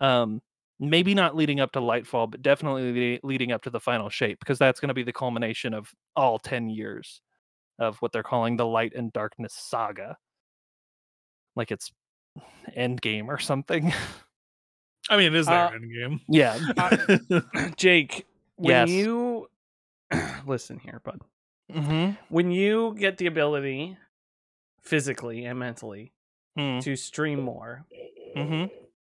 Um, 0.00 0.42
maybe 0.80 1.14
not 1.14 1.36
leading 1.36 1.60
up 1.60 1.72
to 1.72 1.80
Lightfall, 1.80 2.30
but 2.30 2.42
definitely 2.42 3.18
le- 3.22 3.28
leading 3.28 3.52
up 3.52 3.62
to 3.64 3.70
the 3.70 3.80
final 3.80 4.08
shape, 4.10 4.38
because 4.40 4.58
that's 4.58 4.80
gonna 4.80 4.94
be 4.94 5.02
the 5.04 5.12
culmination 5.12 5.74
of 5.74 5.92
all 6.16 6.38
ten 6.38 6.68
years 6.70 7.20
of 7.80 7.98
what 8.02 8.12
they're 8.12 8.22
calling 8.24 8.56
the 8.56 8.66
Light 8.66 8.94
and 8.96 9.12
Darkness 9.12 9.54
saga. 9.54 10.16
Like 11.56 11.70
it's 11.70 11.90
Endgame 12.76 13.28
or 13.28 13.38
something. 13.38 13.92
I 15.08 15.16
mean, 15.16 15.26
it 15.26 15.34
is 15.36 15.46
their 15.46 15.66
Uh, 15.66 15.70
end 15.72 15.92
game. 15.92 16.20
yeah. 16.28 16.58
Jake, 17.76 18.26
when 18.56 18.88
Yes. 18.88 18.90
you 18.90 19.48
listen 20.46 20.78
here, 20.78 21.00
bud. 21.04 21.20
hmm 21.72 22.10
When 22.28 22.50
you 22.50 22.94
get 22.98 23.18
the 23.18 23.26
ability 23.26 23.96
physically 24.82 25.44
and 25.44 25.58
mentally 25.58 26.12
hmm 26.56 26.78
to 26.80 26.96
stream 26.96 27.40
more 27.40 27.84
hmm 28.34 28.64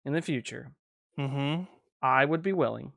in 0.04 0.12
the 0.12 0.22
future, 0.22 0.70
hmm 1.16 1.62
I 2.02 2.24
would 2.24 2.42
be 2.42 2.52
willing 2.52 2.92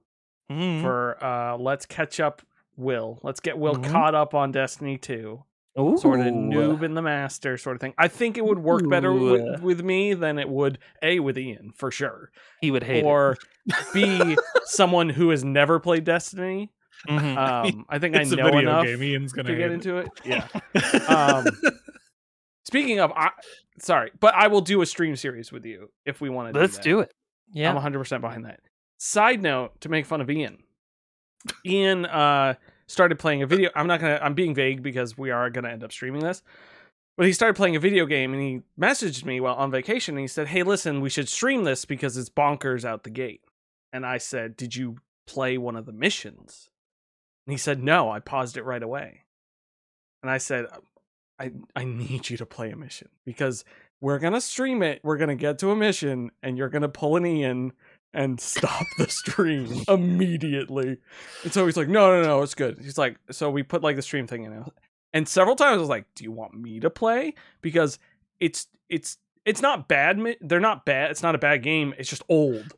hmm 0.50 0.82
for 0.82 1.24
uh 1.24 1.58
let's 1.58 1.86
catch 1.86 2.20
up 2.20 2.41
Will. 2.78 3.20
Let's 3.24 3.39
get 3.39 3.58
Will 3.58 3.76
Mhm. 3.76 3.91
caught 3.91 4.16
up 4.16 4.34
on 4.34 4.52
Destiny 4.52 4.97
2. 4.97 5.43
Sort 5.97 6.19
of 6.19 6.25
noob 6.27 6.84
in 6.84 6.93
the 6.93 7.01
master 7.01 7.57
sort 7.57 7.75
of 7.75 7.82
thing. 7.82 7.93
I 7.97 8.07
think 8.07 8.38
it 8.38 8.45
would 8.45 8.59
work 8.59 8.88
better 8.89 9.13
with, 9.13 9.61
with 9.61 9.82
me 9.82 10.13
than 10.13 10.38
it 10.39 10.49
would 10.49 10.80
A 11.01 11.19
with 11.19 11.38
Ian 11.38 11.71
for 11.75 11.91
sure. 11.91 12.32
He 12.61 12.71
would 12.71 12.84
hate 12.84 13.03
or 13.03 13.38
B 13.93 14.38
someone 14.65 15.09
who 15.09 15.30
has 15.30 15.43
never 15.43 15.80
played 15.80 16.03
Destiny. 16.03 16.71
it. 17.07 17.11
Mhm. 17.11 17.38
Um 17.38 17.86
I 17.88 17.97
think 17.99 18.15
it's 18.15 18.34
I 18.34 18.36
know 18.36 18.57
enough 18.57 18.86
game. 18.86 19.01
Ian's 19.01 19.32
gonna 19.32 19.49
to 19.49 19.55
get 19.55 19.71
into 19.71 19.97
it. 19.97 20.09
Yeah. 20.25 20.47
Um, 21.07 21.45
Speaking 22.65 22.99
of, 22.99 23.11
I, 23.15 23.32
sorry, 23.80 24.11
but 24.19 24.36
I 24.36 24.47
will 24.47 24.61
do 24.61 24.82
a 24.82 24.86
stream 24.86 25.15
series 25.15 25.51
with 25.51 25.65
you 25.65 25.89
if 26.05 26.21
we 26.21 26.30
want 26.30 26.53
to. 26.53 26.59
Let's 26.59 26.77
do, 26.77 26.84
do 26.84 26.99
it. 26.99 27.11
Yeah, 27.51 27.69
I'm 27.69 27.75
100 27.75 27.97
percent 27.97 28.21
behind 28.21 28.45
that. 28.45 28.59
Side 28.99 29.41
note 29.41 29.80
to 29.82 29.89
make 29.89 30.05
fun 30.05 30.21
of 30.21 30.30
Ian. 30.30 30.59
Ian 31.65 32.05
uh 32.05 32.55
started 32.90 33.20
playing 33.20 33.42
a 33.44 33.48
video. 33.48 33.70
I'm 33.76 33.88
not 33.88 34.02
gonna. 34.02 34.20
I'm 34.22 34.34
being 34.34 34.54
vague 34.54 34.84
because 34.84 35.18
we 35.18 35.32
are 35.32 35.50
gonna 35.50 35.70
end 35.70 35.84
up 35.84 35.92
streaming 35.92 36.22
this. 36.22 36.42
But 37.16 37.28
he 37.28 37.34
started 37.34 37.56
playing 37.56 37.76
a 37.76 37.80
video 37.82 38.06
game 38.06 38.34
and 38.34 38.42
he 38.42 38.62
messaged 38.80 39.26
me 39.26 39.40
while 39.40 39.56
on 39.56 39.72
vacation 39.72 40.16
and 40.16 40.22
he 40.22 40.28
said, 40.28 40.48
"Hey, 40.48 40.64
listen, 40.64 41.02
we 41.02 41.10
should 41.10 41.30
stream 41.30 41.64
this 41.64 41.86
because 41.86 42.18
it's 42.18 42.30
bonkers 42.30 42.84
out 42.84 43.04
the 43.04 43.10
gate." 43.10 43.42
And 43.94 44.06
I 44.06 44.18
said, 44.18 44.58
"Did 44.58 44.76
you 44.76 44.98
play 45.28 45.58
one 45.58 45.76
of 45.76 45.86
the 45.86 45.92
missions?" 45.92 46.70
And 47.46 47.54
he 47.54 47.58
said, 47.58 47.84
"No, 47.84 48.10
I 48.10 48.20
paused 48.20 48.58
it 48.58 48.64
right 48.64 48.84
away." 48.84 49.26
And 50.24 50.32
I 50.32 50.38
said, 50.38 50.66
"I 51.38 51.52
I 51.76 51.84
need 51.86 52.30
you 52.30 52.38
to 52.38 52.46
play 52.46 52.72
a 52.72 52.76
mission 52.76 53.10
because 53.26 53.66
we're 54.02 54.20
gonna 54.20 54.42
stream 54.42 54.82
it. 54.82 55.02
We're 55.04 55.18
gonna 55.18 55.36
get 55.36 55.60
to 55.60 55.72
a 55.72 55.76
mission, 55.76 56.32
and 56.42 56.58
you're 56.58 56.70
gonna 56.70 56.90
pull 56.90 57.18
an 57.18 57.26
Ian 57.26 57.74
and 58.14 58.39
stop 58.39 58.86
the 58.97 59.10
stream 59.10 59.84
immediately." 59.88 60.97
And 61.43 61.53
so 61.53 61.66
he's 61.66 61.78
like, 61.78 61.88
"No, 61.89 62.22
no, 62.22 62.28
no, 62.28 62.41
it's 62.41 62.55
good." 62.55 62.80
He's 62.82 62.97
like, 62.97 63.18
"So 63.32 63.49
we 63.49 63.64
put 63.64 63.82
like 63.82 63.95
the 63.95 64.01
stream 64.01 64.28
thing 64.28 64.43
in." 64.43 64.66
And 65.14 65.28
several 65.28 65.55
times 65.55 65.78
I 65.78 65.80
was 65.80 65.89
like, 65.89 66.05
"Do 66.16 66.24
you 66.24 66.32
want 66.32 66.53
me 66.53 66.80
to 66.80 66.89
play?" 66.89 67.34
Because 67.62 67.99
it's 68.39 68.68
it's 68.89 69.18
it's 69.45 69.62
not 69.62 69.88
bad. 69.88 70.20
They're 70.41 70.60
not 70.60 70.86
bad. 70.86 71.12
It's 71.12 71.24
not 71.24 71.36
a 71.36 71.39
bad 71.39 71.64
game. 71.64 71.93
It's 71.97 72.10
just 72.10 72.24
old. 72.30 72.74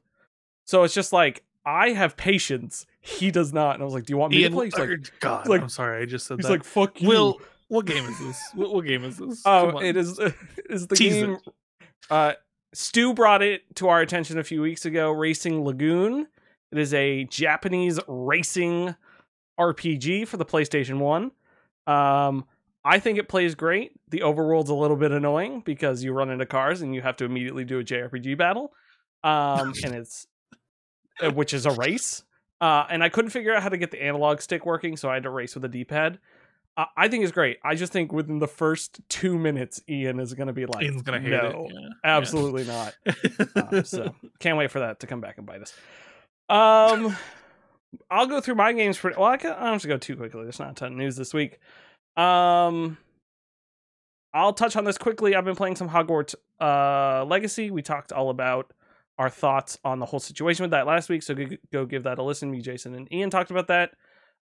So 0.65 0.83
it's 0.83 0.93
just 0.93 1.11
like 1.13 1.43
I 1.65 1.89
have 1.89 2.15
patience. 2.17 2.85
He 3.01 3.31
does 3.31 3.51
not. 3.51 3.73
And 3.75 3.81
I 3.81 3.85
was 3.85 3.93
like, 3.93 4.05
"Do 4.05 4.13
you 4.13 4.17
want 4.17 4.31
me 4.31 4.39
Ian, 4.39 4.51
to 4.51 4.57
play?" 4.57 4.65
He's 4.65 4.77
like, 4.77 5.19
God, 5.19 5.47
like- 5.47 5.61
I'm 5.61 5.69
sorry, 5.69 6.01
I 6.01 6.05
just 6.05 6.27
said 6.27 6.37
he's 6.37 6.45
that. 6.45 6.51
like, 6.51 6.63
"Fuck 6.63 7.01
you." 7.01 7.07
Will, 7.07 7.41
what 7.67 7.85
game 7.85 8.05
is 8.05 8.19
this? 8.19 8.41
What, 8.53 8.73
what 8.73 8.85
game 8.85 9.03
is 9.03 9.17
this? 9.17 9.41
Oh, 9.45 9.79
it 9.79 9.97
is 9.97 10.19
is 10.69 10.87
the 10.87 10.95
Tease 10.95 11.15
it. 11.17 11.25
game. 11.27 11.37
Uh, 12.09 12.33
Stu 12.73 13.13
brought 13.13 13.41
it 13.41 13.63
to 13.75 13.89
our 13.89 14.01
attention 14.01 14.39
a 14.39 14.43
few 14.43 14.61
weeks 14.61 14.85
ago. 14.85 15.11
Racing 15.11 15.63
Lagoon. 15.63 16.27
It 16.71 16.77
is 16.77 16.93
a 16.93 17.25
Japanese 17.25 17.99
racing 18.07 18.95
RPG 19.59 20.27
for 20.27 20.37
the 20.37 20.45
PlayStation 20.45 20.99
One. 20.99 21.31
Um, 21.85 22.45
I 22.83 22.99
think 22.99 23.17
it 23.17 23.27
plays 23.27 23.55
great. 23.55 23.91
The 24.09 24.23
overworld's 24.23 24.69
a 24.69 24.73
little 24.73 24.97
bit 24.97 25.11
annoying 25.11 25.61
because 25.65 26.03
you 26.03 26.13
run 26.13 26.29
into 26.29 26.45
cars 26.45 26.81
and 26.81 26.95
you 26.95 27.01
have 27.01 27.17
to 27.17 27.25
immediately 27.25 27.65
do 27.65 27.79
a 27.79 27.83
JRPG 27.83 28.37
battle, 28.37 28.71
um, 29.23 29.73
and 29.83 29.93
it's 29.93 30.27
uh, 31.21 31.31
which 31.31 31.53
is 31.53 31.65
a 31.65 31.71
race. 31.71 32.23
Uh, 32.59 32.85
and 32.89 33.03
I 33.03 33.09
couldn't 33.09 33.31
figure 33.31 33.53
out 33.55 33.63
how 33.63 33.69
to 33.69 33.77
get 33.77 33.91
the 33.91 34.01
analog 34.03 34.39
stick 34.39 34.65
working, 34.65 34.95
so 34.95 35.09
I 35.09 35.15
had 35.15 35.23
to 35.23 35.29
race 35.31 35.55
with 35.55 35.65
a 35.65 35.67
D-pad. 35.67 36.19
I 36.77 37.09
think 37.09 37.23
it's 37.23 37.33
great. 37.33 37.57
I 37.63 37.75
just 37.75 37.91
think 37.91 38.13
within 38.13 38.39
the 38.39 38.47
first 38.47 39.01
two 39.09 39.37
minutes, 39.37 39.81
Ian 39.89 40.19
is 40.19 40.33
going 40.33 40.47
to 40.47 40.53
be 40.53 40.65
like, 40.65 40.83
Ian's 40.83 41.01
gonna 41.01 41.19
hate 41.19 41.31
no, 41.31 41.67
it. 41.69 41.73
yeah. 41.73 41.89
absolutely 42.03 42.63
not. 42.63 42.95
Uh, 43.55 43.83
so 43.83 44.15
can't 44.39 44.57
wait 44.57 44.71
for 44.71 44.79
that 44.79 45.01
to 45.01 45.07
come 45.07 45.19
back 45.19 45.37
and 45.37 45.45
bite 45.45 45.61
us. 45.61 45.73
Um, 46.49 47.15
I'll 48.09 48.27
go 48.27 48.39
through 48.39 48.55
my 48.55 48.71
games 48.71 48.97
pretty 48.97 49.17
well. 49.19 49.29
I, 49.29 49.37
can, 49.37 49.51
I 49.51 49.63
don't 49.63 49.73
have 49.73 49.81
to 49.81 49.87
go 49.89 49.97
too 49.97 50.15
quickly. 50.15 50.43
There's 50.43 50.59
not 50.59 50.71
a 50.71 50.73
ton 50.73 50.93
of 50.93 50.97
news 50.97 51.17
this 51.17 51.33
week. 51.33 51.59
Um, 52.15 52.97
I'll 54.33 54.53
touch 54.53 54.77
on 54.77 54.85
this 54.85 54.97
quickly. 54.97 55.35
I've 55.35 55.45
been 55.45 55.55
playing 55.55 55.75
some 55.75 55.89
Hogwarts 55.89 56.35
uh, 56.61 57.25
Legacy. 57.25 57.69
We 57.69 57.81
talked 57.81 58.13
all 58.13 58.29
about 58.29 58.71
our 59.17 59.29
thoughts 59.29 59.77
on 59.83 59.99
the 59.99 60.05
whole 60.05 60.21
situation 60.21 60.63
with 60.63 60.71
that 60.71 60.87
last 60.87 61.09
week. 61.09 61.21
So 61.21 61.35
go, 61.35 61.45
go 61.71 61.85
give 61.85 62.03
that 62.03 62.17
a 62.17 62.23
listen. 62.23 62.49
Me, 62.49 62.61
Jason, 62.61 62.95
and 62.95 63.11
Ian 63.11 63.29
talked 63.29 63.51
about 63.51 63.67
that. 63.67 63.91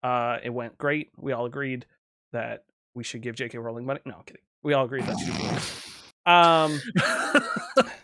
Uh, 0.04 0.40
it 0.44 0.50
went 0.50 0.78
great. 0.78 1.12
We 1.18 1.32
all 1.32 1.46
agreed 1.46 1.86
that 2.32 2.64
we 2.94 3.04
should 3.04 3.22
give 3.22 3.36
J.K. 3.36 3.58
Rowling 3.58 3.86
money. 3.86 4.00
No, 4.06 4.16
I'm 4.18 4.24
kidding. 4.24 4.42
We 4.64 4.74
all 4.74 4.86
agreed 4.86 5.04
that 5.06 5.18
she. 5.20 5.82
Um. 6.26 6.80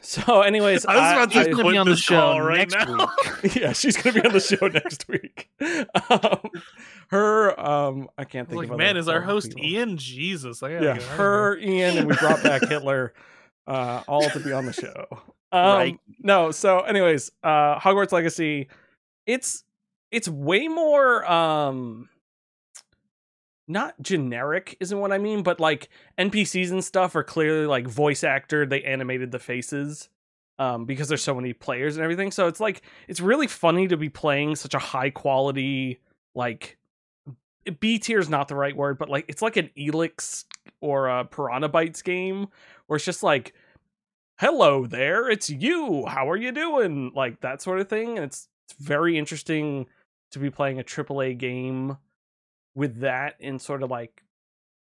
So, 0.03 0.41
anyways, 0.41 0.85
I 0.85 0.95
was 0.95 1.11
about 1.13 1.31
to 1.31 1.39
I- 1.39 1.43
He's 1.45 1.47
gonna 1.53 1.63
quit 1.63 1.73
be 1.73 1.77
on 1.77 1.87
the 1.87 1.95
show 1.95 2.19
call 2.19 2.41
right 2.41 2.69
next 2.69 2.75
now. 2.87 3.07
week. 3.43 3.55
yeah, 3.55 3.71
she's 3.71 3.95
gonna 3.95 4.19
be 4.19 4.27
on 4.27 4.33
the 4.33 4.39
show 4.41 4.67
next 4.67 5.07
week. 5.07 5.49
Um, 6.09 6.39
her, 7.09 7.57
um, 7.59 8.09
I 8.17 8.25
can't 8.25 8.47
I 8.47 8.49
think. 8.49 8.63
like, 8.63 8.71
of 8.71 8.77
man, 8.77 8.89
other 8.91 8.99
is 8.99 9.07
our 9.07 9.21
host 9.21 9.49
people. 9.55 9.63
Ian? 9.63 9.97
Jesus, 9.97 10.63
I 10.63 10.73
gotta 10.73 10.85
Yeah, 10.85 10.93
get 10.95 11.03
out 11.03 11.09
her, 11.17 11.55
here. 11.57 11.69
Ian, 11.69 11.97
and 11.99 12.07
we 12.07 12.15
brought 12.17 12.43
back 12.43 12.67
Hitler, 12.67 13.13
uh, 13.67 14.01
all 14.07 14.27
to 14.29 14.39
be 14.41 14.51
on 14.51 14.65
the 14.65 14.73
show. 14.73 15.05
Um, 15.53 15.77
Right. 15.77 15.99
No, 16.19 16.51
so, 16.51 16.79
anyways, 16.81 17.31
uh, 17.43 17.79
Hogwarts 17.79 18.11
Legacy, 18.11 18.67
it's 19.25 19.63
it's 20.09 20.27
way 20.27 20.67
more 20.67 21.29
um 21.31 22.09
not 23.71 24.01
generic 24.01 24.77
isn't 24.79 24.99
what 24.99 25.11
I 25.11 25.17
mean, 25.17 25.43
but 25.43 25.59
like 25.59 25.89
NPCs 26.17 26.71
and 26.71 26.83
stuff 26.83 27.15
are 27.15 27.23
clearly 27.23 27.65
like 27.65 27.87
voice 27.87 28.23
actor. 28.23 28.65
They 28.65 28.83
animated 28.83 29.31
the 29.31 29.39
faces 29.39 30.09
um, 30.59 30.85
because 30.85 31.07
there's 31.07 31.23
so 31.23 31.33
many 31.33 31.53
players 31.53 31.95
and 31.95 32.03
everything. 32.03 32.31
So 32.31 32.47
it's 32.47 32.59
like 32.59 32.81
it's 33.07 33.21
really 33.21 33.47
funny 33.47 33.87
to 33.87 33.97
be 33.97 34.09
playing 34.09 34.55
such 34.55 34.73
a 34.73 34.79
high 34.79 35.09
quality 35.09 35.99
like 36.35 36.77
B 37.79 37.99
tier 37.99 38.19
is 38.19 38.29
not 38.29 38.47
the 38.47 38.55
right 38.55 38.75
word, 38.75 38.97
but 38.97 39.09
like 39.09 39.25
it's 39.27 39.41
like 39.41 39.57
an 39.57 39.69
Elex 39.77 40.45
or 40.81 41.07
a 41.07 41.25
Piranha 41.25 41.69
Bytes 41.69 42.03
game 42.03 42.47
where 42.87 42.97
it's 42.97 43.05
just 43.05 43.23
like, 43.23 43.53
"Hello 44.39 44.85
there, 44.85 45.29
it's 45.29 45.49
you. 45.49 46.05
How 46.07 46.29
are 46.29 46.37
you 46.37 46.51
doing?" 46.51 47.11
Like 47.15 47.41
that 47.41 47.61
sort 47.61 47.79
of 47.79 47.87
thing. 47.87 48.17
And 48.17 48.25
it's 48.25 48.47
it's 48.65 48.79
very 48.79 49.17
interesting 49.17 49.87
to 50.31 50.39
be 50.39 50.49
playing 50.49 50.79
a 50.79 50.83
AAA 50.83 51.37
game 51.37 51.97
with 52.75 53.01
that 53.01 53.35
in 53.39 53.59
sort 53.59 53.83
of 53.83 53.89
like 53.89 54.23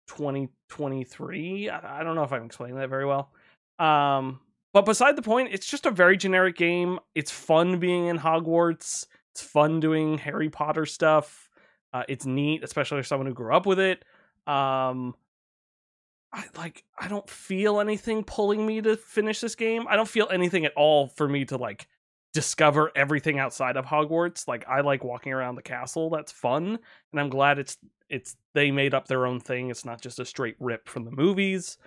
2023. 0.08 1.70
I, 1.70 2.00
I 2.00 2.04
don't 2.04 2.16
know 2.16 2.24
if 2.24 2.32
I'm 2.32 2.46
explaining 2.46 2.78
that 2.78 2.90
very 2.90 3.06
well. 3.06 3.32
Um, 3.80 4.40
but 4.74 4.86
beside 4.86 5.16
the 5.16 5.22
point, 5.22 5.50
it's 5.52 5.68
just 5.68 5.86
a 5.86 5.92
very 5.92 6.18
generic 6.18 6.58
game. 6.58 7.00
It's 7.16 7.32
fun 7.32 7.80
being 7.80 8.08
in 8.08 8.18
Hogwarts. 8.18 9.06
It's 9.32 9.42
fun 9.42 9.80
doing 9.80 10.18
Harry 10.18 10.50
Potter 10.50 10.86
stuff. 10.86 11.50
Uh, 11.94 12.04
it's 12.08 12.26
neat, 12.26 12.64
especially 12.64 13.00
for 13.00 13.04
someone 13.04 13.28
who 13.28 13.34
grew 13.34 13.54
up 13.54 13.66
with 13.66 13.80
it. 13.80 14.04
Um, 14.48 15.16
I 16.32 16.46
like. 16.58 16.84
I 16.98 17.08
don't 17.08 17.30
feel 17.30 17.80
anything 17.80 18.24
pulling 18.24 18.66
me 18.66 18.82
to 18.82 18.98
finish 18.98 19.40
this 19.40 19.54
game. 19.54 19.86
I 19.88 19.96
don't 19.96 20.08
feel 20.08 20.28
anything 20.32 20.66
at 20.66 20.74
all 20.76 21.08
for 21.08 21.28
me 21.28 21.46
to 21.46 21.58
like 21.58 21.88
discover 22.34 22.92
everything 22.96 23.40
outside 23.40 23.78
of 23.78 23.86
Hogwarts. 23.86 24.48
Like 24.48 24.66
I 24.68 24.82
like 24.82 25.04
walking 25.04 25.34
around 25.34 25.56
the 25.56 25.62
castle. 25.62 26.10
That's 26.10 26.32
fun, 26.32 26.80
and 27.12 27.20
I'm 27.20 27.30
glad 27.30 27.60
it's 27.60 27.78
it's 28.10 28.36
they 28.54 28.72
made 28.72 28.94
up 28.94 29.08
their 29.08 29.26
own 29.26 29.40
thing. 29.40 29.70
It's 29.70 29.86
not 29.86 30.02
just 30.02 30.20
a 30.20 30.26
straight 30.26 30.56
rip 30.60 30.88
from 30.88 31.06
the 31.06 31.12
movies. 31.12 31.78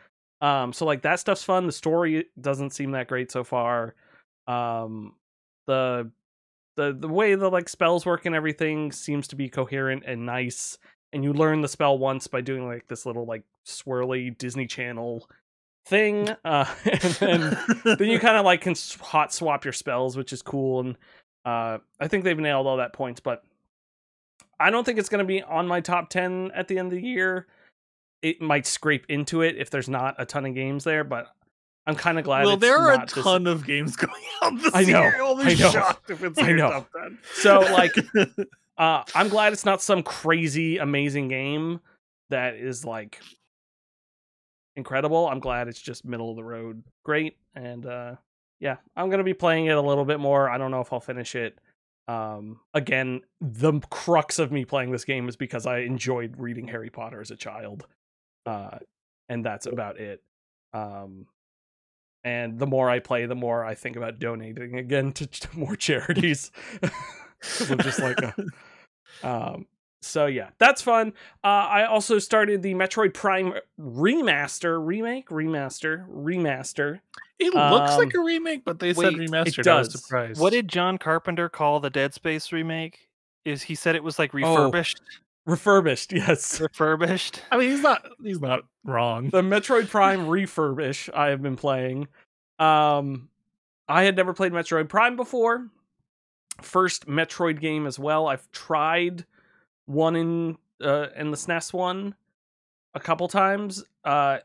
Um, 0.41 0.73
so 0.73 0.85
like 0.87 1.03
that 1.03 1.21
stuff's 1.21 1.45
fun. 1.45 1.67
The 1.67 1.73
story 1.73 2.27
doesn't 2.41 2.71
seem 2.71 2.93
that 2.93 3.09
great 3.09 3.31
so 3.31 3.45
far. 3.45 3.95
Um, 4.47 5.15
the 5.67 6.11
the 6.77 6.97
the 6.99 7.09
way 7.09 7.35
the 7.35 7.51
like 7.51 7.69
spells 7.69 8.07
work 8.07 8.27
and 8.27 8.35
everything 8.35 8.93
seems 8.93 9.29
to 9.29 9.37
be 9.37 9.49
coherent 9.49 10.05
and 10.07 10.27
nice. 10.27 10.79
And 11.13 11.25
you 11.25 11.33
learn 11.33 11.61
the 11.61 11.69
spell 11.69 11.99
once 11.99 12.27
by 12.27 12.41
doing 12.41 12.67
like 12.67 12.87
this 12.89 13.07
little 13.07 13.25
like 13.25 13.45
swirly 13.65 14.37
Disney 14.37 14.67
Channel 14.67 15.29
thing, 15.87 16.29
uh, 16.45 16.67
and 16.85 17.01
then 17.01 17.59
then 17.85 18.09
you 18.09 18.19
kind 18.19 18.37
of 18.37 18.45
like 18.45 18.61
can 18.61 18.75
hot 19.01 19.33
swap 19.33 19.65
your 19.65 19.73
spells, 19.73 20.17
which 20.17 20.33
is 20.33 20.43
cool. 20.43 20.81
And 20.81 20.97
uh, 21.45 21.79
I 22.01 22.09
think 22.09 22.25
they've 22.25 22.39
nailed 22.39 22.67
all 22.67 22.77
that 22.79 22.93
points, 22.93 23.21
but 23.21 23.43
I 24.59 24.71
don't 24.71 24.85
think 24.85 24.99
it's 24.99 25.09
going 25.09 25.21
to 25.21 25.25
be 25.25 25.43
on 25.43 25.67
my 25.67 25.81
top 25.81 26.11
ten 26.11 26.51
at 26.55 26.69
the 26.69 26.79
end 26.79 26.93
of 26.93 26.99
the 26.99 27.07
year. 27.07 27.47
It 28.23 28.41
might 28.41 28.67
scrape 28.67 29.07
into 29.09 29.43
it 29.43 29.57
if 29.57 29.71
there's 29.71 29.89
not 29.89 30.17
a 30.19 30.27
ton 30.27 30.47
of 30.47 30.55
games 30.55 30.85
there, 30.85 31.05
but 31.05 31.29
I'm 31.87 31.95
kind 31.95 32.19
of 32.19 32.25
glad. 32.25 32.45
well, 32.47 32.57
there 32.57 32.77
are 32.77 32.95
a 32.95 32.99
not 32.99 33.13
this- 33.13 33.23
ton 33.23 33.47
of 33.47 33.65
games 33.65 33.95
going 33.97 34.13
out 34.43 34.61
this 34.61 34.75
I 34.75 34.83
know, 34.83 35.01
year. 35.03 35.17
I'll 35.23 35.37
be 35.37 35.43
I 35.43 35.55
know, 35.55 35.71
shocked 35.71 36.11
if 36.11 36.25
it's 36.25 36.39
I 36.39 36.51
in 36.51 36.57
know. 36.57 36.71
top 36.71 36.89
10. 37.01 37.19
So, 37.35 37.61
like, 37.61 37.93
uh, 38.79 39.05
I'm 39.15 39.29
glad 39.29 39.53
it's 39.53 39.65
not 39.65 39.83
some 39.83 40.03
crazy 40.03 40.79
amazing 40.79 41.29
game 41.29 41.81
that 42.31 42.55
is 42.55 42.85
like 42.85 43.21
incredible. 44.77 45.29
I'm 45.29 45.41
glad 45.41 45.69
it's 45.69 45.81
just 45.81 46.05
middle 46.05 46.31
of 46.31 46.37
the 46.37 46.45
road, 46.45 46.83
great, 47.05 47.37
and 47.55 47.87
uh, 47.87 48.17
yeah, 48.61 48.77
I'm 48.97 49.11
gonna 49.11 49.25
be 49.25 49.35
playing 49.35 49.67
it 49.67 49.77
a 49.77 49.83
little 49.83 50.05
bit 50.05 50.21
more. 50.21 50.49
I 50.49 50.59
don't 50.59 50.71
know 50.71 50.81
if 50.81 50.93
I'll 50.93 51.01
finish 51.01 51.35
it. 51.35 51.59
Um, 52.09 52.61
again, 52.73 53.23
the 53.41 53.81
crux 53.91 54.39
of 54.39 54.53
me 54.53 54.65
playing 54.65 54.93
this 54.93 55.05
game 55.05 55.29
is 55.29 55.37
because 55.37 55.67
I 55.67 55.79
enjoyed 55.79 56.35
reading 56.39 56.69
Harry 56.69 56.91
Potter 56.91 57.21
as 57.21 57.31
a 57.31 57.37
child, 57.37 57.87
uh, 58.45 58.79
and 59.29 59.45
that's 59.45 59.67
about 59.67 59.99
it. 59.99 60.23
Um, 60.73 61.27
and 62.27 62.59
the 62.59 62.67
more 62.67 62.91
I 62.91 62.99
play, 62.99 63.27
the 63.27 63.37
more 63.37 63.65
I 63.65 63.77
think 63.77 63.97
about 63.97 64.19
donating 64.19 64.79
again 64.79 65.13
to, 65.13 65.27
to 65.27 65.59
more 65.59 65.77
charities. 65.77 66.51
I'm 66.83 67.79
just 67.79 68.01
like, 68.01 68.19
a, 68.21 68.35
um, 69.23 69.67
so 70.03 70.27
yeah, 70.27 70.51
that's 70.59 70.83
fun. 70.83 71.13
Uh, 71.43 71.47
I 71.47 71.85
also 71.87 72.19
started 72.19 72.63
the 72.63 72.75
Metroid 72.75 73.15
Prime 73.15 73.55
remaster, 73.81 74.85
remake, 74.85 75.29
remaster, 75.29 76.07
remaster. 76.09 77.01
it 77.39 77.53
looks 77.55 77.97
like 77.97 78.15
Um, 78.15 78.21
a 78.23 78.25
remake, 78.25 78.65
but 78.65 78.79
they 78.79 78.93
said 78.95 79.15
wait, 79.17 79.21
it 79.23 79.31
remastered. 79.31 79.67
I 79.71 79.79
was 79.79 79.89
does. 79.89 80.03
surprised. 80.03 80.41
What 80.41 80.53
did 80.53 80.69
John 80.69 80.99
Carpenter 80.99 81.49
call 81.49 81.81
the 81.81 81.91
Dead 81.91 82.15
Space 82.15 82.53
remake? 82.53 83.09
Is 83.45 83.63
he 83.63 83.75
said 83.75 83.95
it 83.97 84.03
was 84.05 84.19
like 84.19 84.33
Oh. 84.35 84.39
refurbished? 84.39 85.01
Refurbished, 85.47 86.13
yes. 86.15 86.61
Refurbished. 86.61 87.43
I 87.53 87.57
mean, 87.59 87.71
he's 87.71 87.83
not. 87.83 88.07
He's 88.23 88.41
not 88.41 88.61
wrong. 88.85 89.31
the 89.31 89.43
Metroid 89.43 89.89
Prime 89.91 90.27
refurbish 90.27 91.13
I 91.15 91.29
have 91.29 91.43
been 91.43 91.57
playing. 91.57 92.09
Um 92.59 93.29
I 93.89 94.03
had 94.03 94.17
never 94.17 94.33
played 94.33 94.53
Metroid 94.53 94.89
Prime 94.89 95.15
before. 95.17 95.69
First 96.63 97.07
Metroid 97.07 97.61
game 97.61 97.87
as 97.87 97.99
well. 97.99 98.27
I've 98.27 98.51
tried 98.51 99.27
one 99.87 100.15
in 100.17 100.59
uh 100.83 101.07
in 101.17 101.31
the 101.31 101.37
SNES 101.37 101.73
one 101.73 102.15
a 102.95 103.01
couple 103.01 103.27
times. 103.29 103.83
Uh 104.05 104.39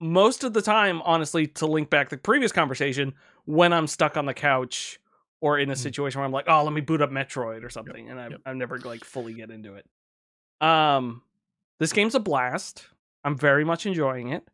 most 0.00 0.42
of 0.42 0.52
the 0.52 0.62
time, 0.62 1.00
honestly, 1.02 1.46
to 1.46 1.66
link 1.66 1.88
back 1.90 2.08
the 2.08 2.16
previous 2.16 2.50
conversation, 2.50 3.14
when 3.44 3.72
I'm 3.72 3.86
stuck 3.86 4.16
on 4.16 4.26
the 4.26 4.34
couch 4.34 4.98
or 5.40 5.58
in 5.58 5.70
a 5.70 5.74
Mm. 5.74 5.78
situation 5.78 6.18
where 6.20 6.26
I'm 6.26 6.32
like, 6.32 6.46
oh, 6.48 6.64
let 6.64 6.72
me 6.72 6.80
boot 6.80 7.00
up 7.02 7.10
Metroid 7.10 7.62
or 7.64 7.70
something, 7.70 8.08
and 8.10 8.20
I 8.20 8.28
yep. 8.28 8.40
I 8.46 8.52
never 8.52 8.78
like 8.78 9.04
fully 9.04 9.32
get 9.34 9.50
into 9.50 9.74
it. 9.74 9.86
Um, 10.66 11.22
this 11.78 11.92
game's 11.92 12.14
a 12.14 12.20
blast. 12.20 12.86
I'm 13.24 13.36
very 13.36 13.64
much 13.64 13.86
enjoying 13.86 14.30
it. 14.30 14.46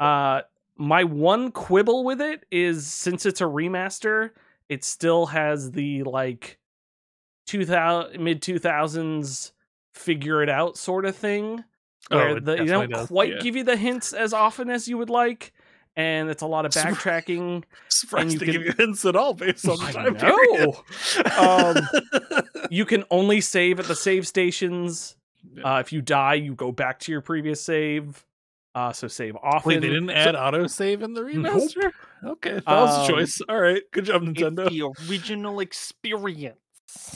Uh, 0.00 0.42
my 0.76 1.04
one 1.04 1.52
quibble 1.52 2.04
with 2.04 2.20
it 2.20 2.44
is 2.50 2.86
since 2.86 3.26
it's 3.26 3.40
a 3.40 3.44
remaster, 3.44 4.30
it 4.68 4.82
still 4.84 5.26
has 5.26 5.72
the 5.72 6.02
like 6.04 6.58
2000 7.46 8.22
mid 8.22 8.40
2000s 8.40 9.52
figure 9.94 10.42
it 10.42 10.48
out 10.48 10.76
sort 10.76 11.04
of 11.04 11.16
thing 11.16 11.64
where 12.08 12.28
Oh, 12.30 12.34
the, 12.40 12.52
you 12.52 12.56
definitely 12.58 12.66
don't 12.66 12.90
does, 12.90 13.06
quite 13.08 13.30
yeah. 13.32 13.38
give 13.40 13.56
you 13.56 13.64
the 13.64 13.76
hints 13.76 14.12
as 14.12 14.32
often 14.32 14.70
as 14.70 14.88
you 14.88 14.96
would 14.98 15.10
like 15.10 15.52
and 15.96 16.30
it's 16.30 16.42
a 16.42 16.46
lot 16.46 16.64
of 16.64 16.72
backtracking 16.72 17.64
Surprised 17.88 18.32
you 18.32 18.38
to 18.38 18.44
can- 18.44 18.52
give 18.54 18.62
you 18.64 18.72
hints 18.78 19.04
at 19.04 19.16
all 19.16 19.34
based 19.34 19.68
on 19.68 19.78
I 19.80 19.92
time 19.92 20.12
know. 20.14 20.72
period. 21.24 21.84
you 22.70 22.84
can 22.84 23.04
only 23.10 23.40
save 23.40 23.80
at 23.80 23.86
the 23.86 23.94
save 23.96 24.26
stations 24.26 25.16
Yeah. 25.54 25.76
uh, 25.76 25.80
if 25.80 25.90
you 25.90 26.02
die 26.02 26.34
you 26.34 26.54
go 26.54 26.70
back 26.70 26.98
to 27.00 27.12
your 27.12 27.22
previous 27.22 27.62
save 27.62 28.24
uh, 28.74 28.92
so 28.92 29.08
save 29.08 29.36
often 29.36 29.68
Wait, 29.70 29.80
they 29.80 29.88
didn't 29.88 30.08
So- 30.08 30.14
add 30.14 30.34
autosave 30.34 31.02
in 31.02 31.14
the 31.14 31.22
Nope. 31.22 31.54
remaster? 31.62 31.92
Okay, 32.24 32.52
that 32.54 32.66
was 32.66 32.98
Um, 32.98 33.04
a 33.04 33.08
choice. 33.18 33.40
All 33.48 33.58
right, 33.58 33.82
good 33.90 34.04
job, 34.04 34.22
Nintendo. 34.22 34.68
The 34.68 35.10
original 35.10 35.58
experience. 35.60 36.58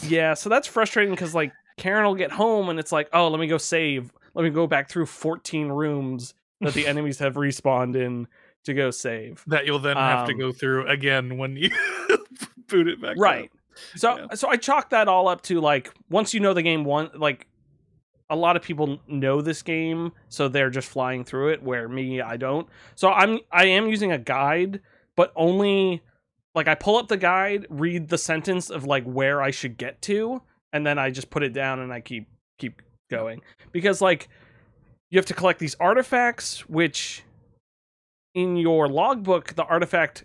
Yeah, 0.02 0.32
so 0.34 0.48
that's 0.48 0.66
frustrating 0.66 1.12
because 1.14 1.34
like 1.34 1.52
Karen 1.76 2.04
will 2.04 2.14
get 2.14 2.32
home 2.32 2.68
and 2.68 2.78
it's 2.78 2.92
like, 2.92 3.08
oh, 3.12 3.28
let 3.28 3.40
me 3.40 3.46
go 3.46 3.58
save. 3.58 4.12
Let 4.34 4.42
me 4.44 4.50
go 4.50 4.66
back 4.66 4.88
through 4.88 5.06
14 5.06 5.68
rooms 5.68 6.34
that 6.60 6.74
the 6.74 6.86
enemies 6.88 7.18
have 7.18 7.34
respawned 7.34 7.96
in 7.96 8.26
to 8.64 8.74
go 8.74 8.90
save. 8.90 9.44
that 9.48 9.66
you'll 9.66 9.78
then 9.78 9.96
have 9.96 10.26
to 10.26 10.32
Um, 10.32 10.38
go 10.38 10.52
through 10.52 10.86
again 10.88 11.36
when 11.38 11.56
you 11.56 11.70
boot 12.68 12.88
it 12.88 13.00
back. 13.00 13.12
up. 13.12 13.18
Right. 13.18 13.50
So 13.96 14.16
Yeah. 14.16 14.26
so 14.34 14.48
I 14.48 14.56
chalk 14.56 14.90
that 14.90 15.08
all 15.08 15.28
up 15.28 15.42
to 15.42 15.60
like 15.60 15.92
once 16.08 16.32
you 16.32 16.40
know 16.40 16.54
the 16.54 16.62
game 16.62 16.84
one 16.84 17.10
like 17.14 17.46
a 18.30 18.36
lot 18.36 18.56
of 18.56 18.62
people 18.62 19.00
know 19.06 19.42
this 19.42 19.60
game, 19.62 20.12
so 20.30 20.48
they're 20.48 20.70
just 20.70 20.88
flying 20.88 21.24
through 21.24 21.48
it. 21.50 21.62
Where 21.62 21.88
me, 21.88 22.20
I 22.22 22.36
don't. 22.38 22.66
So 22.94 23.10
I'm 23.10 23.40
I 23.52 23.66
am 23.66 23.88
using 23.88 24.12
a 24.12 24.18
guide, 24.18 24.80
but 25.16 25.30
only 25.36 26.02
like 26.54 26.68
I 26.68 26.74
pull 26.74 26.96
up 26.96 27.08
the 27.08 27.16
guide, 27.18 27.66
read 27.68 28.08
the 28.08 28.16
sentence 28.16 28.70
of 28.70 28.84
like 28.86 29.04
where 29.04 29.42
I 29.42 29.50
should 29.50 29.76
get 29.76 30.00
to, 30.02 30.40
and 30.74 30.84
then 30.84 30.98
I 30.98 31.10
just 31.10 31.30
put 31.30 31.42
it 31.42 31.54
down 31.54 31.78
and 31.78 31.90
I 31.92 32.00
keep 32.00 32.26
keep 32.58 32.82
going 33.10 33.40
because 33.72 34.02
like 34.02 34.28
you 35.08 35.18
have 35.18 35.26
to 35.26 35.34
collect 35.34 35.60
these 35.60 35.76
artifacts, 35.76 36.68
which 36.68 37.22
in 38.34 38.56
your 38.56 38.88
logbook 38.88 39.54
the 39.54 39.64
artifact 39.64 40.24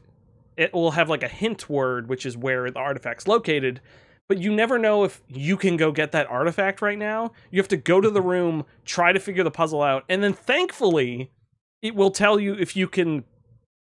it 0.58 0.74
will 0.74 0.92
have 0.92 1.08
like 1.08 1.24
a 1.24 1.28
hint 1.30 1.70
word, 1.70 2.10
which 2.10 2.26
is 2.26 2.36
where 2.36 2.70
the 2.70 2.80
artifact's 2.80 3.28
located. 3.28 3.80
But 4.28 4.40
you 4.40 4.54
never 4.54 4.78
know 4.78 5.04
if 5.04 5.22
you 5.28 5.56
can 5.56 5.78
go 5.78 5.92
get 5.92 6.12
that 6.12 6.28
artifact 6.28 6.82
right 6.82 6.98
now. 6.98 7.32
You 7.52 7.60
have 7.60 7.70
to 7.70 7.78
go 7.78 8.02
to 8.02 8.10
the 8.10 8.22
room, 8.34 8.66
try 8.84 9.14
to 9.14 9.20
figure 9.20 9.44
the 9.44 9.52
puzzle 9.52 9.84
out, 9.84 10.04
and 10.10 10.24
then 10.24 10.34
thankfully, 10.34 11.32
it 11.82 11.96
will 11.96 12.12
tell 12.12 12.40
you 12.40 12.56
if 12.56 12.76
you 12.76 12.88
can 12.88 13.24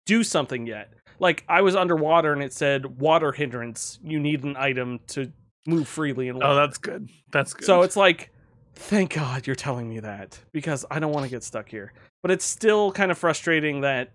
do 0.04 0.22
something 0.22 0.66
yet. 0.66 0.92
Like 1.18 1.44
I 1.48 1.62
was 1.62 1.74
underwater 1.74 2.32
and 2.32 2.42
it 2.42 2.52
said 2.52 3.00
water 3.00 3.32
hindrance. 3.32 3.98
You 4.04 4.20
need 4.20 4.44
an 4.44 4.56
item 4.56 5.00
to 5.08 5.32
move 5.66 5.88
freely 5.88 6.28
in 6.28 6.36
water. 6.36 6.46
Oh, 6.48 6.54
that's 6.56 6.78
good. 6.78 7.08
That's 7.30 7.54
good. 7.54 7.64
So 7.64 7.82
it's 7.82 7.96
like, 7.96 8.30
thank 8.74 9.14
God 9.14 9.46
you're 9.46 9.56
telling 9.56 9.88
me 9.88 10.00
that 10.00 10.38
because 10.52 10.84
I 10.90 10.98
don't 10.98 11.12
want 11.12 11.24
to 11.24 11.30
get 11.30 11.44
stuck 11.44 11.68
here. 11.68 11.92
But 12.22 12.30
it's 12.30 12.44
still 12.44 12.92
kind 12.92 13.10
of 13.10 13.18
frustrating 13.18 13.80
that 13.82 14.10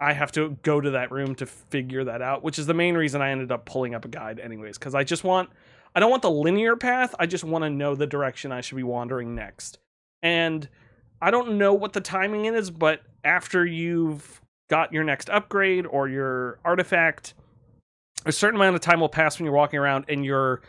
I 0.00 0.12
have 0.12 0.32
to 0.32 0.56
go 0.62 0.80
to 0.80 0.90
that 0.90 1.10
room 1.10 1.34
to 1.36 1.46
figure 1.46 2.04
that 2.04 2.20
out, 2.20 2.44
which 2.44 2.58
is 2.58 2.66
the 2.66 2.74
main 2.74 2.96
reason 2.96 3.22
I 3.22 3.30
ended 3.30 3.50
up 3.50 3.64
pulling 3.64 3.94
up 3.94 4.04
a 4.04 4.08
guide, 4.08 4.40
anyways, 4.40 4.78
because 4.78 4.94
I 4.94 5.04
just 5.04 5.24
want, 5.24 5.48
I 5.94 6.00
don't 6.00 6.10
want 6.10 6.22
the 6.22 6.30
linear 6.30 6.76
path. 6.76 7.14
I 7.18 7.26
just 7.26 7.44
want 7.44 7.64
to 7.64 7.70
know 7.70 7.94
the 7.94 8.06
direction 8.06 8.52
I 8.52 8.60
should 8.60 8.76
be 8.76 8.82
wandering 8.82 9.34
next. 9.34 9.78
And 10.22 10.68
I 11.22 11.30
don't 11.30 11.56
know 11.56 11.72
what 11.72 11.94
the 11.94 12.00
timing 12.00 12.44
is, 12.44 12.70
but 12.70 13.00
after 13.24 13.64
you've 13.64 14.42
got 14.68 14.92
your 14.92 15.04
next 15.04 15.30
upgrade 15.30 15.86
or 15.86 16.08
your 16.08 16.58
artifact, 16.64 17.32
a 18.26 18.32
certain 18.32 18.56
amount 18.56 18.74
of 18.74 18.82
time 18.82 19.00
will 19.00 19.08
pass 19.08 19.38
when 19.38 19.44
you're 19.44 19.54
walking 19.54 19.78
around 19.78 20.04
and 20.08 20.24
your 20.24 20.60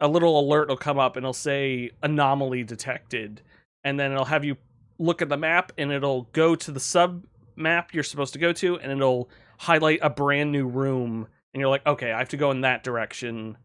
a 0.00 0.08
little 0.08 0.40
alert 0.40 0.68
will 0.68 0.76
come 0.76 0.98
up 0.98 1.16
and 1.16 1.24
it'll 1.24 1.32
say 1.32 1.90
anomaly 2.02 2.64
detected. 2.64 3.42
And 3.84 3.98
then 3.98 4.12
it'll 4.12 4.24
have 4.24 4.44
you 4.44 4.56
look 4.98 5.22
at 5.22 5.28
the 5.28 5.36
map 5.36 5.72
and 5.78 5.92
it'll 5.92 6.22
go 6.32 6.54
to 6.54 6.70
the 6.70 6.80
sub 6.80 7.24
map 7.56 7.92
you're 7.92 8.02
supposed 8.02 8.32
to 8.32 8.38
go 8.38 8.52
to 8.52 8.78
and 8.78 8.90
it'll 8.90 9.28
highlight 9.58 10.00
a 10.02 10.10
brand 10.10 10.50
new 10.50 10.66
room. 10.66 11.26
And 11.52 11.60
you're 11.60 11.68
like 11.68 11.86
okay 11.86 12.12
i 12.12 12.18
have 12.18 12.28
to 12.30 12.36
go 12.36 12.50
in 12.50 12.60
that 12.62 12.84
direction 12.84 13.56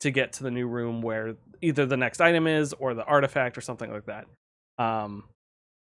to 0.00 0.10
get 0.10 0.32
to 0.34 0.42
the 0.42 0.50
new 0.50 0.66
room 0.66 1.02
where 1.02 1.36
either 1.60 1.86
the 1.86 1.96
next 1.96 2.20
item 2.20 2.46
is 2.46 2.72
or 2.74 2.94
the 2.94 3.04
artifact 3.04 3.56
or 3.56 3.60
something 3.60 3.92
like 3.92 4.06
that. 4.06 4.26
Um 4.78 5.24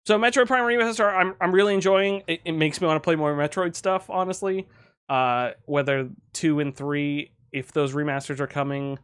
so 0.07 0.19
metroid 0.19 0.47
prime 0.47 0.65
remaster 0.65 1.13
i'm, 1.15 1.35
I'm 1.41 1.53
really 1.53 1.75
enjoying 1.75 2.23
it, 2.27 2.41
it 2.45 2.53
makes 2.53 2.81
me 2.81 2.87
want 2.87 2.97
to 2.97 3.01
play 3.01 3.17
more 3.17 3.35
metroid 3.35 3.75
stuff 3.75 4.09
honestly 4.11 4.67
uh 5.11 5.51
whether 5.67 6.09
two 6.33 6.61
and 6.61 6.75
three 6.75 7.33
if 7.53 7.73
those 7.73 7.93
remasters 7.95 8.41
are 8.41 8.47
coming 8.47 8.99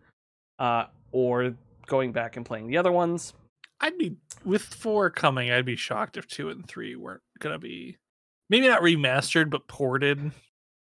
uh 0.59 0.85
or 1.13 1.55
going 1.87 2.13
back 2.13 2.37
and 2.37 2.47
playing 2.47 2.67
the 2.69 2.79
other 2.79 2.93
ones 2.93 3.35
I'd 3.81 3.99
be 3.99 4.17
with 4.45 4.63
four 4.63 5.11
coming. 5.11 5.51
I'd 5.51 5.67
be 5.67 5.77
shocked 5.77 6.17
if 6.17 6.27
two 6.27 6.49
and 6.49 6.67
three 6.67 6.97
weren't 6.97 7.21
gonna 7.41 7.59
be 7.59 7.99
maybe 8.49 8.69
not 8.69 8.81
remastered 8.81 9.51
but 9.51 9.67
ported. 9.69 10.31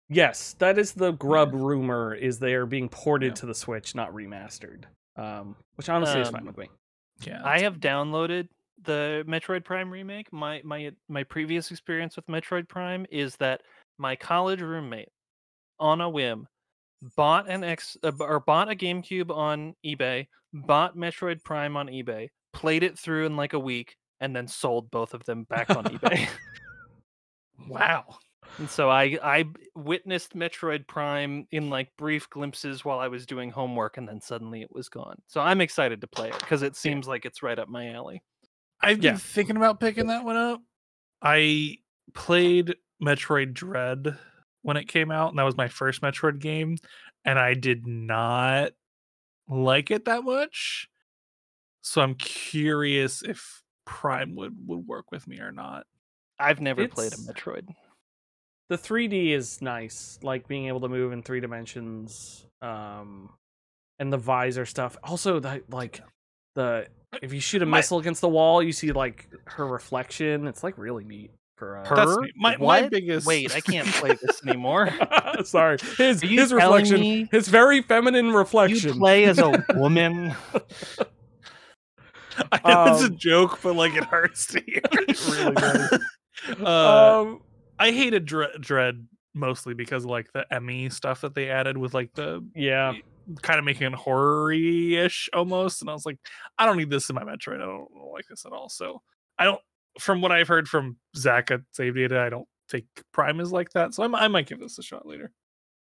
Yes, 0.08 0.54
that 0.58 0.78
is 0.78 0.92
the 0.92 1.10
Grubb 1.12 1.52
rumor. 1.52 2.14
Is 2.14 2.38
they 2.38 2.54
are 2.54 2.64
being 2.64 2.88
ported 2.88 3.32
Yeah. 3.32 3.34
to 3.34 3.46
the 3.46 3.54
Switch, 3.54 3.94
not 3.94 4.10
remastered. 4.14 4.84
Um, 5.16 5.54
which 5.74 5.90
honestly 5.90 6.20
is 6.22 6.30
fine 6.30 6.40
Um, 6.42 6.46
with 6.46 6.56
me. 6.56 6.70
Yeah, 7.26 7.42
I 7.44 7.60
have 7.60 7.78
downloaded 7.78 8.48
the 8.84 9.22
Metroid 9.28 9.64
Prime 9.64 9.90
remake, 9.90 10.32
my 10.32 10.62
my 10.64 10.92
my 11.08 11.24
previous 11.24 11.70
experience 11.70 12.16
with 12.16 12.26
Metroid 12.26 12.68
Prime 12.68 13.04
is 13.10 13.36
that 13.36 13.60
my 13.98 14.16
college 14.16 14.60
roommate, 14.62 15.10
on 15.80 16.00
a 16.00 16.08
whim, 16.08 16.46
bought 17.16 17.48
an 17.48 17.62
X 17.64 17.96
uh, 18.02 18.12
or 18.20 18.40
bought 18.40 18.70
a 18.70 18.74
GameCube 18.74 19.30
on 19.30 19.74
eBay, 19.84 20.26
bought 20.52 20.96
Metroid 20.96 21.42
Prime 21.44 21.76
on 21.76 21.88
eBay, 21.88 22.28
played 22.52 22.82
it 22.82 22.98
through 22.98 23.26
in 23.26 23.36
like 23.36 23.52
a 23.52 23.58
week, 23.58 23.96
and 24.20 24.34
then 24.34 24.48
sold 24.48 24.90
both 24.90 25.14
of 25.14 25.24
them 25.24 25.44
back 25.44 25.70
on 25.70 25.84
eBay. 25.84 26.28
Wow. 27.68 28.04
And 28.58 28.70
so 28.70 28.88
I 28.88 29.18
I 29.22 29.44
witnessed 29.74 30.34
Metroid 30.34 30.86
Prime 30.86 31.46
in 31.50 31.70
like 31.70 31.90
brief 31.98 32.28
glimpses 32.30 32.84
while 32.84 32.98
I 32.98 33.08
was 33.08 33.26
doing 33.26 33.50
homework, 33.50 33.96
and 33.98 34.08
then 34.08 34.20
suddenly 34.20 34.62
it 34.62 34.72
was 34.72 34.88
gone. 34.88 35.20
So 35.26 35.40
I'm 35.40 35.60
excited 35.60 36.00
to 36.00 36.06
play 36.06 36.28
it 36.28 36.38
because 36.38 36.62
it 36.62 36.76
seems 36.76 37.06
like 37.06 37.24
it's 37.26 37.42
right 37.42 37.58
up 37.58 37.68
my 37.68 37.90
alley. 37.92 38.22
I've 38.80 39.02
Yeah. 39.02 39.12
been 39.12 39.18
thinking 39.18 39.56
about 39.56 39.80
picking 39.80 40.06
that 40.06 40.24
one 40.24 40.36
up. 40.36 40.60
I 41.20 41.78
played 42.14 42.74
Metroid 43.02 43.52
Dread 43.54 44.18
when 44.62 44.76
it 44.76 44.88
came 44.88 45.10
out, 45.10 45.30
and 45.30 45.38
that 45.38 45.44
was 45.44 45.56
my 45.56 45.68
first 45.68 46.02
Metroid 46.02 46.38
game, 46.40 46.76
and 47.24 47.38
I 47.38 47.54
did 47.54 47.86
not 47.86 48.72
like 49.48 49.90
it 49.90 50.04
that 50.06 50.24
much. 50.24 50.88
So 51.82 52.00
I'm 52.02 52.14
curious 52.14 53.22
if 53.22 53.62
Prime 53.86 54.34
would 54.36 54.54
would 54.66 54.86
work 54.86 55.10
with 55.10 55.26
me 55.26 55.38
or 55.40 55.52
not. 55.52 55.86
I've 56.38 56.60
never 56.60 56.86
played 56.88 57.12
a 57.12 57.16
Metroid. 57.16 57.68
the 58.68 58.76
3D 58.76 59.30
is 59.30 59.62
nice, 59.62 60.18
like 60.22 60.46
being 60.46 60.66
able 60.66 60.80
to 60.80 60.88
move 60.88 61.12
in 61.12 61.22
three 61.22 61.40
dimensions, 61.40 62.44
um, 62.62 63.30
and 63.98 64.12
the 64.12 64.18
visor 64.18 64.66
stuff. 64.66 64.96
Also, 65.02 65.40
the 65.40 65.62
like 65.70 66.00
the 66.54 66.86
if 67.22 67.32
you 67.32 67.40
shoot 67.40 67.62
a 67.62 67.66
My- 67.66 67.78
missile 67.78 67.98
against 67.98 68.20
the 68.20 68.28
wall, 68.28 68.62
you 68.62 68.72
see 68.72 68.92
like 68.92 69.28
her 69.46 69.66
reflection. 69.66 70.46
It's 70.46 70.62
like 70.62 70.76
really 70.76 71.04
neat. 71.04 71.30
For 71.58 71.78
uh, 71.78 71.94
That's 71.94 72.16
me. 72.18 72.32
my 72.36 72.56
my 72.56 72.88
biggest 72.88 73.26
Wait, 73.26 73.54
I 73.54 73.60
can't 73.60 73.88
play 73.88 74.16
this 74.22 74.40
anymore. 74.46 74.90
sorry, 75.44 75.78
his 75.96 76.20
his 76.20 76.52
reflection, 76.52 77.28
his 77.32 77.48
very 77.48 77.82
feminine 77.82 78.32
reflection. 78.32 78.94
You 78.94 78.98
play 78.98 79.24
as 79.24 79.38
a 79.38 79.64
woman. 79.74 80.34
I 82.52 82.60
know 82.64 82.94
it's 82.94 83.02
a 83.02 83.06
Um, 83.06 83.16
joke, 83.16 83.58
but 83.62 83.74
like 83.74 83.94
it 83.96 84.04
hurts 84.04 84.46
to 84.46 84.60
hear. 84.64 84.80
It 84.92 85.26
really 85.28 85.54
does. 85.54 85.98
uh, 86.60 87.20
um, 87.22 87.40
I 87.78 87.90
hated 87.90 88.24
Dread, 88.24 88.50
Dread 88.60 89.06
mostly 89.34 89.74
because 89.74 90.04
like 90.04 90.32
the 90.32 90.46
EMMI 90.52 90.92
stuff 90.92 91.22
that 91.22 91.34
they 91.34 91.50
added 91.50 91.76
with 91.76 91.94
like 91.94 92.12
the 92.14 92.44
yeah, 92.54 92.92
kind 93.42 93.58
of 93.58 93.64
making 93.64 93.88
it 93.88 93.94
horror-ish 93.94 95.28
almost 95.34 95.82
and 95.82 95.90
i 95.90 95.92
was 95.92 96.06
like 96.06 96.16
i 96.58 96.64
don't 96.64 96.78
need 96.78 96.88
this 96.88 97.10
in 97.10 97.14
my 97.14 97.22
metroid 97.24 97.56
i 97.56 97.66
don't 97.66 97.86
like 98.12 98.24
this 98.30 98.46
at 98.46 98.52
all 98.52 98.70
so 98.70 99.02
i 99.38 99.44
don't 99.44 99.60
from 99.98 100.20
what 100.20 100.32
i've 100.32 100.48
heard 100.48 100.68
from 100.68 100.96
zach 101.16 101.50
at 101.50 101.60
save 101.72 101.94
data 101.94 102.20
i 102.20 102.28
don't 102.28 102.48
think 102.70 102.84
prime 103.12 103.40
is 103.40 103.50
like 103.50 103.70
that 103.70 103.94
so 103.94 104.02
I'm, 104.02 104.14
i 104.14 104.28
might 104.28 104.46
give 104.46 104.60
this 104.60 104.78
a 104.78 104.82
shot 104.82 105.06
later 105.06 105.32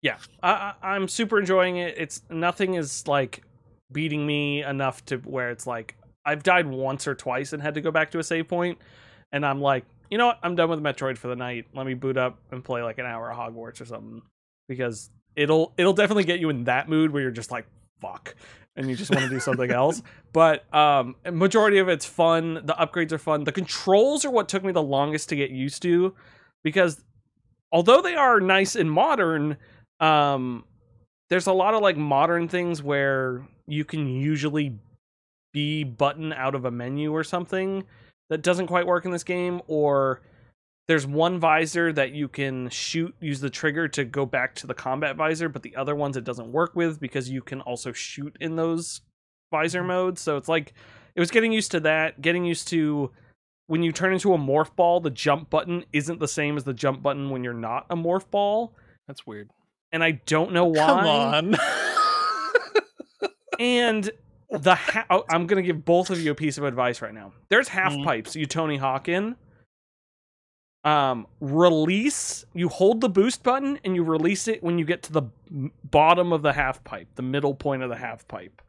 yeah. 0.03 0.17
I, 0.43 0.73
I'm 0.83 1.07
super 1.07 1.39
enjoying 1.39 1.77
it. 1.77 1.95
It's 1.97 2.21
nothing 2.29 2.75
is 2.75 3.07
like 3.07 3.41
beating 3.91 4.27
me 4.27 4.61
enough 4.61 5.03
to 5.05 5.17
where 5.17 5.49
it's 5.49 5.65
like 5.65 5.95
I've 6.25 6.43
died 6.43 6.67
once 6.67 7.07
or 7.07 7.15
twice 7.15 7.53
and 7.53 7.63
had 7.63 7.73
to 7.75 7.81
go 7.81 7.89
back 7.89 8.11
to 8.11 8.19
a 8.19 8.23
save 8.23 8.49
point, 8.49 8.77
and 9.31 9.45
I'm 9.45 9.61
like, 9.61 9.85
you 10.11 10.17
know 10.17 10.27
what? 10.27 10.39
I'm 10.43 10.55
done 10.55 10.69
with 10.69 10.81
Metroid 10.81 11.17
for 11.17 11.29
the 11.29 11.37
night. 11.37 11.67
Let 11.73 11.85
me 11.85 11.93
boot 11.93 12.17
up 12.17 12.37
and 12.51 12.63
play 12.63 12.83
like 12.83 12.99
an 12.99 13.05
hour 13.05 13.31
of 13.31 13.37
Hogwarts 13.37 13.79
or 13.79 13.85
something 13.85 14.21
because 14.67 15.09
it'll 15.37 15.73
it'll 15.77 15.93
definitely 15.93 16.25
get 16.25 16.41
you 16.41 16.49
in 16.49 16.65
that 16.65 16.89
mood 16.89 17.11
where 17.11 17.21
you're 17.21 17.31
just 17.31 17.49
like 17.49 17.65
fuck 18.01 18.35
and 18.75 18.89
you 18.89 18.95
just 18.95 19.11
want 19.11 19.23
to 19.23 19.29
do 19.29 19.39
something 19.39 19.71
else. 19.71 20.01
But 20.31 20.73
um, 20.73 21.15
majority 21.31 21.77
of 21.77 21.89
it's 21.89 22.05
fun. 22.05 22.55
The 22.55 22.73
upgrades 22.73 23.11
are 23.11 23.17
fun. 23.17 23.43
The 23.43 23.51
controls 23.51 24.25
are 24.25 24.31
what 24.31 24.49
took 24.49 24.63
me 24.63 24.71
the 24.71 24.83
longest 24.83 25.29
to 25.29 25.35
get 25.35 25.51
used 25.51 25.81
to 25.83 26.15
because 26.63 27.03
although 27.71 28.01
they 28.01 28.15
are 28.15 28.39
nice 28.39 28.75
and 28.75 28.91
modern, 28.91 29.57
um, 29.99 30.65
there's 31.29 31.47
a 31.47 31.53
lot 31.53 31.73
of 31.73 31.81
like 31.81 31.97
modern 31.97 32.47
things 32.47 32.81
where 32.81 33.47
you 33.67 33.85
can 33.85 34.07
usually 34.07 34.77
be 35.53 35.83
button 35.83 36.33
out 36.33 36.55
of 36.55 36.65
a 36.65 36.71
menu 36.71 37.11
or 37.11 37.23
something 37.23 37.83
that 38.29 38.41
doesn't 38.41 38.67
quite 38.67 38.87
work 38.87 39.05
in 39.05 39.11
this 39.11 39.23
game 39.23 39.61
or 39.67 40.21
there's 40.87 41.07
one 41.07 41.39
visor 41.39 41.93
that 41.93 42.11
you 42.11 42.27
can 42.27 42.69
shoot 42.69 43.15
use 43.21 43.39
the 43.39 43.49
trigger 43.49 43.87
to 43.87 44.03
go 44.03 44.25
back 44.25 44.53
to 44.55 44.67
the 44.67 44.73
combat 44.73 45.15
visor 45.15 45.47
but 45.49 45.63
the 45.63 45.75
other 45.75 45.95
ones 45.95 46.17
it 46.17 46.23
doesn't 46.23 46.51
work 46.51 46.75
with 46.75 46.99
because 46.99 47.29
you 47.29 47.41
can 47.41 47.61
also 47.61 47.91
shoot 47.93 48.35
in 48.41 48.55
those 48.55 49.01
visor 49.51 49.83
modes 49.83 50.19
so 50.21 50.35
it's 50.37 50.49
like 50.49 50.73
it 51.15 51.19
was 51.19 51.31
getting 51.31 51.51
used 51.51 51.71
to 51.71 51.79
that 51.79 52.21
getting 52.21 52.43
used 52.43 52.67
to 52.67 53.11
when 53.67 53.81
you 53.81 53.91
turn 53.91 54.13
into 54.13 54.33
a 54.33 54.37
morph 54.37 54.75
ball 54.75 54.99
the 54.99 55.09
jump 55.09 55.49
button 55.49 55.85
isn't 55.93 56.19
the 56.19 56.27
same 56.27 56.57
as 56.57 56.63
the 56.65 56.73
jump 56.73 57.01
button 57.01 57.29
when 57.29 57.43
you're 57.43 57.53
not 57.53 57.85
a 57.89 57.95
morph 57.95 58.29
ball 58.29 58.75
That's 59.07 59.25
weird. 59.25 59.49
and 59.91 60.03
i 60.03 60.11
don't 60.25 60.51
know 60.51 60.65
why 60.77 60.85
come 60.85 61.07
on 61.07 61.55
and 63.59 64.09
the 64.49 64.75
ha- 64.75 65.05
oh, 65.09 65.23
I'm 65.29 65.47
gonna 65.47 65.63
give 65.63 65.83
both 65.83 66.11
of 66.11 66.19
you 66.21 66.31
a 66.31 66.35
piece 66.35 66.59
of 66.59 66.63
advice 66.63 67.01
right 67.01 67.13
now. 67.13 67.33
There's 67.49 67.69
half 67.69 67.91
Mhm. 67.93 68.03
pipes 68.03 68.35
you 68.35 68.45
Tony 68.45 68.77
Hawk 68.77 69.09
in. 69.09 69.35
Um, 70.85 71.27
release. 71.39 72.45
You 72.53 72.67
hold 72.69 72.99
the 73.01 73.09
boost 73.09 73.41
button 73.43 73.79
and 73.85 73.95
you 73.95 74.03
release 74.03 74.47
it 74.47 74.61
when 74.63 74.77
you 74.77 74.85
get 74.85 75.03
to 75.03 75.13
the 75.13 75.23
bottom 75.85 76.33
of 76.33 76.41
the 76.41 76.51
half 76.53 76.83
pipe, 76.83 77.07
the 77.15 77.21
middle 77.21 77.53
point 77.55 77.83
of 77.83 77.89
the 77.89 77.95
half 77.95 78.27
pipe. 78.27 78.61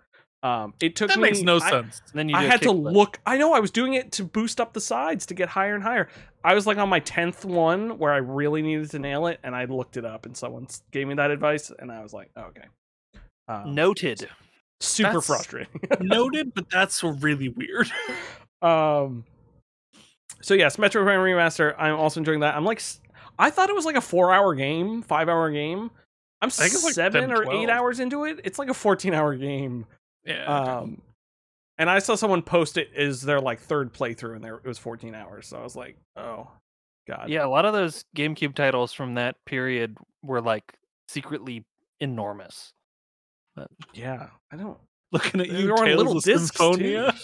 Um, 0.45 0.75
it 0.81 0.95
took 0.95 1.09
that 1.09 1.17
me. 1.17 1.23
makes 1.23 1.41
no 1.41 1.57
I- 1.57 1.71
sense 1.71 2.03
And 2.13 2.19
then 2.19 2.29
you 2.29 2.37
I 2.37 2.45
had 2.45 2.61
to 2.63 2.69
kickflip. 2.69 2.93
look. 2.93 3.19
I 3.25 3.39
know 3.39 3.55
I 3.55 3.61
was 3.61 3.71
doing 3.71 3.95
it 3.95 4.13
to 4.13 4.25
boost 4.25 4.61
up 4.61 4.75
the 4.75 4.81
sides 4.81 5.25
to 5.27 5.35
get 5.35 5.49
higher 5.49 5.75
and 5.75 5.83
higher. 5.83 6.09
I 6.45 6.55
was 6.55 6.67
like 6.67 6.77
on 6.77 6.89
my 6.91 7.01
tenth 7.01 7.45
one 7.47 7.97
where 7.99 8.13
I 8.13 8.19
really 8.19 8.61
needed 8.61 8.91
to 8.91 8.99
nail 8.99 9.27
it, 9.27 9.41
and 9.43 9.57
I 9.57 9.65
looked 9.65 9.97
it 9.97 10.05
up, 10.05 10.27
and 10.27 10.37
someone 10.37 10.67
gave 10.93 11.09
me 11.09 11.15
that 11.15 11.31
advice, 11.31 11.73
and 11.79 11.91
I 11.91 12.03
was 12.03 12.13
like, 12.13 12.31
oh, 12.37 12.43
okay. 12.43 12.67
Um, 13.49 13.75
Noted. 13.75 14.29
super 14.81 15.09
That's- 15.09 15.27
frustrating. 15.27 15.81
noted 16.01 16.53
but 16.55 16.69
that's 16.71 17.03
really 17.03 17.49
weird 17.49 17.91
Um. 18.61 19.25
So 20.45 20.53
yes, 20.53 20.77
Metroid 20.77 21.05
Prime 21.05 21.21
Remaster. 21.21 21.75
I'm 21.79 21.97
also 21.97 22.21
enjoying 22.21 22.41
that. 22.41 22.55
I'm 22.55 22.67
like, 22.67 22.83
I 23.39 23.49
thought 23.49 23.71
it 23.71 23.75
was 23.75 23.87
like 23.87 23.97
a 23.97 24.01
four-hour 24.03 24.55
game, 24.55 25.01
five-hour 25.01 25.51
game. 25.53 25.91
I'm 26.43 26.51
think 26.51 26.75
it's 26.75 26.85
like 26.85 26.93
seven 26.93 27.31
10, 27.31 27.33
or 27.33 27.45
12. 27.45 27.63
eight 27.63 27.71
hours 27.71 27.99
into 27.99 28.27
it. 28.27 28.41
It's 28.45 28.59
like 28.59 28.69
a 28.69 28.75
14-hour 28.75 29.37
game. 29.37 29.87
yeah 30.23 30.45
Um, 30.45 31.01
and 31.79 31.89
I 31.89 31.99
saw 31.99 32.15
someone 32.15 32.43
post 32.43 32.77
it 32.77 32.91
as 32.95 33.23
their 33.23 33.41
like 33.41 33.59
third 33.59 33.95
playthrough, 33.95 34.37
and 34.37 34.45
there 34.45 34.57
it 34.57 34.67
was 34.67 34.77
14 34.77 35.15
hours. 35.15 35.47
So 35.47 35.57
I 35.57 35.63
was 35.63 35.75
like, 35.75 35.97
oh, 36.15 36.51
god. 37.09 37.31
Yeah, 37.31 37.47
a 37.47 37.49
lot 37.49 37.65
of 37.65 37.73
those 37.73 38.05
GameCube 38.15 38.55
titles 38.55 38.93
from 38.93 39.15
that 39.15 39.37
period 39.47 39.97
were 40.23 40.43
like 40.43 40.75
secretly 41.09 41.65
enormous. 42.01 42.75
yeah. 43.95 44.29
I 44.53 44.57
don't. 44.57 44.77
looking 45.11 45.41
at 45.41 45.49
you, 45.49 45.57
you 45.57 45.69
were 45.69 45.79
on 45.79 45.87
Tales 45.87 45.97
little 45.97 46.19
of 46.19 46.23
discs, 46.23 46.55
Symphonia. 46.55 47.15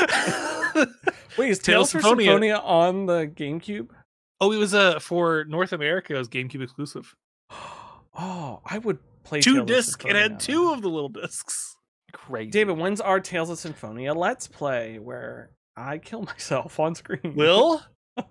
Wait, 1.38 1.50
is 1.50 1.58
Tales 1.58 1.90
Tales 1.90 1.92
for 1.92 2.00
Symphonia. 2.00 2.24
Symphonia 2.26 2.56
on 2.56 3.06
the 3.06 3.26
GameCube? 3.26 3.88
oh 4.40 4.50
it 4.52 4.56
was 4.56 4.74
uh 4.74 4.98
for 4.98 5.44
north 5.44 5.72
america 5.72 6.14
it 6.14 6.18
was 6.18 6.28
gamecube 6.28 6.62
exclusive 6.62 7.14
Oh, 8.14 8.60
I 8.66 8.76
would 8.78 8.98
play 9.24 9.40
two 9.40 9.54
Tales 9.64 9.66
discs 9.68 10.04
it 10.04 10.16
had 10.16 10.38
two 10.40 10.72
of 10.72 10.82
the 10.82 10.88
little 10.88 11.08
discs 11.08 11.76
Crazy. 12.12 12.50
David, 12.50 12.76
when's 12.76 13.00
our 13.00 13.20
Tales 13.20 13.48
of 13.48 13.58
Symphonia 13.58 14.12
Let's 14.12 14.46
Play 14.46 14.98
where 14.98 15.50
I 15.78 15.96
kill 15.98 16.22
myself 16.32 16.78
on 16.78 16.94
screen? 16.94 17.34
Will 17.34 17.82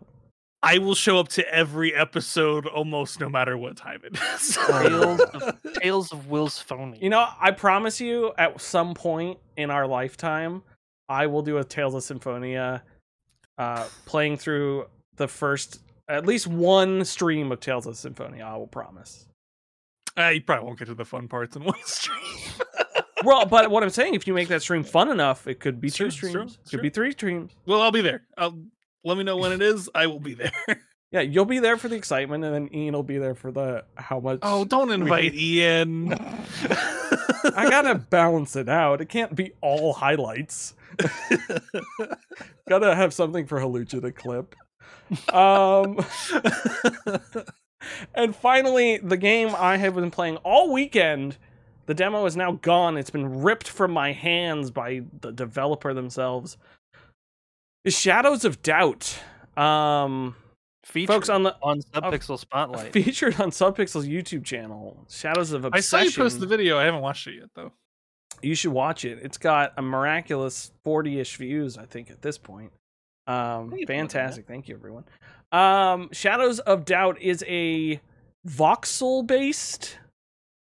I 0.64 0.78
will 0.78 0.94
show 0.94 1.18
up 1.18 1.30
to 1.30 1.52
every 1.52 1.96
episode 1.96 2.68
almost 2.68 3.20
no 3.20 3.28
matter 3.30 3.58
what 3.58 3.76
time 3.78 4.02
it 4.04 4.20
is. 4.36 4.56
Tales 4.68 5.20
of- 5.22 5.58
Tales 5.82 6.12
of 6.12 6.28
Will's 6.28 6.60
phony. 6.60 7.00
You 7.02 7.10
know, 7.10 7.26
I 7.40 7.50
promise 7.50 8.00
you, 8.00 8.32
at 8.38 8.62
some 8.62 8.94
point 8.94 9.40
in 9.58 9.72
our 9.72 9.88
lifetime, 9.88 10.62
I 11.10 11.26
will 11.26 11.42
do 11.42 11.58
a 11.58 11.64
Tales 11.64 11.96
of 11.96 12.04
Symphonia, 12.04 12.84
uh, 13.62 13.86
playing 14.06 14.38
through 14.38 14.88
the 15.18 15.28
first, 15.28 15.80
at 16.10 16.26
least 16.26 16.48
one 16.48 17.06
stream 17.06 17.52
of 17.52 17.60
Tales 17.60 17.86
of 17.86 17.96
Symphonia. 17.96 18.44
I 18.44 18.56
will 18.58 18.68
promise. 18.68 19.28
Uh, 20.18 20.30
you 20.30 20.42
probably 20.42 20.66
won't 20.66 20.80
get 20.80 20.86
to 20.88 20.96
the 20.96 21.06
fun 21.06 21.28
parts 21.28 21.56
in 21.56 21.64
one 21.74 21.76
stream. 21.86 22.18
Well, 23.24 23.46
but 23.46 23.70
what 23.70 23.84
I'm 23.84 23.92
saying, 23.92 24.16
if 24.16 24.26
you 24.26 24.34
make 24.34 24.48
that 24.48 24.64
stream 24.64 24.84
fun 24.84 25.08
enough, 25.12 25.46
it 25.46 25.60
could 25.60 25.80
be 25.80 25.90
It's 25.90 25.96
two 25.96 26.06
true, 26.06 26.08
it's 26.08 26.18
true, 26.18 26.30
streams, 26.30 26.58
could 26.64 26.72
true. 26.72 26.82
be 26.82 26.90
three 26.90 27.12
streams. 27.12 27.52
well, 27.68 27.80
I'll 27.80 27.92
be 27.92 28.02
there. 28.02 28.24
I'll 28.36 28.58
let 29.04 29.16
me 29.16 29.24
know 29.24 29.38
when 29.38 29.52
it 29.52 29.62
is. 29.62 29.88
I 29.94 30.08
will 30.08 30.20
be 30.20 30.34
there. 30.34 30.52
Yeah, 31.12 31.20
you'll 31.20 31.44
be 31.44 31.60
there 31.60 31.76
for 31.76 31.90
the 31.90 31.96
excitement, 31.98 32.46
and 32.46 32.56
then 32.56 32.74
Ian 32.74 32.94
will 32.94 33.04
be 33.04 33.18
there 33.18 33.36
for 33.36 33.52
the 33.52 33.84
how 33.96 34.22
much. 34.22 34.40
Oh, 34.44 34.64
don't 34.64 34.92
invite 34.92 35.36
Ian. 35.36 36.14
I 36.14 37.68
gotta 37.70 37.96
balance 37.96 38.56
it 38.56 38.70
out. 38.70 39.02
It 39.02 39.10
can't 39.10 39.36
be 39.36 39.52
all 39.60 39.92
highlights. 39.92 40.74
gotta 42.70 42.96
have 42.96 43.14
something 43.14 43.46
for 43.46 43.60
Halucha 43.60 44.02
to 44.02 44.12
clip. 44.12 44.56
Um, 45.34 46.04
and 48.16 48.36
finally, 48.36 48.98
the 48.98 49.18
game 49.18 49.54
I 49.58 49.78
have 49.78 49.96
been 49.96 50.12
playing 50.12 50.38
all 50.38 50.72
weekend. 50.72 51.38
The 51.88 51.94
demo 51.94 52.26
is 52.26 52.38
now 52.38 52.54
gone. 52.54 52.98
It's 52.98 53.10
been 53.10 53.42
ripped 53.42 53.68
from 53.68 53.92
my 53.92 54.12
hands 54.14 54.72
by 54.72 55.02
the 55.20 55.32
developer 55.32 55.94
themselves. 55.94 56.58
is 57.84 57.98
Shadows 57.98 58.46
of 58.46 58.62
Doubt. 58.62 59.20
Um, 59.58 60.36
Featured 60.84 61.14
folks 61.14 61.30
on 61.30 61.44
the 61.44 61.56
on 61.62 61.80
Subpixel 61.82 62.40
Spotlight. 62.40 62.94
featured 62.94 63.40
on 63.40 63.52
Subpixel's 63.52 64.08
YouTube 64.08 64.44
channel, 64.44 65.06
Shadows 65.10 65.52
of 65.52 65.66
Obsession. 65.66 65.78
I 65.78 65.82
saw 65.82 66.00
you 66.02 66.12
post 66.12 66.40
the 66.40 66.48
video. 66.48 66.78
I 66.78 66.86
haven't 66.86 67.02
watched 67.02 67.28
it 67.28 67.36
yet 67.36 67.50
though. 67.56 67.72
You 68.44 68.56
should 68.56 68.72
watch 68.72 69.06
it. 69.06 69.20
It's 69.22 69.38
got 69.38 69.74
a 69.78 69.82
miraculous 69.82 70.72
40-ish 70.86 71.38
views, 71.38 71.78
I 71.78 71.86
think, 71.86 72.10
at 72.12 72.22
this 72.22 72.38
point. 72.38 72.72
Um, 73.28 73.36
Thank 73.36 73.42
you 73.42 73.68
for 73.70 73.72
looking 73.78 73.84
at 73.84 73.88
fantastic. 74.12 74.48
Thank 74.48 74.68
you, 74.68 74.76
everyone. 74.76 75.04
Um, 75.52 76.10
Shadows 76.12 76.60
of 76.60 76.86
Doubt 76.86 77.22
is 77.22 77.44
a 77.48 78.00
voxel-based 78.48 79.98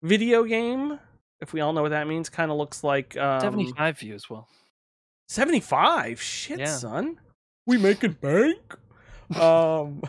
video 0.03 0.43
game. 0.43 0.99
If 1.41 1.53
we 1.53 1.61
all 1.61 1.73
know 1.73 1.81
what 1.83 1.89
that 1.91 2.07
means, 2.07 2.27
kind 2.29 2.51
of 2.51 2.57
looks 2.57 2.83
like 2.83 3.15
um, 3.17 3.39
75 3.39 3.97
views. 3.99 4.29
Well, 4.29 4.47
75. 5.29 6.21
Shit, 6.21 6.59
Yeah. 6.59 6.65
son. 6.65 7.17
We 7.65 7.77
making 7.77 8.13
bank? 8.13 8.59
um 9.39 10.01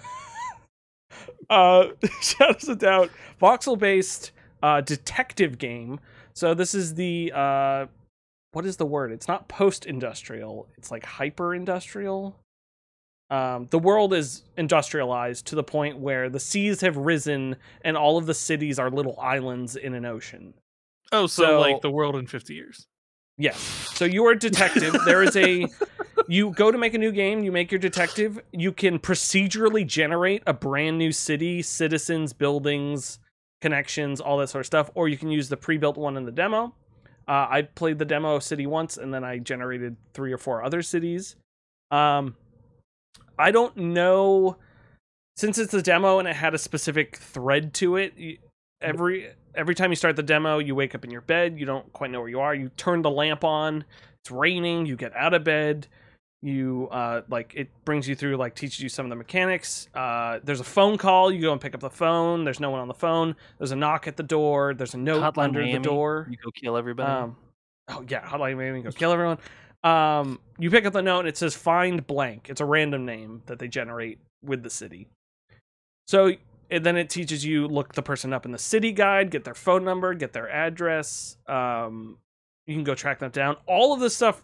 uh 1.51 1.89
Shadows 2.23 2.69
of 2.69 2.79
Doubt, 2.79 3.11
voxel 3.41 3.79
based 3.79 4.33
uh 4.63 4.81
detective 4.81 5.59
game. 5.59 6.01
So 6.41 6.55
this 6.55 6.75
is 6.75 6.95
the 6.95 7.33
uh 7.35 7.85
what 8.53 8.65
is 8.65 8.79
the 8.79 8.87
word? 8.87 9.13
It's 9.13 9.29
not 9.29 9.47
post 9.47 9.85
industrial, 9.85 10.69
it's 10.79 10.91
like 10.91 11.05
hyper 11.05 11.55
industrial. 11.55 12.35
Um, 13.29 13.67
the 13.69 13.79
world 13.79 14.15
is 14.15 14.43
industrialized 14.57 15.47
to 15.49 15.55
the 15.55 15.63
point 15.63 15.99
where 15.99 16.31
the 16.31 16.41
seas 16.41 16.81
have 16.81 16.97
risen 16.97 17.57
and 17.83 17.95
all 17.95 18.17
of 18.17 18.25
the 18.25 18.33
cities 18.33 18.79
are 18.79 18.91
little 18.91 19.21
islands 19.21 19.77
in 19.77 19.93
an 19.93 20.07
ocean. 20.07 20.55
Oh, 21.13 21.27
so, 21.27 21.43
So- 21.45 21.61
like 21.61 21.83
the 21.83 21.91
world 21.91 22.17
in 22.17 22.27
50 22.27 22.55
years. 22.55 22.87
Yes. 23.37 23.59
So 23.95 24.07
you 24.07 24.25
are 24.25 24.33
a 24.33 24.39
detective. 24.39 24.97
there 25.05 25.23
is 25.23 25.37
a 25.37 25.67
you 26.27 26.53
go 26.53 26.71
to 26.73 26.79
make 26.79 26.95
a 26.95 26.99
new 26.99 27.13
game, 27.13 27.45
you 27.45 27.53
make 27.53 27.71
your 27.71 27.79
detective, 27.79 28.41
you 28.51 28.73
can 28.73 28.99
procedurally 28.99 29.87
generate 29.87 30.43
a 30.47 30.55
brand 30.55 30.97
new 30.97 31.13
city, 31.13 31.61
citizens, 31.61 32.33
buildings, 32.33 33.19
connections, 33.61 34.21
all 34.21 34.39
that 34.39 34.49
sort 34.49 34.61
of 34.61 34.67
stuff, 34.67 34.91
or 34.95 35.09
you 35.09 35.17
can 35.17 35.31
use 35.31 35.49
the 35.49 35.57
pre-built 35.57 35.97
one 35.97 36.17
in 36.17 36.25
the 36.25 36.33
demo. 36.33 36.75
Uh, 37.29 37.47
I 37.49 37.63
played 37.63 37.99
the 37.99 38.05
demo 38.05 38.39
city 38.39 38.67
once 38.67 38.97
and 38.97 39.13
then 39.13 39.23
I 39.25 39.39
generated 39.39 39.97
three 40.15 40.33
or 40.33 40.39
four 40.39 40.65
other 40.65 40.83
cities. 40.83 41.37
Um 41.91 42.37
I 43.39 43.51
don't 43.51 43.77
know 43.77 44.57
since 45.37 45.57
it's 45.57 45.73
a 45.73 45.81
demo 45.81 46.19
and 46.19 46.29
it 46.29 46.37
had 46.37 46.55
a 46.55 46.59
specific 46.59 47.17
thread 47.17 47.73
to 47.75 47.97
it, 47.97 48.13
every 48.83 49.31
every 49.55 49.75
time 49.75 49.91
you 49.91 49.97
start 49.97 50.17
the 50.17 50.23
demo, 50.23 50.59
you 50.59 50.75
wake 50.75 50.95
up 50.95 51.05
in 51.05 51.11
your 51.11 51.23
bed, 51.23 51.59
you 51.59 51.67
don't 51.67 51.91
quite 51.93 52.11
know 52.11 52.21
where 52.21 52.29
you 52.29 52.41
are, 52.41 52.55
you 52.55 52.69
turn 52.77 53.03
the 53.03 53.11
lamp 53.11 53.43
on, 53.43 53.85
it's 54.23 54.31
raining, 54.31 54.87
you 54.87 54.97
get 54.97 55.17
out 55.17 55.35
of 55.35 55.43
bed, 55.43 55.87
you 56.43 56.89
uh 56.91 57.21
like 57.29 57.53
it 57.55 57.69
brings 57.85 58.09
you 58.09 58.15
through 58.15 58.37
like 58.37 58.55
teaches 58.55 58.81
you 58.81 58.89
some 58.89 59.05
of 59.07 59.11
the 59.11 59.17
mechanics. 59.17 59.89
Uh 59.95 60.41
there's 60.43 60.61
a 60.61 60.65
phone 60.65 60.97
call, 60.97 61.31
you 61.31 61.41
go 61.41 61.53
and 61.53 61.61
pick 61.61 61.75
up 61.75 61.81
the 61.81 61.91
phone, 61.91 62.45
there's 62.45 62.61
no 62.61 62.71
one 62.71 62.81
on 62.81 62.89
the 62.89 62.95
phone, 62.95 63.37
there's 63.59 63.73
a 63.73 63.77
knock 63.77 64.07
at 64.07 64.17
the 64.17 64.23
door, 64.23 64.75
there's 64.75 64.95
a 64.95 64.99
note 64.99 65.23
Hotline 65.23 65.45
under 65.45 65.61
Miami, 65.61 65.79
the 65.79 65.85
door. 65.85 66.27
you 66.31 66.37
go 66.43 66.51
kill 66.51 66.77
everybody. 66.77 67.11
Um, 67.11 67.37
oh 67.89 68.05
yeah, 68.09 68.25
Hotline 68.27 68.57
Miami, 68.57 68.83
go 68.83 68.91
kill 68.91 69.13
everyone. 69.13 69.39
Um, 69.83 70.41
you 70.59 70.71
pick 70.71 70.85
up 70.85 70.93
the 70.93 71.03
note 71.03 71.21
and 71.21 71.29
it 71.29 71.37
says 71.37 71.55
find 71.55 72.07
blank. 72.07 72.49
It's 72.51 72.61
a 72.61 72.67
random 72.67 73.05
name 73.05 73.43
that 73.47 73.59
they 73.59 73.69
generate 73.69 74.19
with 74.43 74.63
the 74.63 74.71
city. 74.71 75.09
So 76.09 76.33
and 76.71 76.85
then 76.85 76.97
it 76.97 77.11
teaches 77.11 77.45
you 77.45 77.67
look 77.67 77.95
the 77.95 78.03
person 78.03 78.33
up 78.33 78.47
in 78.47 78.53
the 78.53 78.59
city 78.59 78.93
guide, 78.93 79.31
get 79.31 79.45
their 79.45 79.55
phone 79.55 79.85
number, 79.85 80.15
get 80.15 80.33
their 80.33 80.49
address. 80.49 81.37
Um, 81.47 82.19
you 82.67 82.75
can 82.75 82.85
go 82.85 82.95
track 82.95 83.19
them 83.19 83.31
down. 83.31 83.57
All 83.67 83.93
of 83.93 84.01
this 84.01 84.15
stuff 84.15 84.43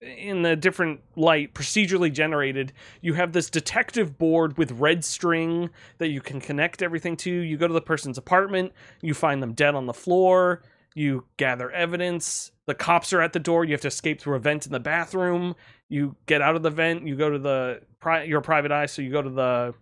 in 0.00 0.44
a 0.46 0.54
different 0.54 1.00
light 1.16 1.54
procedurally 1.54 2.12
generated 2.12 2.72
you 3.00 3.14
have 3.14 3.32
this 3.32 3.50
detective 3.50 4.16
board 4.16 4.56
with 4.56 4.70
red 4.72 5.04
string 5.04 5.68
that 5.98 6.08
you 6.08 6.20
can 6.20 6.40
connect 6.40 6.82
everything 6.82 7.16
to. 7.16 7.30
You 7.30 7.56
go 7.56 7.66
to 7.66 7.74
the 7.74 7.80
person's 7.80 8.16
apartment 8.16 8.72
you 9.02 9.12
find 9.12 9.42
them 9.42 9.54
dead 9.54 9.74
on 9.74 9.86
the 9.86 9.94
floor 9.94 10.62
you 10.94 11.24
gather 11.36 11.70
evidence 11.72 12.52
the 12.66 12.74
cops 12.74 13.12
are 13.12 13.20
at 13.20 13.32
the 13.32 13.40
door 13.40 13.64
you 13.64 13.72
have 13.72 13.80
to 13.80 13.88
escape 13.88 14.20
through 14.20 14.36
a 14.36 14.38
vent 14.38 14.66
in 14.66 14.72
the 14.72 14.80
bathroom 14.80 15.56
you 15.88 16.14
get 16.26 16.40
out 16.40 16.54
of 16.54 16.62
the 16.62 16.70
vent 16.70 17.04
you 17.06 17.16
go 17.16 17.30
to 17.30 17.38
the 17.38 17.80
pri- 17.98 18.22
your 18.22 18.40
private 18.40 18.70
eye 18.70 18.86
so 18.86 19.02
you 19.02 19.10
go 19.10 19.22
to 19.22 19.30
the 19.30 19.74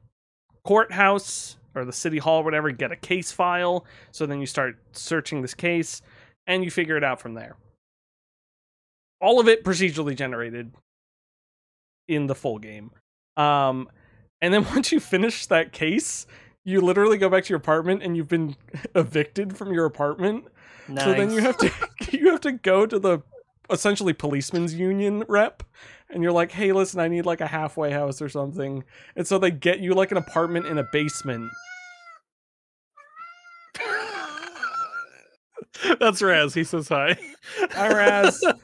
courthouse 0.64 1.59
or 1.75 1.85
the 1.85 1.93
city 1.93 2.19
hall 2.19 2.41
or 2.41 2.45
whatever 2.45 2.71
get 2.71 2.91
a 2.91 2.97
case 2.97 3.31
file 3.31 3.85
so 4.12 4.25
then 4.25 4.41
you 4.41 4.47
start 4.47 4.79
searching 4.93 5.43
this 5.43 5.55
case 5.55 6.01
and 6.47 6.64
you 6.64 6.71
figure 6.71 6.97
it 6.97 7.05
out 7.05 7.21
from 7.21 7.35
there 7.35 7.57
all 9.21 9.41
of 9.41 9.49
it 9.49 9.64
procedurally 9.64 10.17
generated 10.17 10.73
in 12.09 12.27
the 12.27 12.35
full 12.35 12.59
game 12.59 12.91
um 13.37 13.89
and 14.41 14.53
then 14.53 14.64
once 14.75 14.93
you 14.93 15.01
finish 15.01 15.47
that 15.47 15.73
case 15.73 16.27
you 16.64 16.81
literally 16.81 17.17
go 17.17 17.29
back 17.29 17.45
to 17.45 17.51
your 17.51 17.59
apartment 17.59 18.03
and 18.03 18.17
you've 18.17 18.29
been 18.29 18.57
evicted 18.95 19.57
from 19.57 19.73
your 19.73 19.85
apartment 19.85 20.45
so 20.89 21.14
then 21.14 21.31
you 21.31 21.41
have 21.41 21.57
to 21.59 21.73
you 22.12 22.31
have 22.31 22.41
to 22.43 22.53
go 22.53 22.87
to 22.87 22.99
the 22.99 23.21
essentially 23.71 24.12
policeman's 24.12 24.75
union 24.75 25.25
rep 25.29 25.62
and 26.11 26.23
you're 26.23 26.33
like, 26.33 26.53
"Hey, 26.53 26.73
listen, 26.73 27.01
I 27.01 27.09
need 27.09 27.27
like 27.27 27.41
a 27.41 27.47
halfway 27.47 27.91
house 27.91 28.23
or 28.23 28.29
something." 28.29 28.85
And 29.17 29.27
so 29.27 29.39
they 29.39 29.51
get 29.51 29.81
you 29.81 29.95
like 29.95 30.12
an 30.12 30.17
apartment 30.17 30.67
in 30.67 30.79
a 30.79 30.85
basement. 30.93 31.51
That's 36.01 36.22
Raz. 36.22 36.55
He 36.55 36.64
says 36.64 36.89
hi. 36.89 37.18
Hi, 37.72 37.89
Raz. 37.89 38.43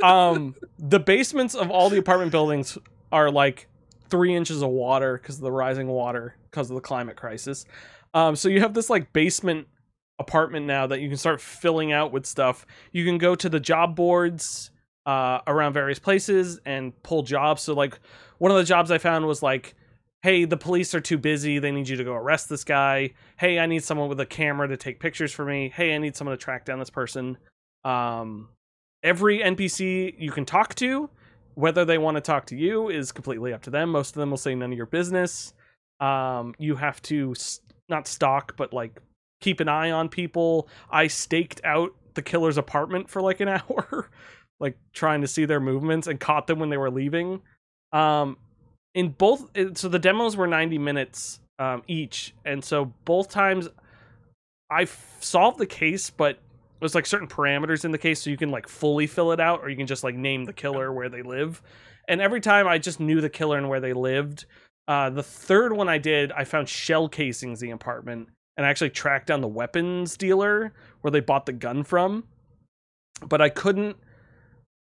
Um 0.00 0.54
the 0.78 1.00
basements 1.00 1.56
of 1.56 1.72
all 1.72 1.90
the 1.90 1.98
apartment 1.98 2.30
buildings 2.30 2.78
are 3.10 3.32
like 3.32 3.66
3 4.10 4.36
inches 4.36 4.62
of 4.62 4.68
water 4.68 5.18
because 5.18 5.36
of 5.36 5.42
the 5.42 5.50
rising 5.50 5.88
water 5.88 6.36
because 6.48 6.70
of 6.70 6.76
the 6.76 6.80
climate 6.80 7.16
crisis. 7.16 7.66
Um 8.14 8.36
so 8.36 8.48
you 8.48 8.60
have 8.60 8.74
this 8.74 8.88
like 8.88 9.12
basement 9.12 9.66
apartment 10.18 10.66
now 10.66 10.86
that 10.86 11.00
you 11.00 11.08
can 11.08 11.16
start 11.16 11.40
filling 11.40 11.92
out 11.92 12.12
with 12.12 12.26
stuff. 12.26 12.66
You 12.92 13.04
can 13.04 13.18
go 13.18 13.34
to 13.34 13.48
the 13.48 13.60
job 13.60 13.96
boards 13.96 14.70
uh, 15.06 15.40
around 15.46 15.72
various 15.72 15.98
places 15.98 16.60
and 16.66 17.00
pull 17.02 17.22
jobs. 17.22 17.62
So, 17.62 17.74
like, 17.74 17.98
one 18.38 18.50
of 18.50 18.56
the 18.56 18.64
jobs 18.64 18.90
I 18.90 18.98
found 18.98 19.26
was 19.26 19.42
like, 19.42 19.74
hey, 20.22 20.44
the 20.44 20.56
police 20.56 20.94
are 20.94 21.00
too 21.00 21.18
busy. 21.18 21.58
They 21.58 21.70
need 21.70 21.88
you 21.88 21.96
to 21.96 22.04
go 22.04 22.14
arrest 22.14 22.48
this 22.48 22.64
guy. 22.64 23.10
Hey, 23.36 23.58
I 23.58 23.66
need 23.66 23.84
someone 23.84 24.08
with 24.08 24.20
a 24.20 24.26
camera 24.26 24.66
to 24.68 24.76
take 24.76 25.00
pictures 25.00 25.32
for 25.32 25.44
me. 25.44 25.72
Hey, 25.74 25.94
I 25.94 25.98
need 25.98 26.16
someone 26.16 26.36
to 26.36 26.42
track 26.42 26.64
down 26.64 26.78
this 26.78 26.90
person. 26.90 27.38
Um, 27.84 28.48
every 29.02 29.38
NPC 29.38 30.14
you 30.18 30.32
can 30.32 30.44
talk 30.44 30.74
to, 30.76 31.08
whether 31.54 31.84
they 31.84 31.98
want 31.98 32.16
to 32.16 32.20
talk 32.20 32.46
to 32.46 32.56
you, 32.56 32.88
is 32.88 33.12
completely 33.12 33.52
up 33.52 33.62
to 33.62 33.70
them. 33.70 33.90
Most 33.90 34.10
of 34.10 34.20
them 34.20 34.30
will 34.30 34.36
say 34.36 34.54
none 34.54 34.72
of 34.72 34.76
your 34.76 34.86
business. 34.86 35.54
Um, 36.00 36.54
you 36.58 36.76
have 36.76 37.00
to 37.02 37.34
not 37.88 38.08
stalk, 38.08 38.56
but 38.56 38.72
like 38.72 39.00
keep 39.40 39.60
an 39.60 39.68
eye 39.68 39.90
on 39.90 40.08
people. 40.08 40.68
I 40.90 41.06
staked 41.06 41.60
out 41.64 41.94
the 42.14 42.22
killer's 42.22 42.58
apartment 42.58 43.08
for 43.08 43.22
like 43.22 43.40
an 43.40 43.48
hour, 43.48 44.10
like 44.58 44.76
trying 44.92 45.20
to 45.20 45.28
see 45.28 45.44
their 45.44 45.60
movements 45.60 46.08
and 46.08 46.18
caught 46.18 46.48
them 46.48 46.58
when 46.58 46.70
they 46.70 46.76
were 46.76 46.90
leaving. 46.90 47.40
Um, 47.92 48.36
in 48.94 49.10
both, 49.10 49.50
so 49.74 49.88
the 49.88 49.98
demos 49.98 50.36
were 50.36 50.46
90 50.46 50.78
minutes 50.78 51.40
um, 51.58 51.82
each. 51.86 52.34
And 52.44 52.64
so 52.64 52.92
both 53.04 53.28
times 53.28 53.68
I 54.70 54.86
solved 55.20 55.58
the 55.58 55.66
case, 55.66 56.10
but 56.10 56.38
there's 56.80 56.94
like 56.94 57.06
certain 57.06 57.28
parameters 57.28 57.84
in 57.84 57.90
the 57.90 57.98
case 57.98 58.22
so 58.22 58.30
you 58.30 58.36
can 58.36 58.50
like 58.50 58.68
fully 58.68 59.06
fill 59.06 59.32
it 59.32 59.40
out 59.40 59.60
or 59.60 59.68
you 59.68 59.76
can 59.76 59.86
just 59.86 60.04
like 60.04 60.14
name 60.14 60.44
the 60.44 60.52
killer 60.52 60.92
where 60.92 61.08
they 61.08 61.22
live. 61.22 61.62
And 62.08 62.20
every 62.20 62.40
time 62.40 62.66
I 62.66 62.78
just 62.78 63.00
knew 63.00 63.20
the 63.20 63.30
killer 63.30 63.58
and 63.58 63.68
where 63.68 63.80
they 63.80 63.92
lived. 63.92 64.46
Uh, 64.86 65.10
the 65.10 65.22
third 65.22 65.74
one 65.74 65.88
I 65.88 65.98
did, 65.98 66.32
I 66.32 66.44
found 66.44 66.66
shell 66.68 67.08
casings 67.08 67.62
in 67.62 67.68
the 67.68 67.74
apartment 67.74 68.28
and 68.56 68.66
I 68.66 68.70
actually 68.70 68.90
tracked 68.90 69.26
down 69.26 69.40
the 69.40 69.48
weapons 69.48 70.16
dealer 70.16 70.72
where 71.02 71.10
they 71.10 71.20
bought 71.20 71.46
the 71.46 71.52
gun 71.52 71.84
from. 71.84 72.24
But 73.26 73.40
I 73.40 73.50
couldn't. 73.50 73.96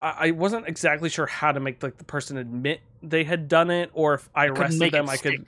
I 0.05 0.29
I 0.29 0.31
wasn't 0.33 0.69
exactly 0.69 1.09
sure 1.11 1.27
how 1.27 1.53
to 1.53 1.61
make 1.61 1.83
like 1.83 1.99
the 1.99 2.05
person 2.05 2.37
admit 2.39 2.81
they 3.03 3.25
had 3.25 3.49
done 3.49 3.71
it, 3.71 3.91
or 3.95 4.15
if 4.15 4.29
I 4.35 4.47
arrested 4.47 4.93
them, 4.93 5.09
I 5.09 5.17
could. 5.19 5.47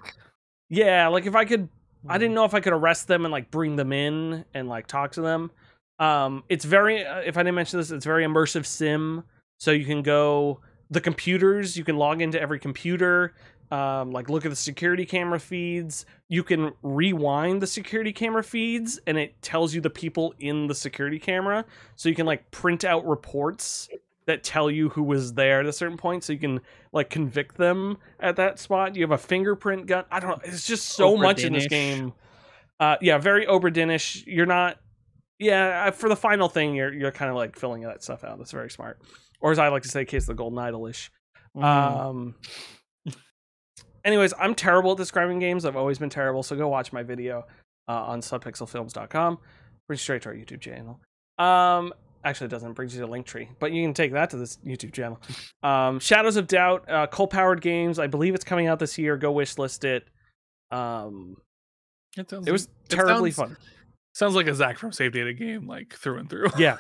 Yeah, 0.69 1.09
like 1.09 1.27
if 1.27 1.35
I 1.37 1.45
could 1.45 1.69
I 2.09 2.19
Mm-hmm. 2.19 2.19
didn't 2.19 2.35
know 2.35 2.45
if 2.45 2.55
I 2.55 2.61
could 2.61 2.73
arrest 2.73 3.09
them 3.09 3.25
and 3.25 3.33
like 3.33 3.51
bring 3.51 3.77
them 3.77 3.93
in 3.93 4.45
and 4.55 4.69
like 4.69 4.87
talk 4.87 5.13
to 5.13 5.21
them. 5.23 5.51
Um, 5.99 6.45
it's 6.49 6.65
very 6.65 7.05
uh, 7.07 7.21
if 7.21 7.37
I 7.37 7.43
didn't 7.43 7.57
mention 7.57 7.79
this, 7.79 7.91
it's 7.91 8.05
very 8.07 8.25
immersive 8.25 8.67
sim. 8.67 9.25
So 9.59 9.71
you 9.73 9.85
can 9.87 10.03
go 10.03 10.61
the 10.91 11.01
computers, 11.01 11.77
you 11.77 11.85
can 11.85 11.97
log 11.97 12.23
into 12.23 12.41
every 12.41 12.59
computer, 12.61 13.35
um, 13.71 14.13
like 14.13 14.31
look 14.31 14.45
at 14.45 14.51
the 14.51 14.57
security 14.57 15.07
camera 15.07 15.41
feeds. 15.41 16.07
You 16.29 16.45
can 16.45 16.73
rewind 16.83 17.63
the 17.63 17.67
security 17.67 18.13
camera 18.13 18.45
feeds, 18.45 19.01
and 19.07 19.19
it 19.19 19.41
tells 19.43 19.75
you 19.75 19.81
the 19.81 19.91
people 19.91 20.35
in 20.39 20.67
the 20.69 20.75
security 20.75 21.19
camera. 21.19 21.65
So 21.97 22.09
you 22.09 22.15
can 22.15 22.27
like 22.27 22.51
print 22.51 22.85
out 22.85 23.07
reports 23.07 23.89
that 24.27 24.43
tell 24.43 24.71
you 24.71 24.89
who 24.91 25.03
was 25.03 25.35
there 25.35 25.61
at 25.61 25.67
a 25.67 25.73
certain 25.73 25.97
point, 25.97 26.25
so 26.25 26.33
you 26.33 26.39
can 26.39 26.61
like 26.93 27.11
convict 27.11 27.57
them 27.57 27.97
at 28.21 28.37
that 28.37 28.59
spot. 28.59 28.97
You 28.97 29.03
have 29.03 29.13
a 29.13 29.19
fingerprint 29.19 29.87
gun. 29.87 30.05
I 30.11 30.21
don't 30.21 30.31
know. 30.31 30.41
It's 30.45 30.67
just 30.67 30.89
so 30.91 31.17
much 31.17 31.45
in 31.45 31.53
this 31.53 31.67
game. 31.69 32.13
Uh, 32.79 32.97
yeah, 33.01 33.19
very 33.19 33.47
Obra 33.47 33.73
Dinn-ish. 33.73 34.25
You're 34.27 34.47
not. 34.47 34.79
Yeah, 35.39 35.91
for 35.91 36.09
the 36.09 36.17
final 36.17 36.49
thing, 36.49 36.75
you're 36.75 36.93
you're 36.93 37.13
kind 37.13 37.31
of 37.31 37.37
like 37.37 37.59
filling 37.59 37.83
that 37.83 38.03
stuff 38.03 38.25
out. 38.25 38.39
That's 38.39 38.53
very 38.53 38.71
smart, 38.71 39.01
or 39.41 39.53
as 39.53 39.59
I 39.59 39.69
like 39.69 39.83
to 39.85 39.89
say, 39.89 40.05
case 40.05 40.25
of 40.25 40.29
the 40.29 40.35
golden 40.35 40.59
idol 40.59 40.87
ish. 40.87 41.11
Mm. 41.57 41.65
Um. 41.65 42.35
anyways, 44.05 44.35
I'm 44.39 44.55
terrible 44.55 44.93
at 44.93 44.99
describing 44.99 45.39
games. 45.39 45.65
I've 45.65 45.77
always 45.77 45.99
been 45.99 46.11
terrible. 46.11 46.43
So 46.43 46.57
go 46.57 46.69
watch 46.69 46.93
my 46.93 47.03
video 47.03 47.47
uh, 47.89 48.05
on 48.05 48.21
subpixelfilms.com. 48.21 49.39
Brings 49.87 50.01
you 50.01 50.03
straight 50.03 50.23
to 50.23 50.31
our 50.31 50.35
YouTube 50.35 50.61
channel. 50.61 51.01
Um. 51.39 51.93
Actually, 52.27 52.47
it 52.47 52.51
doesn't. 52.51 52.71
It 52.71 52.75
brings 52.75 52.93
you 52.95 53.01
to 53.03 53.07
Linktree, 53.09 53.49
but 53.61 53.71
you 53.73 53.85
can 53.85 53.95
take 53.95 54.13
that 54.13 54.31
to 54.31 54.37
this 54.37 54.59
YouTube 54.67 54.93
channel. 54.93 55.21
Um, 55.63 56.01
Shadows 56.01 56.37
of 56.37 56.49
Doubt, 56.49 56.85
uh, 56.91 57.07
ColePowered 57.07 57.61
Games. 57.61 58.01
I 58.01 58.09
believe 58.09 58.35
it's 58.35 58.45
coming 58.45 58.67
out 58.67 58.81
this 58.81 58.99
year. 58.99 59.17
Go 59.17 59.33
wishlist 59.33 59.85
it. 59.85 60.05
Um, 60.73 61.37
It, 62.17 62.29
sounds 62.29 62.49
it 62.49 62.51
was 62.51 62.65
it 62.65 62.71
terribly 62.89 63.31
sounds- 63.31 63.53
fun. 63.53 63.57
Sounds 64.13 64.35
like 64.35 64.47
a 64.49 64.55
Zach 64.55 64.79
from 64.79 64.93
Save 64.93 65.13
Data 65.13 65.35
game, 65.35 65.67
like 65.69 65.95
through 65.95 66.19
and 66.19 66.29
through. 66.31 66.49
Yeah, 66.59 66.79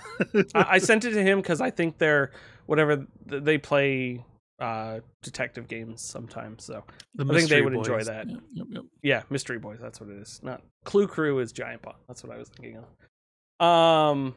I, 0.54 0.66
I 0.70 0.78
sent 0.90 1.04
it 1.04 1.10
to 1.12 1.22
him 1.22 1.38
because 1.40 1.60
I 1.60 1.70
think 1.70 1.98
they're 1.98 2.32
whatever 2.64 3.06
they 3.26 3.58
play 3.58 4.24
uh 4.58 5.00
detective 5.22 5.68
games 5.68 6.00
sometimes. 6.02 6.64
So 6.64 6.82
The 7.14 7.26
I 7.26 7.36
think 7.36 7.50
they 7.50 7.60
would 7.62 7.74
enjoy 7.74 8.02
that. 8.04 8.28
Yep, 8.28 8.40
yep, 8.54 8.66
yep. 8.70 8.82
yeah, 9.02 9.22
Mystery 9.28 9.58
Boys. 9.58 9.78
That's 9.82 10.00
what 10.00 10.08
it 10.08 10.16
is. 10.18 10.40
Not 10.42 10.62
Clue 10.84 11.06
Crew 11.06 11.38
is 11.40 11.52
Giant 11.52 11.82
Paw. 11.82 11.92
That's 12.08 12.24
what 12.24 12.34
I 12.34 12.38
was 12.38 12.48
thinking 12.48 12.78
of. 12.78 13.64
Um, 13.66 14.34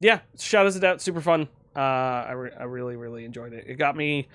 yeah, 0.00 0.20
Shadows 0.38 0.76
of 0.76 0.82
Doubt, 0.82 1.00
super 1.00 1.20
fun. 1.20 1.48
Uh, 1.76 1.78
I 1.80 2.32
re- 2.32 2.52
I 2.58 2.64
really 2.64 2.96
really 2.96 3.24
enjoyed 3.24 3.52
it. 3.52 3.64
It 3.68 3.74
got 3.76 3.96
me. 3.96 4.28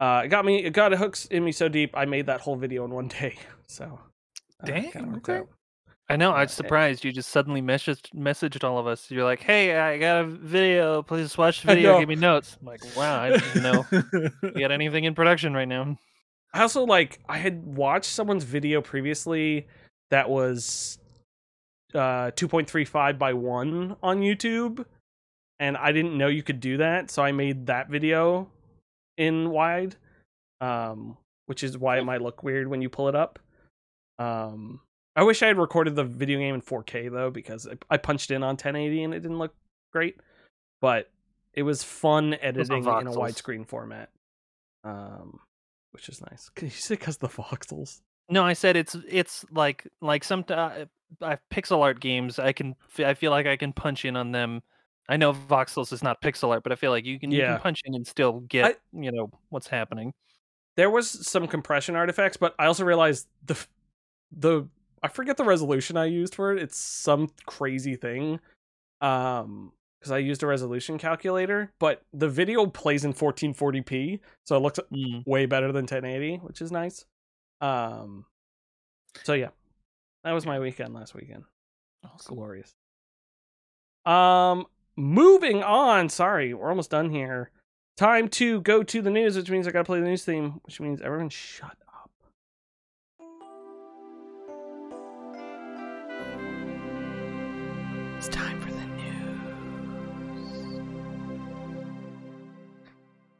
Uh, 0.00 0.22
it 0.24 0.28
got 0.28 0.44
me. 0.44 0.64
It 0.64 0.72
got 0.72 0.92
hooks 0.92 1.26
in 1.26 1.44
me 1.44 1.52
so 1.52 1.68
deep. 1.68 1.90
I 1.94 2.04
made 2.04 2.26
that 2.26 2.40
whole 2.40 2.56
video 2.56 2.84
in 2.84 2.90
one 2.90 3.08
day. 3.08 3.36
So, 3.68 3.98
uh, 4.62 4.66
Dang, 4.66 5.16
okay. 5.16 5.38
out. 5.38 5.48
I 6.08 6.14
know. 6.14 6.30
I 6.30 6.42
Uh, 6.42 6.44
was 6.44 6.52
surprised. 6.52 7.04
You 7.04 7.10
just 7.10 7.30
suddenly 7.30 7.60
messaged 7.60 8.10
messaged 8.14 8.62
all 8.62 8.78
of 8.78 8.86
us. 8.86 9.10
You're 9.10 9.24
like, 9.24 9.42
"Hey, 9.42 9.76
I 9.76 9.98
got 9.98 10.20
a 10.20 10.24
video. 10.24 11.02
Please 11.02 11.36
watch 11.36 11.62
the 11.62 11.66
video. 11.74 11.98
Give 11.98 12.08
me 12.08 12.14
notes." 12.14 12.56
I'm 12.60 12.66
like, 12.68 12.80
wow, 12.96 13.20
I 13.20 13.30
didn't 13.30 13.62
know 13.64 13.84
you 14.42 14.60
got 14.60 14.70
anything 14.80 15.02
in 15.02 15.16
production 15.16 15.52
right 15.52 15.66
now. 15.66 15.98
I 16.54 16.62
also 16.62 16.84
like 16.84 17.18
I 17.28 17.38
had 17.38 17.64
watched 17.66 18.08
someone's 18.12 18.44
video 18.44 18.80
previously 18.80 19.66
that 20.10 20.30
was 20.30 20.98
uh 21.96 22.30
2.35 22.32 23.18
by 23.18 23.32
1 23.32 23.96
on 24.02 24.20
YouTube 24.20 24.84
and 25.58 25.76
I 25.76 25.92
didn't 25.92 26.16
know 26.18 26.28
you 26.28 26.42
could 26.42 26.60
do 26.60 26.76
that, 26.76 27.10
so 27.10 27.22
I 27.22 27.32
made 27.32 27.66
that 27.66 27.88
video 27.88 28.48
in 29.16 29.50
wide. 29.50 29.96
Um 30.60 31.16
which 31.46 31.62
is 31.62 31.78
why 31.78 31.98
it 31.98 32.04
might 32.04 32.22
look 32.22 32.42
weird 32.42 32.68
when 32.68 32.82
you 32.82 32.88
pull 32.88 33.08
it 33.08 33.14
up. 33.14 33.38
Um 34.18 34.80
I 35.14 35.22
wish 35.22 35.42
I 35.42 35.46
had 35.46 35.58
recorded 35.58 35.96
the 35.96 36.04
video 36.04 36.38
game 36.38 36.54
in 36.54 36.60
4K 36.60 37.10
though 37.10 37.30
because 37.30 37.66
I, 37.90 37.96
punched 37.96 38.30
in 38.30 38.42
on 38.42 38.50
1080 38.50 39.02
and 39.02 39.14
it 39.14 39.20
didn't 39.20 39.38
look 39.38 39.54
great, 39.92 40.20
but 40.82 41.10
it 41.54 41.62
was 41.62 41.82
fun 41.82 42.34
editing 42.34 42.84
in 42.84 43.06
a 43.06 43.12
widescreen 43.12 43.66
format. 43.66 44.10
Um 44.84 45.40
which 45.92 46.10
is 46.10 46.20
nice. 46.20 46.50
You 46.60 46.68
say 46.68 46.94
because 46.96 47.16
the 47.16 47.28
voxels? 47.28 48.00
No, 48.28 48.44
I 48.44 48.52
said 48.52 48.76
it's 48.76 48.96
it's 49.08 49.44
like 49.50 49.86
like 50.02 50.24
some 50.24 50.44
uh, 50.48 50.86
I 51.20 51.38
pixel 51.52 51.82
art 51.82 52.00
games. 52.00 52.38
I 52.38 52.52
can 52.52 52.74
I 52.98 53.14
feel 53.14 53.30
like 53.30 53.46
I 53.46 53.56
can 53.56 53.72
punch 53.72 54.04
in 54.04 54.16
on 54.16 54.32
them. 54.32 54.62
I 55.08 55.16
know 55.16 55.32
voxels 55.32 55.92
is 55.92 56.02
not 56.02 56.20
pixel 56.20 56.50
art, 56.50 56.62
but 56.62 56.72
I 56.72 56.74
feel 56.74 56.90
like 56.90 57.04
you 57.04 57.18
can 57.20 57.30
you 57.30 57.42
can 57.54 57.60
punch 57.60 57.82
in 57.84 57.94
and 57.94 58.06
still 58.06 58.40
get 58.40 58.80
you 58.92 59.12
know 59.12 59.30
what's 59.50 59.68
happening. 59.68 60.12
There 60.76 60.90
was 60.90 61.08
some 61.26 61.46
compression 61.46 61.96
artifacts, 61.96 62.36
but 62.36 62.54
I 62.58 62.66
also 62.66 62.84
realized 62.84 63.28
the 63.44 63.56
the 64.32 64.68
I 65.02 65.08
forget 65.08 65.36
the 65.36 65.44
resolution 65.44 65.96
I 65.96 66.06
used 66.06 66.34
for 66.34 66.52
it. 66.52 66.60
It's 66.62 66.76
some 66.76 67.28
crazy 67.46 67.96
thing. 67.96 68.40
Um 69.00 69.72
because 70.00 70.10
I 70.12 70.18
used 70.18 70.42
a 70.42 70.46
resolution 70.46 70.98
calculator, 70.98 71.72
but 71.78 72.02
the 72.12 72.28
video 72.28 72.66
plays 72.66 73.04
in 73.04 73.14
1440p, 73.14 74.20
so 74.44 74.56
it 74.56 74.60
looks 74.60 74.78
Mm. 74.92 75.26
way 75.26 75.46
better 75.46 75.72
than 75.72 75.86
1080, 75.86 76.36
which 76.38 76.60
is 76.60 76.70
nice. 76.70 77.04
Um 77.60 78.26
so 79.24 79.32
yeah. 79.32 79.48
That 80.26 80.32
was 80.32 80.44
my 80.44 80.58
weekend 80.58 80.92
last 80.92 81.14
weekend. 81.14 81.44
Awesome. 82.04 82.34
glorious. 82.34 82.74
Um, 84.04 84.66
moving 84.96 85.62
on. 85.62 86.08
Sorry, 86.08 86.52
we're 86.52 86.68
almost 86.68 86.90
done 86.90 87.10
here. 87.10 87.52
Time 87.96 88.26
to 88.30 88.60
go 88.62 88.82
to 88.82 89.00
the 89.00 89.10
news, 89.10 89.36
which 89.36 89.48
means 89.50 89.68
I 89.68 89.70
gotta 89.70 89.84
play 89.84 90.00
the 90.00 90.06
news 90.06 90.24
theme, 90.24 90.60
which 90.64 90.80
means 90.80 91.00
everyone 91.00 91.28
shut 91.28 91.76
up. 91.94 92.10
It's 98.16 98.26
time 98.26 98.60
for 98.60 98.72
the 98.72 98.86
news. 98.96 100.80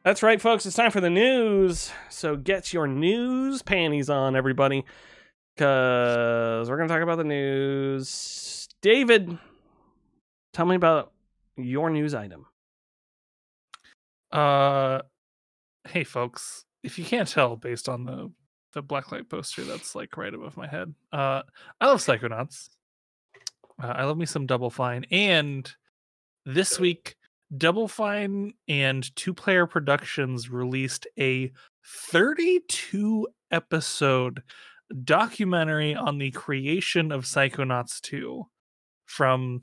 That's 0.05 0.23
right, 0.23 0.41
folks. 0.41 0.65
It's 0.67 0.77
time 0.77 0.93
for 0.93 1.01
the 1.01 1.11
news. 1.11 1.91
So 2.11 2.37
get 2.37 2.73
your 2.73 2.87
news 2.87 3.63
panties 3.63 4.09
on, 4.09 4.37
everybody 4.37 4.85
because 5.57 6.69
we're 6.69 6.77
going 6.77 6.89
to 6.89 6.95
talk 6.95 7.03
about 7.03 7.17
the 7.17 7.25
news. 7.25 8.69
David, 8.83 9.39
tell 10.53 10.67
me 10.67 10.77
about 10.77 11.13
your 11.57 11.89
news 11.89 12.15
item. 12.15 12.47
Uh, 14.31 15.01
hey 15.89 16.05
folks, 16.05 16.65
if 16.83 16.99
you 16.99 17.05
can't 17.05 17.29
tell 17.29 17.57
based 17.57 17.89
on 17.89 18.05
the 18.05 18.31
the 18.73 18.83
blacklight 18.83 19.31
poster 19.31 19.65
that's 19.65 19.95
like 19.95 20.17
right 20.19 20.35
above 20.35 20.57
my 20.57 20.67
head, 20.67 20.93
uh, 21.13 21.43
I 21.81 21.87
love 21.87 22.01
Psychonauts. 22.01 22.69
Uh, 23.83 23.87
I 23.87 24.05
love 24.05 24.19
me 24.19 24.27
some 24.27 24.47
Double 24.47 24.71
Fine, 24.71 25.07
and 25.11 25.71
this 26.45 26.79
week, 26.79 27.17
Double 27.57 27.89
Fine 27.89 28.53
and 28.69 29.15
Two 29.17 29.33
Player 29.33 29.67
Productions 29.67 30.51
released 30.51 31.07
a 31.19 31.51
32 31.85 33.29
episode 33.51 34.43
documentary 35.05 35.95
on 35.95 36.19
the 36.19 36.31
creation 36.31 37.13
of 37.13 37.25
Psychonauts 37.25 38.01
2 38.01 38.45
from 39.07 39.61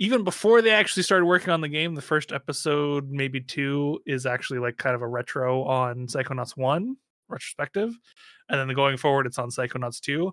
even 0.00 0.24
before 0.24 0.60
they 0.60 0.70
actually 0.70 1.04
started 1.04 1.24
working 1.24 1.50
on 1.50 1.60
the 1.60 1.68
game, 1.68 1.94
the 1.94 2.02
first 2.02 2.32
episode, 2.32 3.10
maybe 3.10 3.40
two, 3.40 4.00
is 4.06 4.26
actually 4.26 4.58
like 4.58 4.76
kind 4.76 4.94
of 4.94 5.02
a 5.02 5.06
retro 5.06 5.62
on 5.64 6.06
Psychonauts 6.06 6.56
1 6.56 6.96
retrospective. 7.28 7.96
And 8.48 8.60
then 8.60 8.68
the 8.68 8.74
going 8.74 8.96
forward, 8.96 9.26
it's 9.26 9.38
on 9.38 9.50
Psychonauts 9.50 10.00
2. 10.00 10.32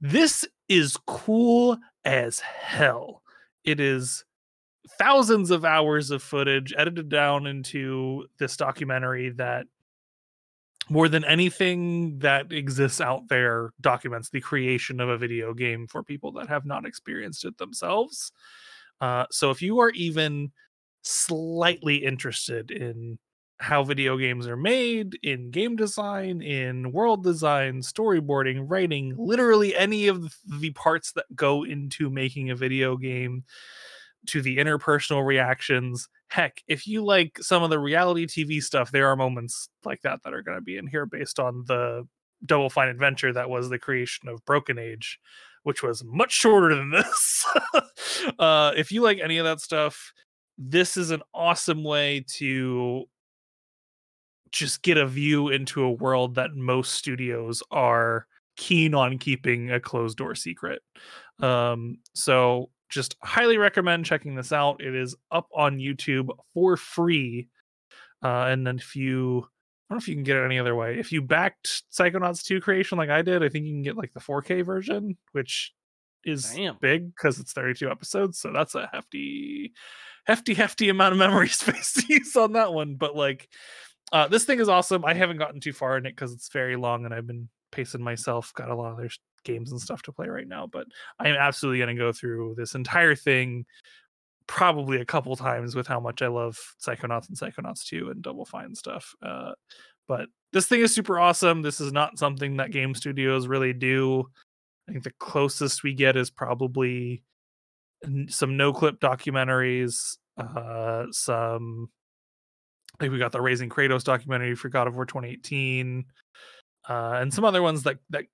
This 0.00 0.46
is 0.68 0.96
cool 1.06 1.78
as 2.04 2.40
hell. 2.40 3.22
It 3.64 3.80
is 3.80 4.24
thousands 4.98 5.50
of 5.50 5.64
hours 5.64 6.10
of 6.10 6.22
footage 6.22 6.74
edited 6.76 7.08
down 7.08 7.46
into 7.46 8.26
this 8.38 8.56
documentary 8.56 9.30
that 9.30 9.66
more 10.90 11.08
than 11.08 11.24
anything 11.24 12.18
that 12.18 12.52
exists 12.52 13.00
out 13.00 13.28
there 13.28 13.72
documents 13.80 14.30
the 14.30 14.40
creation 14.40 15.00
of 15.00 15.08
a 15.08 15.18
video 15.18 15.52
game 15.54 15.86
for 15.86 16.02
people 16.02 16.32
that 16.32 16.48
have 16.48 16.64
not 16.64 16.86
experienced 16.86 17.44
it 17.44 17.58
themselves. 17.58 18.32
Uh, 19.00 19.24
so 19.30 19.50
if 19.50 19.62
you 19.62 19.80
are 19.80 19.90
even 19.90 20.50
slightly 21.02 21.96
interested 21.96 22.70
in 22.70 23.18
how 23.58 23.82
video 23.82 24.16
games 24.16 24.46
are 24.46 24.56
made, 24.56 25.18
in 25.22 25.50
game 25.50 25.74
design, 25.74 26.40
in 26.42 26.92
world 26.92 27.24
design, 27.24 27.80
storyboarding, 27.80 28.64
writing, 28.68 29.14
literally 29.18 29.74
any 29.74 30.06
of 30.06 30.32
the 30.60 30.70
parts 30.70 31.12
that 31.12 31.24
go 31.34 31.64
into 31.64 32.08
making 32.08 32.50
a 32.50 32.56
video 32.56 32.96
game, 32.96 33.44
to 34.26 34.42
the 34.42 34.58
interpersonal 34.58 35.24
reactions. 35.24 36.08
Heck, 36.28 36.62
if 36.68 36.86
you 36.86 37.04
like 37.04 37.38
some 37.40 37.62
of 37.62 37.70
the 37.70 37.78
reality 37.78 38.26
TV 38.26 38.62
stuff, 38.62 38.90
there 38.90 39.08
are 39.08 39.16
moments 39.16 39.68
like 39.84 40.02
that 40.02 40.20
that 40.24 40.34
are 40.34 40.42
going 40.42 40.58
to 40.58 40.62
be 40.62 40.76
in 40.76 40.86
here 40.86 41.06
based 41.06 41.38
on 41.38 41.64
the 41.66 42.06
Double 42.44 42.70
Fine 42.70 42.88
adventure 42.88 43.32
that 43.32 43.50
was 43.50 43.68
the 43.68 43.78
creation 43.78 44.28
of 44.28 44.44
Broken 44.44 44.78
Age, 44.78 45.18
which 45.62 45.82
was 45.82 46.04
much 46.04 46.32
shorter 46.32 46.74
than 46.74 46.90
this. 46.92 47.46
uh, 48.38 48.72
if 48.76 48.92
you 48.92 49.02
like 49.02 49.18
any 49.18 49.38
of 49.38 49.44
that 49.44 49.60
stuff, 49.60 50.12
this 50.56 50.96
is 50.96 51.10
an 51.10 51.22
awesome 51.32 51.84
way 51.84 52.24
to 52.36 53.04
just 54.50 54.82
get 54.82 54.96
a 54.96 55.06
view 55.06 55.48
into 55.48 55.82
a 55.82 55.90
world 55.90 56.34
that 56.34 56.54
most 56.54 56.94
studios 56.94 57.62
are 57.70 58.26
keen 58.56 58.94
on 58.94 59.18
keeping 59.18 59.70
a 59.70 59.80
closed 59.80 60.18
door 60.18 60.34
secret. 60.34 60.82
Um, 61.40 61.98
so 62.14 62.70
just 62.88 63.16
highly 63.22 63.58
recommend 63.58 64.04
checking 64.04 64.34
this 64.34 64.52
out. 64.52 64.82
It 64.82 64.94
is 64.94 65.14
up 65.30 65.48
on 65.54 65.78
YouTube 65.78 66.30
for 66.54 66.76
free. 66.76 67.48
Uh, 68.22 68.44
and 68.44 68.66
then 68.66 68.78
if 68.78 68.96
you, 68.96 69.46
I 69.88 69.94
don't 69.94 69.96
know 69.96 69.98
if 69.98 70.08
you 70.08 70.14
can 70.14 70.24
get 70.24 70.36
it 70.36 70.44
any 70.44 70.58
other 70.58 70.74
way. 70.74 70.98
If 70.98 71.12
you 71.12 71.22
backed 71.22 71.84
Psychonauts 71.92 72.42
2 72.42 72.60
creation 72.60 72.98
like 72.98 73.10
I 73.10 73.22
did, 73.22 73.42
I 73.42 73.48
think 73.48 73.66
you 73.66 73.72
can 73.72 73.82
get 73.82 73.96
like 73.96 74.12
the 74.12 74.20
4K 74.20 74.64
version, 74.64 75.16
which 75.32 75.72
is 76.24 76.52
Damn. 76.52 76.76
big 76.80 77.14
because 77.14 77.38
it's 77.38 77.52
32 77.52 77.90
episodes. 77.90 78.38
So 78.38 78.52
that's 78.52 78.74
a 78.74 78.88
hefty, 78.92 79.72
hefty, 80.26 80.54
hefty 80.54 80.88
amount 80.88 81.12
of 81.12 81.18
memory 81.18 81.48
space 81.48 81.92
to 81.94 82.12
use 82.12 82.36
on 82.36 82.52
that 82.52 82.72
one. 82.72 82.96
But 82.96 83.14
like, 83.16 83.48
uh, 84.12 84.28
this 84.28 84.44
thing 84.44 84.60
is 84.60 84.68
awesome. 84.68 85.04
I 85.04 85.14
haven't 85.14 85.38
gotten 85.38 85.60
too 85.60 85.72
far 85.72 85.96
in 85.98 86.06
it 86.06 86.16
because 86.16 86.32
it's 86.32 86.48
very 86.48 86.76
long 86.76 87.04
and 87.04 87.12
I've 87.12 87.26
been 87.26 87.48
pacing 87.70 88.02
myself. 88.02 88.52
Got 88.54 88.70
a 88.70 88.74
lot 88.74 88.92
of 88.92 88.98
other 88.98 89.10
games 89.44 89.72
and 89.72 89.80
stuff 89.80 90.02
to 90.02 90.12
play 90.12 90.28
right 90.28 90.48
now, 90.48 90.66
but 90.66 90.86
I 91.18 91.28
am 91.28 91.36
absolutely 91.36 91.78
going 91.78 91.96
to 91.96 92.02
go 92.02 92.12
through 92.12 92.54
this 92.56 92.74
entire 92.74 93.14
thing 93.14 93.66
probably 94.46 95.00
a 95.00 95.04
couple 95.04 95.36
times 95.36 95.76
with 95.76 95.86
how 95.86 96.00
much 96.00 96.22
I 96.22 96.28
love 96.28 96.58
Psychonauts 96.84 97.28
and 97.28 97.38
Psychonauts 97.38 97.84
2 97.86 98.10
and 98.10 98.22
Double 98.22 98.44
Fine 98.44 98.74
stuff. 98.74 99.14
Uh, 99.22 99.52
but 100.08 100.28
this 100.52 100.66
thing 100.66 100.80
is 100.80 100.94
super 100.94 101.18
awesome. 101.18 101.62
This 101.62 101.80
is 101.80 101.92
not 101.92 102.18
something 102.18 102.56
that 102.56 102.72
game 102.72 102.94
studios 102.94 103.46
really 103.46 103.74
do. 103.74 104.24
I 104.88 104.92
think 104.92 105.04
the 105.04 105.12
closest 105.18 105.82
we 105.82 105.92
get 105.92 106.16
is 106.16 106.30
probably 106.30 107.22
some 108.28 108.52
Noclip 108.52 108.98
documentaries, 108.98 110.16
uh, 110.38 111.04
some 111.10 111.90
like 113.00 113.10
we 113.10 113.18
got 113.18 113.32
the 113.32 113.40
Raising 113.40 113.68
Kratos 113.68 114.02
documentary 114.02 114.54
for 114.54 114.68
God 114.68 114.86
of 114.86 114.96
War 114.96 115.04
2018, 115.04 116.04
uh, 116.88 117.18
and 117.20 117.32
some 117.32 117.44
other 117.44 117.62
ones 117.62 117.82
that 117.84 117.98
that 118.10 118.24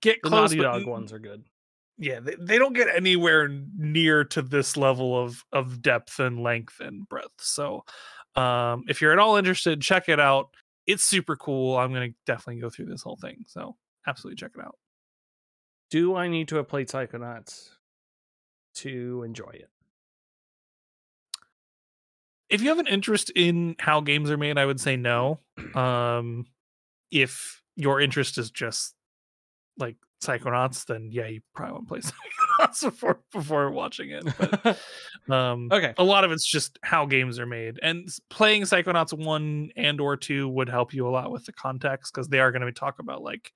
get 0.00 0.22
the 0.22 0.28
close. 0.28 0.52
Naughty 0.52 0.62
Dog 0.62 0.86
ones 0.86 1.12
are 1.12 1.18
good. 1.18 1.44
yeah 1.98 2.20
they, 2.20 2.34
they 2.38 2.58
don't 2.58 2.72
get 2.74 2.88
anywhere 2.94 3.48
near 3.76 4.24
to 4.24 4.42
this 4.42 4.76
level 4.76 5.18
of 5.20 5.44
of 5.52 5.82
depth 5.82 6.18
and 6.20 6.42
length 6.42 6.80
and 6.80 7.06
breadth 7.08 7.38
so 7.40 7.84
um 8.34 8.84
if 8.88 9.00
you're 9.02 9.12
at 9.12 9.18
all 9.18 9.36
interested 9.36 9.80
check 9.82 10.08
it 10.08 10.18
out 10.18 10.48
it's 10.86 11.04
super 11.04 11.36
cool 11.36 11.76
i'm 11.76 11.92
gonna 11.92 12.08
definitely 12.24 12.60
go 12.60 12.70
through 12.70 12.86
this 12.86 13.02
whole 13.02 13.16
thing 13.16 13.44
so 13.46 13.76
absolutely 14.06 14.36
check 14.36 14.52
it 14.56 14.64
out 14.64 14.76
Do 15.90 16.16
I 16.16 16.28
need 16.28 16.48
to 16.48 16.56
have 16.56 16.66
played 16.68 16.88
Psychonauts 16.88 17.68
to 18.76 19.22
enjoy 19.22 19.50
it? 19.52 19.68
if 22.48 22.60
you 22.62 22.68
have 22.68 22.78
an 22.78 22.86
interest 22.86 23.30
in 23.36 23.76
how 23.78 24.00
games 24.00 24.30
are 24.30 24.36
made 24.38 24.58
i 24.58 24.64
would 24.66 24.80
say 24.80 24.96
no 24.96 25.40
um 25.74 26.46
if 27.10 27.61
your 27.76 28.00
interest 28.00 28.38
is 28.38 28.50
just 28.50 28.94
like 29.78 29.96
psychonauts 30.22 30.84
then 30.86 31.08
yeah 31.10 31.26
you 31.26 31.40
probably 31.54 31.72
want 31.72 31.84
to 31.86 31.88
play 31.88 32.00
psychonauts 32.60 32.82
before 32.82 33.20
before 33.32 33.70
watching 33.70 34.10
it 34.10 34.24
but 34.38 34.78
um 35.34 35.68
okay. 35.72 35.94
a 35.98 36.04
lot 36.04 36.24
of 36.24 36.30
it's 36.30 36.46
just 36.46 36.78
how 36.82 37.04
games 37.04 37.38
are 37.38 37.46
made 37.46 37.80
and 37.82 38.08
playing 38.30 38.62
psychonauts 38.62 39.12
1 39.12 39.70
and 39.76 40.00
or 40.00 40.16
2 40.16 40.48
would 40.48 40.68
help 40.68 40.94
you 40.94 41.06
a 41.06 41.10
lot 41.10 41.32
with 41.32 41.44
the 41.44 41.52
context 41.52 42.12
because 42.12 42.28
they 42.28 42.38
are 42.38 42.52
going 42.52 42.62
to 42.62 42.72
talk 42.72 42.98
about 43.00 43.22
like 43.22 43.52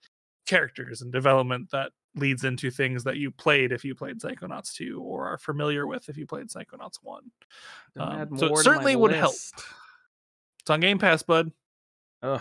characters 0.47 1.03
and 1.03 1.13
development 1.13 1.71
that 1.71 1.93
leads 2.17 2.45
into 2.45 2.71
things 2.71 3.05
that 3.05 3.17
you 3.17 3.31
played 3.31 3.73
if 3.73 3.85
you 3.85 3.95
played 3.95 4.19
psychonauts 4.19 4.73
2 4.75 5.01
or 5.01 5.29
are 5.29 5.39
familiar 5.39 5.87
with 5.87 6.09
if 6.09 6.17
you 6.17 6.27
played 6.27 6.49
psychonauts 6.49 6.99
1 7.03 7.23
um, 7.99 8.39
so 8.39 8.47
it 8.47 8.49
more 8.49 8.63
to 8.63 8.69
my 8.71 8.75
certainly 8.75 8.97
would 8.97 9.13
help. 9.13 9.35
it's 9.35 10.71
on 10.71 10.81
game 10.81 10.99
pass 10.99 11.23
bud 11.23 11.53
Ugh. 12.23 12.41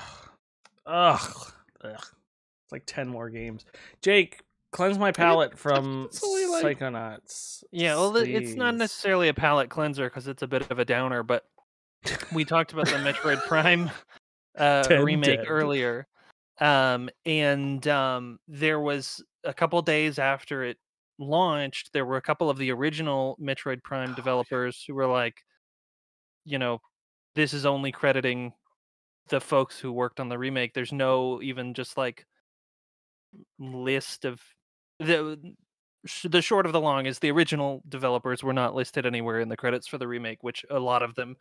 Ugh. 0.87 1.51
Ugh. 1.85 1.93
It's 2.63 2.71
like 2.71 2.83
10 2.85 3.07
more 3.07 3.29
games. 3.29 3.65
Jake, 4.01 4.41
cleanse 4.71 4.97
my 4.97 5.11
palate 5.11 5.57
from 5.57 6.03
like- 6.03 6.77
Psychonauts. 6.79 7.63
Yeah, 7.71 7.95
well, 7.95 8.15
it- 8.17 8.29
it's 8.29 8.55
not 8.55 8.75
necessarily 8.75 9.27
a 9.29 9.33
palate 9.33 9.69
cleanser 9.69 10.05
because 10.05 10.27
it's 10.27 10.41
a 10.41 10.47
bit 10.47 10.69
of 10.71 10.79
a 10.79 10.85
downer, 10.85 11.21
but 11.23 11.45
we 12.33 12.43
talked 12.45 12.73
about 12.73 12.87
the 12.87 12.93
Metroid 12.97 13.43
Prime 13.47 13.89
uh, 14.57 14.83
Ten 14.83 15.03
remake 15.03 15.39
dead. 15.39 15.45
earlier, 15.47 16.07
um, 16.59 17.09
and 17.25 17.85
um, 17.87 18.39
there 18.47 18.79
was 18.79 19.23
a 19.43 19.53
couple 19.53 19.81
days 19.81 20.17
after 20.17 20.63
it 20.63 20.77
launched, 21.19 21.91
there 21.93 22.05
were 22.05 22.17
a 22.17 22.21
couple 22.21 22.49
of 22.49 22.57
the 22.57 22.71
original 22.71 23.37
Metroid 23.41 23.83
Prime 23.83 24.11
Oh, 24.11 24.15
developers 24.15 24.83
who 24.87 24.95
were 24.95 25.07
like, 25.07 25.35
you 26.45 26.57
know, 26.59 26.79
this 27.35 27.53
is 27.53 27.65
only 27.65 27.91
crediting 27.91 28.53
the 29.29 29.41
folks 29.41 29.79
who 29.79 29.91
worked 29.91 30.19
on 30.19 30.29
the 30.29 30.37
remake. 30.37 30.73
There's 30.73 30.93
no 30.93 31.41
even 31.41 31.73
just 31.73 31.97
like 31.97 32.25
list 33.59 34.25
of 34.25 34.41
the 34.99 35.39
the 36.23 36.41
short 36.41 36.67
of 36.67 36.71
the 36.71 36.79
long 36.79 37.07
is 37.07 37.17
the 37.19 37.31
original 37.31 37.81
developers 37.89 38.43
were 38.43 38.53
not 38.53 38.75
listed 38.75 39.05
anywhere 39.05 39.39
in 39.39 39.49
the 39.49 39.57
credits 39.57 39.87
for 39.87 39.97
the 39.97 40.07
remake, 40.07 40.43
which 40.43 40.63
a 40.69 40.79
lot 40.79 41.01
of 41.01 41.15
them 41.15 41.35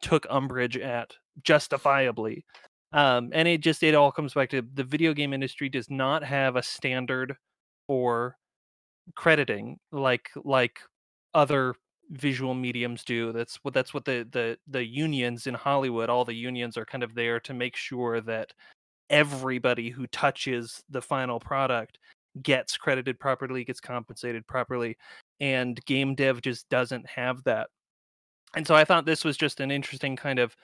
took 0.00 0.26
umbrage 0.30 0.76
at 0.76 1.14
justifiably. 1.42 2.44
Um, 2.92 3.30
and 3.32 3.48
it 3.48 3.60
just 3.60 3.82
it 3.82 3.94
all 3.94 4.12
comes 4.12 4.34
back 4.34 4.50
to 4.50 4.62
the 4.74 4.84
video 4.84 5.12
game 5.14 5.32
industry 5.32 5.68
does 5.68 5.90
not 5.90 6.22
have 6.22 6.54
a 6.56 6.62
standard 6.62 7.36
for 7.88 8.36
crediting 9.16 9.78
like 9.92 10.30
like 10.44 10.78
other 11.34 11.74
visual 12.10 12.54
mediums 12.54 13.04
do. 13.04 13.32
That's 13.32 13.56
what 13.62 13.74
that's 13.74 13.94
what 13.94 14.04
the 14.04 14.26
the 14.30 14.58
the 14.66 14.84
unions 14.84 15.46
in 15.46 15.54
Hollywood, 15.54 16.10
all 16.10 16.24
the 16.24 16.34
unions 16.34 16.76
are 16.76 16.84
kind 16.84 17.02
of 17.02 17.14
there 17.14 17.40
to 17.40 17.54
make 17.54 17.76
sure 17.76 18.20
that 18.22 18.52
everybody 19.10 19.90
who 19.90 20.06
touches 20.08 20.82
the 20.88 21.02
final 21.02 21.38
product 21.40 21.98
gets 22.42 22.76
credited 22.76 23.18
properly, 23.18 23.64
gets 23.64 23.80
compensated 23.80 24.46
properly, 24.46 24.96
and 25.40 25.84
game 25.86 26.14
dev 26.14 26.40
just 26.42 26.68
doesn't 26.68 27.06
have 27.06 27.42
that. 27.44 27.68
And 28.56 28.66
so 28.66 28.74
I 28.74 28.84
thought 28.84 29.04
this 29.06 29.24
was 29.24 29.36
just 29.36 29.60
an 29.60 29.70
interesting 29.70 30.16
kind 30.16 30.38
of 30.38 30.56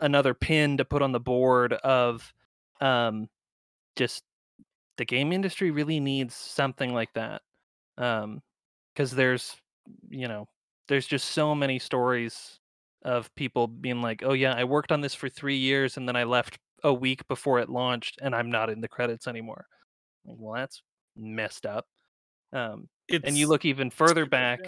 another 0.00 0.34
pin 0.34 0.76
to 0.78 0.84
put 0.84 1.02
on 1.02 1.12
the 1.12 1.20
board 1.20 1.72
of 1.74 2.32
um 2.80 3.28
just 3.96 4.24
the 4.96 5.04
game 5.04 5.32
industry 5.32 5.70
really 5.70 6.00
needs 6.00 6.34
something 6.34 6.92
like 6.92 7.12
that. 7.14 7.42
Um 7.98 8.42
because 8.94 9.12
there's 9.12 9.56
you 10.08 10.28
know, 10.28 10.48
there's 10.88 11.06
just 11.06 11.30
so 11.30 11.54
many 11.54 11.78
stories 11.78 12.58
of 13.04 13.34
people 13.34 13.66
being 13.66 14.02
like, 14.02 14.22
"Oh 14.24 14.32
yeah, 14.32 14.54
I 14.54 14.64
worked 14.64 14.92
on 14.92 15.00
this 15.00 15.14
for 15.14 15.28
3 15.28 15.56
years 15.56 15.96
and 15.96 16.08
then 16.08 16.16
I 16.16 16.24
left 16.24 16.58
a 16.84 16.92
week 16.92 17.26
before 17.28 17.58
it 17.60 17.68
launched 17.68 18.18
and 18.22 18.34
I'm 18.34 18.50
not 18.50 18.70
in 18.70 18.80
the 18.80 18.88
credits 18.88 19.26
anymore." 19.26 19.66
Like, 20.24 20.36
well, 20.38 20.54
that's 20.54 20.82
messed 21.16 21.66
up. 21.66 21.86
Um 22.52 22.88
it's 23.08 23.24
and 23.26 23.36
you 23.36 23.48
look 23.48 23.64
even 23.64 23.90
further 23.90 24.26
back 24.26 24.60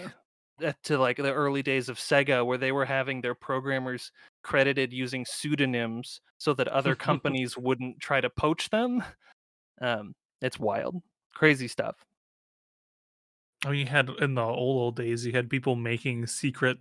yeah. 0.59 0.73
to 0.83 0.97
like 0.97 1.17
the 1.17 1.33
early 1.33 1.63
days 1.63 1.89
of 1.89 1.97
Sega 1.97 2.45
where 2.45 2.57
they 2.57 2.71
were 2.71 2.85
having 2.85 3.21
their 3.21 3.35
programmers 3.35 4.11
credited 4.43 4.93
using 4.93 5.25
pseudonyms 5.25 6.21
so 6.37 6.53
that 6.53 6.67
other 6.67 6.95
companies 7.09 7.57
wouldn't 7.57 7.99
try 7.99 8.21
to 8.21 8.29
poach 8.29 8.69
them. 8.69 9.03
Um 9.81 10.15
it's 10.41 10.59
wild. 10.59 11.01
Crazy 11.33 11.67
stuff. 11.67 11.95
I 13.65 13.71
mean, 13.71 13.79
you 13.81 13.85
had 13.87 14.09
in 14.21 14.35
the 14.35 14.43
old 14.43 14.77
old 14.77 14.95
days, 14.95 15.25
you 15.25 15.31
had 15.33 15.49
people 15.49 15.75
making 15.75 16.27
secret 16.27 16.77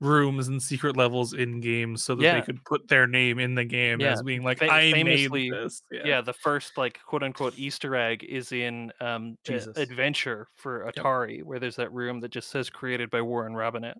rooms 0.00 0.48
and 0.48 0.60
secret 0.60 0.96
levels 0.96 1.32
in 1.32 1.60
games 1.60 2.02
so 2.02 2.16
that 2.16 2.22
Yeah. 2.24 2.34
they 2.34 2.42
could 2.44 2.64
put 2.64 2.88
their 2.88 3.06
name 3.06 3.38
in 3.38 3.54
the 3.54 3.64
game 3.64 4.00
Yeah, 4.00 4.12
as 4.14 4.22
being 4.22 4.42
like, 4.42 4.58
fa- 4.58 4.68
I 4.72 4.90
famously- 4.90 5.50
made 5.50 5.58
this. 5.64 5.82
Yeah. 5.92 6.20
the 6.20 6.32
first 6.32 6.76
like 6.76 6.98
quote 7.06 7.22
unquote 7.22 7.56
Easter 7.56 7.94
egg 7.94 8.24
is 8.24 8.50
in 8.52 8.92
um 9.00 9.38
Jesus. 9.44 9.76
Adventure 9.78 10.48
for 10.56 10.90
Atari 10.90 11.44
where 11.44 11.60
there's 11.60 11.76
that 11.76 11.92
room 11.92 12.18
that 12.20 12.30
just 12.32 12.50
says 12.50 12.68
created 12.68 13.10
by 13.10 13.22
Warren 13.22 13.52
Robinett. 13.54 13.94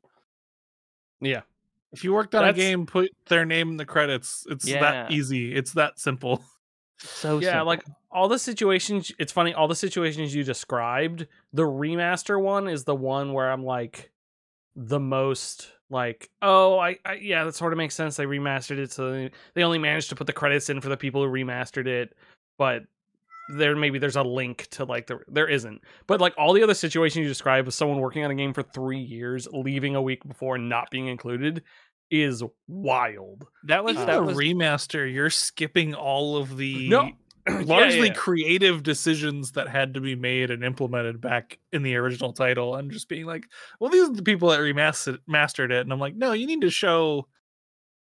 Yeah. 1.21 1.43
If 1.93 2.03
you 2.05 2.13
worked 2.13 2.35
on 2.35 2.43
That's- 2.43 2.57
a 2.57 2.69
game, 2.71 2.85
put 2.87 3.11
their 3.27 3.45
name 3.45 3.71
in 3.71 3.77
the 3.77 3.87
credits. 3.87 4.45
It's 4.51 4.67
Yeah. 4.69 4.81
that 4.81 5.11
easy. 5.13 5.55
It's 5.55 5.73
that 5.75 5.99
simple. 6.01 6.43
So 7.03 7.39
yeah, 7.39 7.63
like 7.63 7.85
all 8.11 8.29
the 8.29 8.39
situations. 8.39 9.13
It's 9.19 9.33
funny. 9.33 9.55
All 9.55 9.69
the 9.69 9.75
situations 9.75 10.35
you 10.35 10.45
described. 10.45 11.27
The 11.53 11.63
remaster 11.63 12.41
one 12.41 12.69
is 12.69 12.85
the 12.85 12.95
one 12.95 13.33
where 13.33 13.51
I'm 13.51 13.65
like 13.65 14.11
the 14.77 15.01
most 15.01 15.73
like, 15.91 16.31
oh, 16.41 16.79
I, 16.79 16.99
I 17.05 17.15
yeah, 17.15 17.45
that 17.45 17.55
sort 17.55 17.73
of 17.73 17.77
makes 17.77 17.95
sense. 17.95 18.17
They 18.17 18.25
remastered 18.25 18.79
it, 18.79 18.93
so 18.93 19.13
they, 19.13 19.31
they 19.55 19.63
only 19.63 19.79
managed 19.79 20.09
to 20.09 20.17
put 20.17 20.27
the 20.27 20.33
credits 20.33 20.71
in 20.71 20.81
for 20.81 20.89
the 20.89 20.97
people 20.97 21.23
who 21.23 21.31
remastered 21.31 21.87
it, 21.87 22.15
but 22.57 22.85
there 23.55 23.77
maybe 23.77 23.99
there's 23.99 24.17
a 24.17 24.23
link 24.23 24.69
to 24.71 24.85
like 24.85 25.07
the 25.07 25.19
there 25.29 25.49
isn't. 25.49 25.83
But 26.07 26.21
like 26.21 26.35
all 26.39 26.53
the 26.53 26.63
other 26.63 26.75
situations 26.75 27.23
you 27.23 27.29
described 27.29 27.67
with 27.67 27.75
someone 27.75 27.99
working 27.99 28.25
on 28.25 28.31
a 28.31 28.35
game 28.35 28.55
for 28.55 28.63
three 28.63 29.01
years, 29.01 29.47
leaving 29.53 29.95
a 29.95 30.03
week 30.03 30.27
before, 30.27 30.57
and 30.57 30.69
not 30.69 30.91
being 30.91 31.09
included, 31.09 31.63
is 32.13 32.45
wild. 32.69 33.47
that 33.65 33.83
was 33.83 33.95
Even 33.95 34.07
that 34.07 34.23
was 34.23 34.37
remaster, 34.37 35.13
you're 35.13 35.31
skipping 35.31 35.95
all 35.95 36.37
of 36.37 36.59
the 36.59 36.89
No, 36.91 37.11
largely 37.65 38.09
yeah. 38.09 38.13
creative 38.15 38.83
decisions 38.83 39.53
that 39.53 39.67
had 39.67 39.95
to 39.95 40.01
be 40.01 40.15
made 40.15 40.51
and 40.51 40.63
implemented 40.63 41.21
back 41.21 41.59
in 41.73 41.83
the 41.83 41.97
original 41.97 42.33
title 42.33 42.77
and 42.77 42.93
just 42.93 43.09
being 43.09 43.27
like 43.27 43.47
well 43.81 43.91
these 43.91 44.09
are 44.09 44.13
the 44.13 44.23
people 44.23 44.49
that 44.51 44.61
remastered 44.61 45.19
mastered 45.27 45.73
it 45.73 45.81
and 45.81 45.93
i'm 45.93 45.99
like 45.99 46.15
no 46.15 46.31
you 46.31 46.47
need 46.47 46.61
to 46.61 46.71
show 46.71 47.27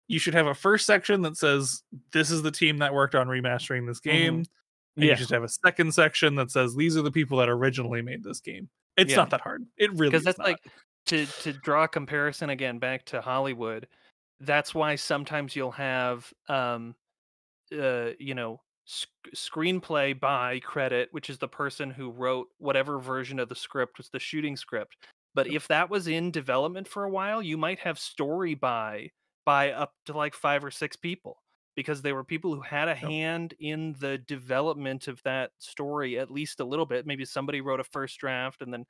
you 0.06 0.20
should 0.20 0.34
have 0.34 0.46
a 0.46 0.54
first 0.54 0.86
section 0.86 1.22
that 1.22 1.36
says 1.36 1.82
this 2.12 2.30
is 2.30 2.42
the 2.42 2.52
team 2.52 2.78
that 2.78 2.94
worked 2.94 3.16
on 3.16 3.26
remastering 3.26 3.84
this 3.84 3.98
mm-hmm. 3.98 4.16
game 4.16 4.34
and 4.36 5.04
Yeah. 5.04 5.10
you 5.10 5.16
should 5.16 5.30
have 5.30 5.42
a 5.42 5.48
second 5.48 5.92
section 5.92 6.36
that 6.36 6.52
says 6.52 6.76
these 6.76 6.96
are 6.96 7.02
the 7.02 7.10
people 7.10 7.38
that 7.38 7.48
originally 7.48 8.00
made 8.00 8.22
this 8.22 8.38
game 8.38 8.68
it's 8.96 9.10
Yeah. 9.10 9.16
not 9.16 9.30
that 9.30 9.40
hard 9.40 9.64
it 9.76 9.90
really 9.94 10.10
because 10.10 10.22
that's 10.22 10.38
not. 10.38 10.46
like 10.46 10.58
to 11.06 11.26
to 11.26 11.52
draw 11.52 11.84
a 11.84 11.88
comparison 11.88 12.50
again 12.50 12.78
back 12.78 13.04
to 13.06 13.20
Hollywood. 13.20 13.88
That's 14.42 14.74
why 14.74 14.96
sometimes 14.96 15.56
you'll 15.56 15.72
have 15.72 16.32
um 16.48 16.96
uh 17.72 18.10
you 18.18 18.34
know 18.34 18.60
sc- 18.86 19.08
screenplay 19.34 20.18
by 20.18 20.60
credit, 20.60 21.08
which 21.12 21.30
is 21.30 21.38
the 21.38 21.48
person 21.48 21.90
who 21.90 22.10
wrote 22.10 22.48
whatever 22.58 22.98
version 22.98 23.38
of 23.38 23.48
the 23.48 23.56
script 23.56 23.98
was 23.98 24.10
the 24.10 24.18
shooting 24.20 24.56
script. 24.56 24.96
But 25.34 25.48
if 25.48 25.68
that 25.68 25.90
was 25.90 26.08
in 26.08 26.30
development 26.30 26.88
for 26.88 27.04
a 27.04 27.10
while, 27.10 27.42
you 27.42 27.56
might 27.58 27.80
have 27.80 27.98
story 27.98 28.54
by 28.54 29.10
by 29.46 29.72
up 29.72 29.94
to 30.06 30.12
like 30.16 30.34
five 30.34 30.64
or 30.64 30.70
six 30.70 30.96
people 30.96 31.42
because 31.76 32.02
they 32.02 32.12
were 32.12 32.24
people 32.24 32.54
who 32.54 32.60
had 32.62 32.88
a 32.88 32.94
hand 32.94 33.54
in 33.60 33.94
the 34.00 34.18
development 34.18 35.08
of 35.08 35.22
that 35.24 35.52
story 35.58 36.18
at 36.18 36.30
least 36.30 36.60
a 36.60 36.64
little 36.64 36.86
bit. 36.86 37.06
Maybe 37.06 37.24
somebody 37.24 37.60
wrote 37.62 37.80
a 37.80 37.84
first 37.84 38.18
draft 38.18 38.62
and 38.62 38.72
then 38.72 38.84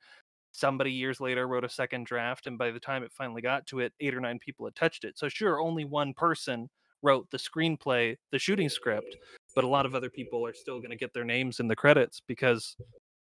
somebody 0.53 0.91
years 0.91 1.19
later 1.19 1.47
wrote 1.47 1.65
a 1.65 1.69
second 1.69 2.05
draft, 2.05 2.47
and 2.47 2.57
by 2.57 2.71
the 2.71 2.79
time 2.79 3.03
it 3.03 3.11
finally 3.11 3.41
got 3.41 3.65
to 3.67 3.79
it, 3.79 3.91
eight 3.99 4.15
or 4.15 4.21
nine 4.21 4.39
people 4.39 4.65
had 4.65 4.75
touched 4.75 5.03
it. 5.03 5.17
So 5.17 5.27
sure, 5.27 5.59
only 5.59 5.83
one 5.83 6.13
person 6.13 6.69
wrote 7.01 7.29
the 7.31 7.37
screenplay, 7.37 8.15
the 8.31 8.39
shooting 8.39 8.69
script, 8.69 9.17
but 9.55 9.65
a 9.65 9.67
lot 9.67 9.85
of 9.85 9.93
other 9.93 10.09
people 10.09 10.45
are 10.45 10.53
still 10.53 10.77
going 10.77 10.91
to 10.91 10.95
get 10.95 11.13
their 11.13 11.25
names 11.25 11.59
in 11.59 11.67
the 11.67 11.75
credits 11.75 12.21
because 12.25 12.77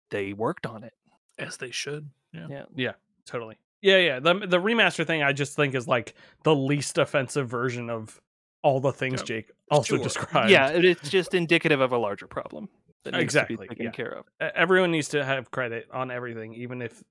they 0.10 0.34
worked 0.34 0.66
on 0.66 0.84
it. 0.84 0.94
As 1.40 1.58
they 1.58 1.72
should. 1.72 2.10
Yeah. 2.34 2.66
Yeah. 2.76 2.92
totally. 3.26 3.58
Yeah, 3.82 3.98
yeah. 3.98 4.20
The 4.20 4.34
the 4.34 4.60
remaster 4.60 5.06
thing 5.06 5.24
I 5.24 5.34
just 5.34 5.56
think 5.56 5.76
is 5.76 5.88
like 5.88 6.16
the 6.44 6.56
least 6.56 6.98
offensive 6.98 7.50
version 7.50 7.90
of 7.90 8.20
all 8.62 8.80
the 8.80 8.94
things 8.94 9.22
Yeah, 9.22 9.26
Jake 9.26 9.52
also 9.70 9.96
sure. 9.96 10.00
Uh, 10.00 10.04
described. 10.04 10.50
Yeah, 10.50 10.70
it's 10.70 11.10
just 11.10 11.34
indicative 11.34 11.82
of 11.82 11.92
a 11.92 11.98
larger 11.98 12.28
problem 12.28 12.70
that 13.04 13.12
needs 13.14 13.24
Exactly, 13.24 13.56
to 13.56 13.62
be 13.62 13.68
taken 13.68 13.86
yeah. 13.86 13.92
care 13.92 14.12
of. 14.12 14.26
Everyone 14.40 14.92
needs 14.92 15.10
to 15.10 15.24
have 15.24 15.52
credit 15.52 15.88
on 15.92 16.12
everything, 16.12 16.54
even 16.56 16.82
if 16.82 17.04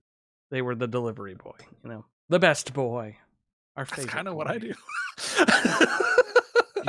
they 0.50 0.62
were 0.62 0.74
the 0.74 0.86
delivery 0.88 1.34
boy. 1.34 1.56
You 1.82 1.90
know, 1.90 2.04
the 2.28 2.38
best 2.38 2.72
boy. 2.72 3.16
Our 3.76 3.84
That's 3.84 4.04
kind 4.04 4.28
of 4.28 4.34
what 4.34 4.48
I 4.48 4.58
do. 4.58 4.74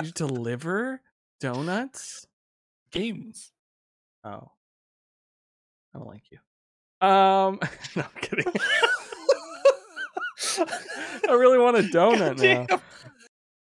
You 0.02 0.12
deliver 0.12 1.02
donuts? 1.40 2.28
Games. 2.92 3.52
Oh, 4.24 4.52
I 5.94 5.98
don't 5.98 6.08
like 6.08 6.24
you. 6.32 6.40
Um, 7.06 7.60
no, 7.96 8.04
I'm 8.04 8.22
kidding. 8.22 8.46
I 11.30 11.34
really 11.34 11.58
want 11.58 11.78
a 11.78 11.82
donut 11.82 12.38
now. 12.38 12.66
Damn. 12.68 12.82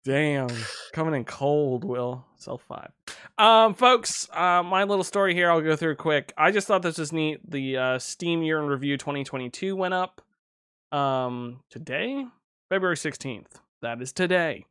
Damn, 0.04 0.48
coming 0.92 1.14
in 1.14 1.24
cold, 1.24 1.84
Will. 1.84 2.24
Sell 2.36 2.58
five. 2.58 2.90
Um, 3.38 3.74
folks, 3.74 4.28
uh, 4.32 4.62
my 4.62 4.84
little 4.84 5.04
story 5.04 5.34
here, 5.34 5.50
I'll 5.50 5.60
go 5.60 5.76
through 5.76 5.96
quick. 5.96 6.32
I 6.36 6.50
just 6.50 6.66
thought 6.66 6.82
this 6.82 6.98
was 6.98 7.12
neat. 7.12 7.40
The 7.48 7.76
uh, 7.76 7.98
Steam 7.98 8.42
Year 8.42 8.58
in 8.58 8.66
Review 8.66 8.96
2022 8.96 9.74
went 9.74 9.94
up 9.94 10.22
um, 10.90 11.60
today, 11.70 12.24
February 12.68 12.96
16th. 12.96 13.46
That 13.80 14.00
is 14.00 14.12
today. 14.12 14.66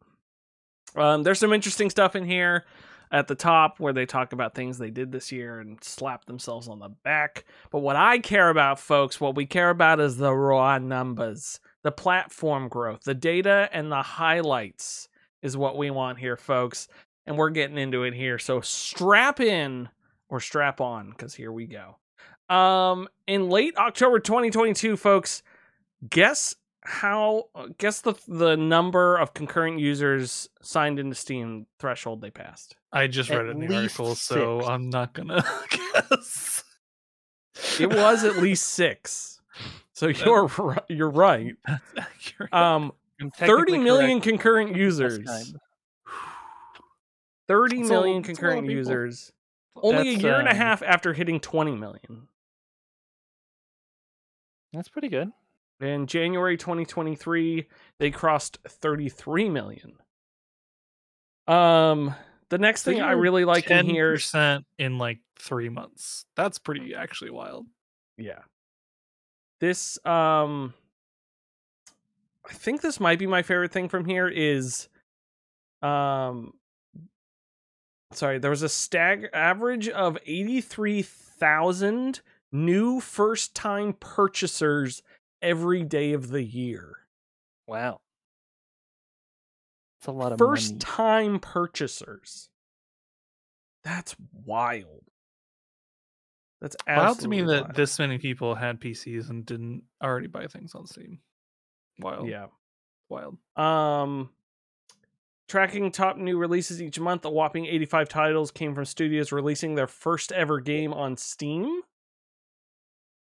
Um, 0.95 1.24
there's 1.24 1.39
some 1.39 1.54
interesting 1.54 1.89
stuff 1.89 2.16
in 2.16 2.26
here 2.26 2.66
at 3.12 3.28
the 3.28 3.36
top 3.36 3.80
where 3.80 3.93
they 3.93 4.06
talk 4.06 4.32
about 4.32 4.56
things 4.56 4.78
they 4.78 4.89
did 4.89 5.12
this 5.12 5.32
year 5.32 5.60
and 5.60 5.84
slap 5.84 6.26
themselves 6.26 6.68
on 6.68 6.80
the 6.80 6.89
back. 6.89 7.45
But 7.70 7.80
what 7.80 7.95
I 7.95 8.20
care 8.20 8.49
about, 8.49 8.80
folks, 8.80 9.20
what 9.20 9.36
we 9.36 9.45
care 9.45 9.70
about 9.70 9.99
is 9.99 10.18
the 10.18 10.34
raw 10.34 10.78
numbers, 10.78 11.60
the 11.84 11.91
platform 11.91 12.70
growth, 12.70 13.02
the 13.04 13.14
data, 13.14 13.70
and 13.74 13.91
the 13.91 14.02
highlights 14.02 15.10
is 15.41 15.58
what 15.58 15.78
we 15.78 15.89
want 15.89 16.20
here, 16.20 16.38
folks. 16.38 16.88
And 17.26 17.38
we're 17.38 17.50
getting 17.50 17.78
into 17.78 18.04
it 18.04 18.14
here. 18.14 18.40
So 18.40 18.62
strap 18.62 19.40
in 19.40 19.90
or 20.30 20.40
strap 20.40 20.82
on, 20.82 21.12
because 21.12 21.36
here 21.36 21.52
we 21.52 21.68
go. 21.68 21.98
Um, 22.54 23.08
in 23.28 23.50
late 23.50 23.78
October 23.78 24.20
2022, 24.20 24.98
folks, 24.98 25.44
guess 26.10 26.56
how 26.84 27.46
guess 27.78 28.02
the 28.02 28.16
the 28.28 28.58
number 28.58 29.16
of 29.16 29.34
concurrent 29.34 29.80
users 29.80 30.50
signed 30.62 31.00
into 31.00 31.16
Steam 31.16 31.68
threshold 31.80 32.22
they 32.22 32.32
passed. 32.32 32.76
I 32.92 33.08
just 33.08 33.30
At 33.30 33.38
read 33.38 33.46
it 33.48 33.50
in 33.52 33.60
the 33.60 33.68
least 33.68 34.00
article, 34.00 34.16
so. 34.16 34.62
I'm 34.64 34.90
not 34.90 35.14
gonna 35.14 35.46
guess. 36.10 36.64
It 37.80 37.90
was 37.90 38.24
at 38.24 38.38
least 38.42 38.66
six. 38.70 39.40
So 39.94 40.08
you're 40.08 40.50
you're 40.90 41.10
right. 41.10 41.56
That's 41.68 41.84
accurate. 41.98 42.54
Um, 42.54 42.92
I'm 43.20 43.30
thirty 43.30 43.74
technically 43.74 43.78
million 43.80 44.20
correct 44.20 44.24
concurrent 44.24 44.70
this 44.74 44.80
users. 44.80 45.54
Time. 47.52 47.58
Thirty 47.58 47.78
That's 47.78 47.89
million 47.89 48.20
a 48.20 48.26
concurrent 48.26 48.70
users. 48.70 49.32
Only 49.76 50.10
a 50.10 50.12
That's, 50.12 50.24
year 50.24 50.39
and 50.39 50.47
a 50.47 50.52
um, 50.52 50.58
half 50.58 50.84
after 50.84 51.14
hitting 51.14 51.39
twenty 51.39 51.76
million. 51.76 52.28
That's 54.74 54.89
pretty 54.89 55.10
good. 55.10 55.32
In 55.82 56.08
January 56.08 56.58
2023, 56.58 57.68
they 57.99 58.12
crossed 58.12 58.60
33 58.68 59.49
million. 59.49 59.93
Um, 61.47 62.14
the 62.49 62.60
next 62.60 62.84
thing 62.84 63.02
I 63.02 63.12
really 63.12 63.45
like 63.45 63.72
in 63.72 63.88
here, 63.88 64.14
percent 64.14 64.66
in 64.78 64.97
like 64.99 65.20
three 65.39 65.70
months. 65.70 66.26
That's 66.36 66.60
pretty 66.60 66.93
actually 66.93 67.32
wild. 67.32 67.66
yeah, 68.18 68.41
this 69.60 69.97
um, 70.06 70.74
I 72.49 72.54
think 72.54 72.82
this 72.82 72.99
might 72.99 73.20
be 73.20 73.28
my 73.28 73.41
favorite 73.41 73.72
thing 73.72 73.89
from 73.89 74.06
here 74.06 74.28
is, 74.28 74.89
um, 75.82 76.54
sorry, 78.12 78.39
there 78.39 78.51
was 78.51 78.64
a 78.64 78.70
stag 78.70 79.30
average 79.34 79.88
of 79.89 80.18
83,000 80.26 82.22
new 82.51 82.99
first 82.99 83.55
time 83.55 83.93
purchasers 83.93 85.01
every 85.41 85.84
day 85.84 86.14
of 86.14 86.30
the 86.30 86.43
year. 86.43 86.97
Wow. 87.68 88.01
That's 89.99 90.07
a 90.07 90.12
lot 90.12 90.32
of 90.32 90.39
first 90.39 90.80
time 90.80 91.39
purchasers. 91.39 92.49
That's 93.84 94.16
wild. 94.45 95.03
That's 96.62 96.76
Wild 96.88 97.20
to 97.20 97.28
me 97.28 97.41
absolutely 97.41 97.68
that 97.68 97.76
this 97.76 97.97
many 97.97 98.20
people 98.20 98.53
had 98.53 98.80
PCs 98.80 99.32
and 99.32 99.43
didn't 99.43 99.84
already 100.01 100.28
buy 100.28 100.45
things 100.45 100.76
on 100.76 100.86
Steam. 100.86 101.20
Wild. 101.99 102.28
yeah. 102.28 102.47
Wild. 103.09 103.38
Um 103.55 104.30
tracking 105.52 105.91
top 105.91 106.18
new 106.18 106.38
releases 106.38 106.82
each 106.82 106.97
month, 106.99 107.26
a 107.26 107.30
whopping 107.30 107.66
85 107.66 108.08
titles 108.10 108.52
came 108.52 108.74
from 108.74 108.86
studios 108.86 109.32
releasing 109.34 109.76
their 109.76 109.88
first 109.88 110.32
ever 110.32 110.60
game 110.62 110.93
on 110.93 111.18
Steam. 111.18 111.82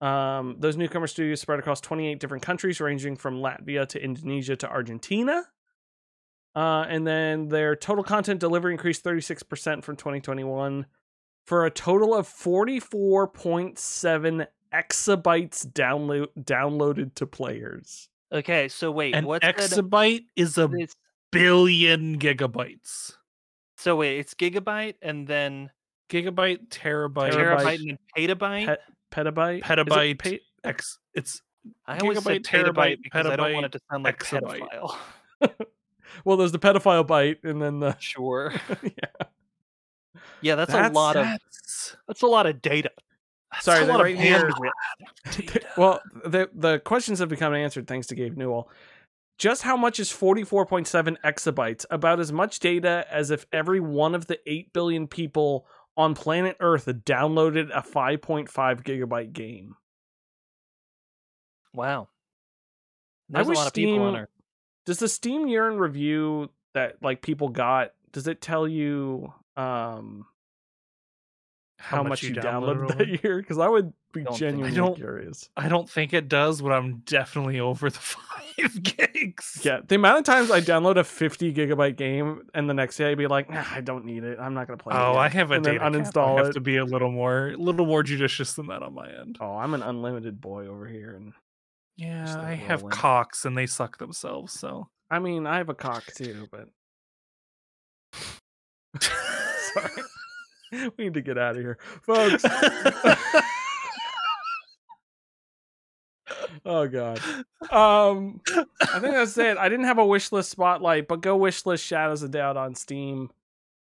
Um 0.01 0.57
those 0.59 0.75
newcomer 0.77 1.07
studios 1.07 1.39
spread 1.41 1.59
across 1.59 1.79
28 1.81 2.19
different 2.19 2.43
countries 2.43 2.79
ranging 2.81 3.15
from 3.15 3.39
Latvia 3.41 3.87
to 3.87 4.03
Indonesia 4.03 4.55
to 4.57 4.69
Argentina. 4.69 5.43
Uh 6.55 6.85
and 6.87 7.05
then 7.07 7.47
their 7.49 7.75
total 7.75 8.03
content 8.03 8.39
delivery 8.39 8.73
increased 8.73 9.03
36% 9.03 9.83
from 9.83 9.95
2021 9.95 10.85
for 11.45 11.65
a 11.65 11.71
total 11.71 12.13
of 12.15 12.27
44.7 12.27 14.47
exabytes 14.73 15.65
download 15.71 16.27
downloaded 16.39 17.13
to 17.15 17.25
players. 17.25 18.09
Okay, 18.31 18.67
so 18.67 18.91
wait, 18.91 19.15
An 19.15 19.25
what's 19.25 19.43
the- 19.45 19.53
exabyte 19.53 20.25
is 20.35 20.57
a 20.57 20.65
it's- 20.65 20.95
billion 21.31 22.17
gigabytes. 22.19 23.13
so 23.77 23.95
wait, 23.95 24.19
it's 24.19 24.33
gigabyte 24.33 24.95
and 25.01 25.27
then 25.27 25.69
Gigabyte, 26.09 26.69
terabyte, 26.69 27.31
Terabyte. 27.33 27.33
terabyte 27.33 27.89
and 27.89 27.99
petabyte. 28.17 28.65
Pet- 28.65 28.81
petabyte 29.11 29.57
Is 29.57 29.59
it 29.59 29.63
petabyte, 29.63 30.41
pa- 30.63 30.69
X. 30.69 30.97
It's 31.13 31.41
I 31.85 31.99
always 31.99 32.23
said 32.23 32.43
gigabyte, 32.43 32.45
petabyte 32.45 32.73
terabyte, 32.73 33.03
because 33.03 33.25
I 33.27 33.35
don't 33.35 33.53
want 33.53 33.65
it 33.67 33.71
to 33.73 33.79
sound 33.91 34.03
like 34.03 34.19
exabyte. 34.19 34.61
pedophile. 35.41 35.65
well, 36.25 36.37
there's 36.37 36.51
the 36.51 36.57
pedophile 36.59 37.05
bite, 37.05 37.43
and 37.43 37.61
then 37.61 37.79
the 37.79 37.95
Sure. 37.99 38.51
yeah. 38.83 39.27
Yeah, 40.41 40.55
that's, 40.55 40.71
That's- 40.71 40.89
a 40.91 40.93
lot 40.93 41.15
of 41.15 41.25
that's, 41.25 41.95
that's 42.07 42.21
a 42.23 42.27
lot 42.27 42.45
of 42.47 42.61
data. 42.61 42.89
that's 43.51 43.65
Sorry, 43.65 43.83
a 43.83 43.85
lot 43.85 44.01
right 44.01 44.15
of 44.15 44.21
here. 44.21 44.49
bandwidth. 44.49 45.63
Well, 45.77 46.01
the 46.25 46.49
the 46.53 46.79
questions 46.79 47.19
have 47.19 47.29
become 47.29 47.53
answered 47.53 47.87
thanks 47.87 48.07
to 48.07 48.15
Gabe 48.15 48.35
Newell. 48.37 48.69
Just 49.39 49.61
how 49.63 49.77
much 49.77 50.01
is 50.01 50.09
44.7 50.09 51.15
exabytes? 51.23 51.85
About 51.89 52.19
as 52.19 52.31
much 52.31 52.59
data 52.59 53.05
as 53.09 53.31
if 53.31 53.45
every 53.53 53.79
one 53.79 54.13
of 54.13 54.27
the 54.27 54.37
8 54.45 54.73
billion 54.73 55.07
people 55.07 55.65
on 55.95 56.13
planet 56.13 56.57
Earth 56.59 56.85
downloaded 56.85 57.69
a 57.73 57.81
5.5 57.81 58.49
gigabyte 58.49 59.31
game. 59.31 59.75
Wow. 61.73 62.09
I 63.33 63.43
There's 63.43 63.47
a 63.47 63.53
lot 63.53 63.67
of 63.67 63.73
people 63.73 64.01
on 64.01 64.15
Earth. 64.17 64.29
Does 64.85 64.99
the 64.99 65.07
Steam 65.07 65.47
year 65.47 65.69
in 65.71 65.77
review 65.77 66.49
that 66.73 66.97
like 67.01 67.21
people 67.21 67.47
got, 67.47 67.93
does 68.11 68.27
it 68.27 68.41
tell 68.41 68.67
you 68.67 69.33
um 69.55 70.25
how, 71.79 72.03
much, 72.03 72.21
you 72.23 72.35
downloaded, 72.35 72.97
that 72.97 73.23
year? 73.23 73.37
Because 73.37 73.57
I 73.57 73.67
would 73.67 73.93
be 74.13 74.23
Don't 74.23 74.33
think- 74.33 74.35
I 74.35 74.37
genuinely 74.51 74.75
don't- 74.75 74.95
curious. 74.95 75.49
I 75.55 75.69
don't 75.69 75.89
think 75.89 76.13
it 76.13 76.27
does, 76.27 76.61
but 76.61 76.71
I'm 76.73 76.97
definitely 77.05 77.59
over 77.59 77.89
the 77.89 77.97
five 77.99 78.83
gigs. 78.83 79.61
Yeah, 79.63 79.79
the 79.87 79.95
amount 79.95 80.19
of 80.19 80.23
times 80.25 80.51
I 80.51 80.59
download 80.59 80.97
a 80.97 81.03
50 81.05 81.53
gigabyte 81.53 81.95
game 81.95 82.43
and 82.53 82.69
the 82.69 82.73
next 82.73 82.97
day 82.97 83.09
I'd 83.11 83.17
be 83.17 83.27
like, 83.27 83.49
nah, 83.49 83.63
I 83.71 83.79
don't 83.81 84.03
need 84.05 84.23
it. 84.25 84.37
I'm 84.39 84.53
not 84.53 84.67
gonna 84.67 84.77
play 84.77 84.93
it. 84.93 84.99
Oh, 84.99 85.13
I 85.15 85.29
have 85.29 85.51
a 85.51 85.55
and 85.55 85.65
then 85.65 85.73
data 85.75 85.85
cap. 85.85 85.93
I 85.93 85.97
uninstall 85.97 86.37
have 86.37 86.47
it. 86.47 86.53
to 86.53 86.59
be 86.59 86.75
a 86.77 86.85
little 86.85 87.11
more, 87.11 87.49
a 87.49 87.55
little 87.57 87.85
more 87.85 88.03
judicious 88.03 88.53
than 88.53 88.67
that 88.67 88.83
on 88.83 88.93
my 88.93 89.09
end. 89.09 89.37
Oh, 89.39 89.55
I'm 89.55 89.73
an 89.73 89.81
unlimited 89.81 90.41
boy 90.41 90.67
over 90.67 90.85
here, 90.85 91.15
and 91.15 91.31
Yeah, 91.95 92.41
I 92.41 92.55
have 92.55 92.87
cocks 92.89 93.45
and 93.45 93.57
they 93.57 93.65
suck 93.67 93.97
themselves. 93.99 94.51
So 94.53 94.89
I 95.09 95.19
mean, 95.19 95.47
I 95.47 95.57
have 95.57 95.69
a 95.69 95.73
cock 95.75 96.03
too, 96.13 96.47
but 96.51 96.67
sorry, 99.01 99.91
we 100.97 101.05
need 101.05 101.13
to 101.15 101.21
get 101.21 101.37
out 101.37 101.55
of 101.55 101.61
here, 101.61 101.77
folks. 102.01 102.43
oh 106.65 106.87
god. 106.87 107.19
Um, 107.71 108.41
I 108.81 108.99
think 108.99 109.13
that's 109.13 109.37
it. 109.37 109.57
I 109.57 109.69
didn't 109.69 109.85
have 109.85 109.97
a 109.97 110.05
wish 110.05 110.31
list 110.31 110.51
spotlight, 110.51 111.07
but 111.07 111.21
go 111.21 111.37
wish 111.37 111.65
list 111.65 111.85
Shadows 111.85 112.23
of 112.23 112.31
Doubt 112.31 112.57
on 112.57 112.75
Steam. 112.75 113.31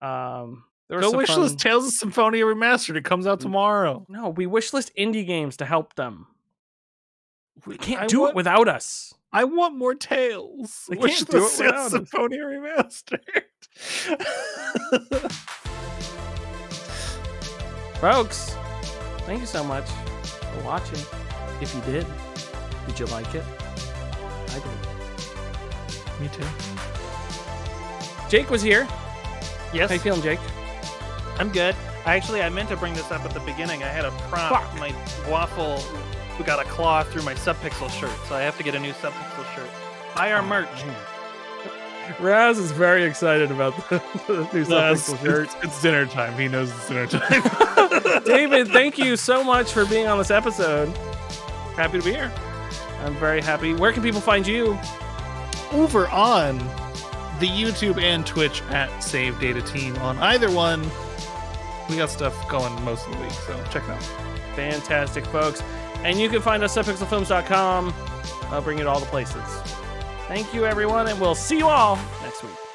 Um, 0.01 0.63
there 0.87 0.99
was 0.99 1.11
Go 1.11 1.17
wish 1.17 1.27
fun- 1.27 1.41
list 1.41 1.59
Tales 1.59 1.87
of 1.87 1.93
Symphonia 1.93 2.45
Remastered. 2.45 2.95
It 2.95 3.03
comes 3.03 3.27
out 3.27 3.39
tomorrow. 3.39 4.05
No, 4.07 4.29
we 4.29 4.45
wish 4.45 4.73
list 4.73 4.91
indie 4.97 5.25
games 5.25 5.57
to 5.57 5.65
help 5.65 5.95
them. 5.95 6.27
We 7.65 7.77
can't 7.77 8.03
I 8.03 8.07
do 8.07 8.21
want, 8.21 8.31
it 8.31 8.35
without 8.35 8.67
us. 8.67 9.13
I 9.33 9.43
want 9.43 9.75
more 9.75 9.95
tales. 9.95 10.85
They 10.89 10.95
Wish 10.95 11.17
can't 11.17 11.29
the 11.29 11.39
do 11.39 11.45
it 11.45 11.51
without 11.57 11.75
us. 11.75 11.91
Symphonia 11.91 12.43
remastered. 12.43 13.21
Folks, 17.99 18.55
thank 19.21 19.39
you 19.39 19.47
so 19.47 19.63
much 19.63 19.89
for 19.89 20.63
watching. 20.63 20.99
If 21.61 21.73
you 21.73 21.81
did, 21.81 22.05
did 22.85 22.99
you 22.99 23.05
like 23.07 23.33
it? 23.33 23.43
I 24.49 24.59
did. 24.59 26.21
Me 26.21 26.27
too. 26.27 26.45
Jake 28.29 28.49
was 28.49 28.61
here. 28.61 28.87
Yes, 29.73 29.89
How 29.89 29.95
you 29.95 29.99
feeling, 29.99 30.21
Jake? 30.21 30.39
I'm 31.39 31.51
good. 31.51 31.75
Actually, 32.05 32.41
I 32.41 32.49
meant 32.49 32.69
to 32.69 32.77
bring 32.77 32.93
this 32.93 33.11
up 33.11 33.25
at 33.25 33.31
the 33.31 33.39
beginning. 33.41 33.83
I 33.83 33.87
had 33.87 34.05
a 34.05 34.11
prompt. 34.29 34.71
Fuck. 34.71 34.79
My 34.79 34.93
waffle 35.29 35.83
got 36.45 36.63
a 36.65 36.69
claw 36.69 37.03
through 37.03 37.23
my 37.23 37.33
subpixel 37.33 37.89
shirt, 37.89 38.17
so 38.27 38.35
I 38.35 38.41
have 38.41 38.57
to 38.57 38.63
get 38.63 38.75
a 38.75 38.79
new 38.79 38.93
subpixel 38.93 39.55
shirt. 39.55 39.69
Buy 40.15 40.31
our 40.31 40.41
oh, 40.41 40.45
merch. 40.45 40.83
Raz 42.19 42.57
is 42.57 42.71
very 42.71 43.03
excited 43.03 43.51
about 43.51 43.75
the, 43.89 44.01
the 44.27 44.49
new 44.53 44.65
No, 44.65 44.91
it's, 44.93 45.09
Subpixel 45.09 45.21
shirt. 45.21 45.45
it's, 45.45 45.55
it's 45.63 45.81
dinner 45.81 46.05
time. 46.05 46.37
He 46.37 46.47
knows 46.47 46.71
it's 46.71 46.87
dinner 46.87 47.07
time. 47.07 48.21
David, 48.25 48.67
thank 48.69 48.97
you 48.97 49.15
so 49.15 49.43
much 49.43 49.71
for 49.71 49.85
being 49.85 50.07
on 50.07 50.17
this 50.17 50.31
episode. 50.31 50.89
Happy 51.75 51.99
to 51.99 52.03
be 52.03 52.11
here. 52.11 52.31
I'm 53.03 53.15
very 53.15 53.41
happy. 53.41 53.73
Where 53.73 53.91
can 53.91 54.03
people 54.03 54.21
find 54.21 54.45
you? 54.45 54.77
Over 55.71 56.07
on 56.09 56.57
the 57.39 57.47
YouTube 57.47 58.01
and 58.01 58.25
Twitch 58.25 58.61
at 58.69 59.03
Save 59.03 59.39
Data 59.39 59.61
Team. 59.61 59.95
On 59.97 60.17
either 60.19 60.49
one, 60.49 60.81
we 61.89 61.97
got 61.97 62.09
stuff 62.09 62.35
going 62.49 62.73
most 62.83 63.05
of 63.07 63.13
the 63.13 63.21
week, 63.21 63.31
so 63.31 63.63
check 63.69 63.83
it 63.83 63.89
out. 63.91 64.03
Fantastic, 64.55 65.25
folks. 65.27 65.61
And 66.03 66.19
you 66.19 66.29
can 66.29 66.41
find 66.41 66.63
us 66.63 66.75
at 66.77 66.85
pixelfilms.com. 66.85 67.93
I'll 68.49 68.61
bring 68.61 68.77
you 68.77 68.85
to 68.85 68.89
all 68.89 68.99
the 68.99 69.05
places. 69.07 69.43
Thank 70.27 70.53
you, 70.53 70.65
everyone, 70.65 71.07
and 71.07 71.19
we'll 71.19 71.35
see 71.35 71.57
you 71.57 71.67
all 71.67 71.97
next 72.21 72.43
week. 72.43 72.66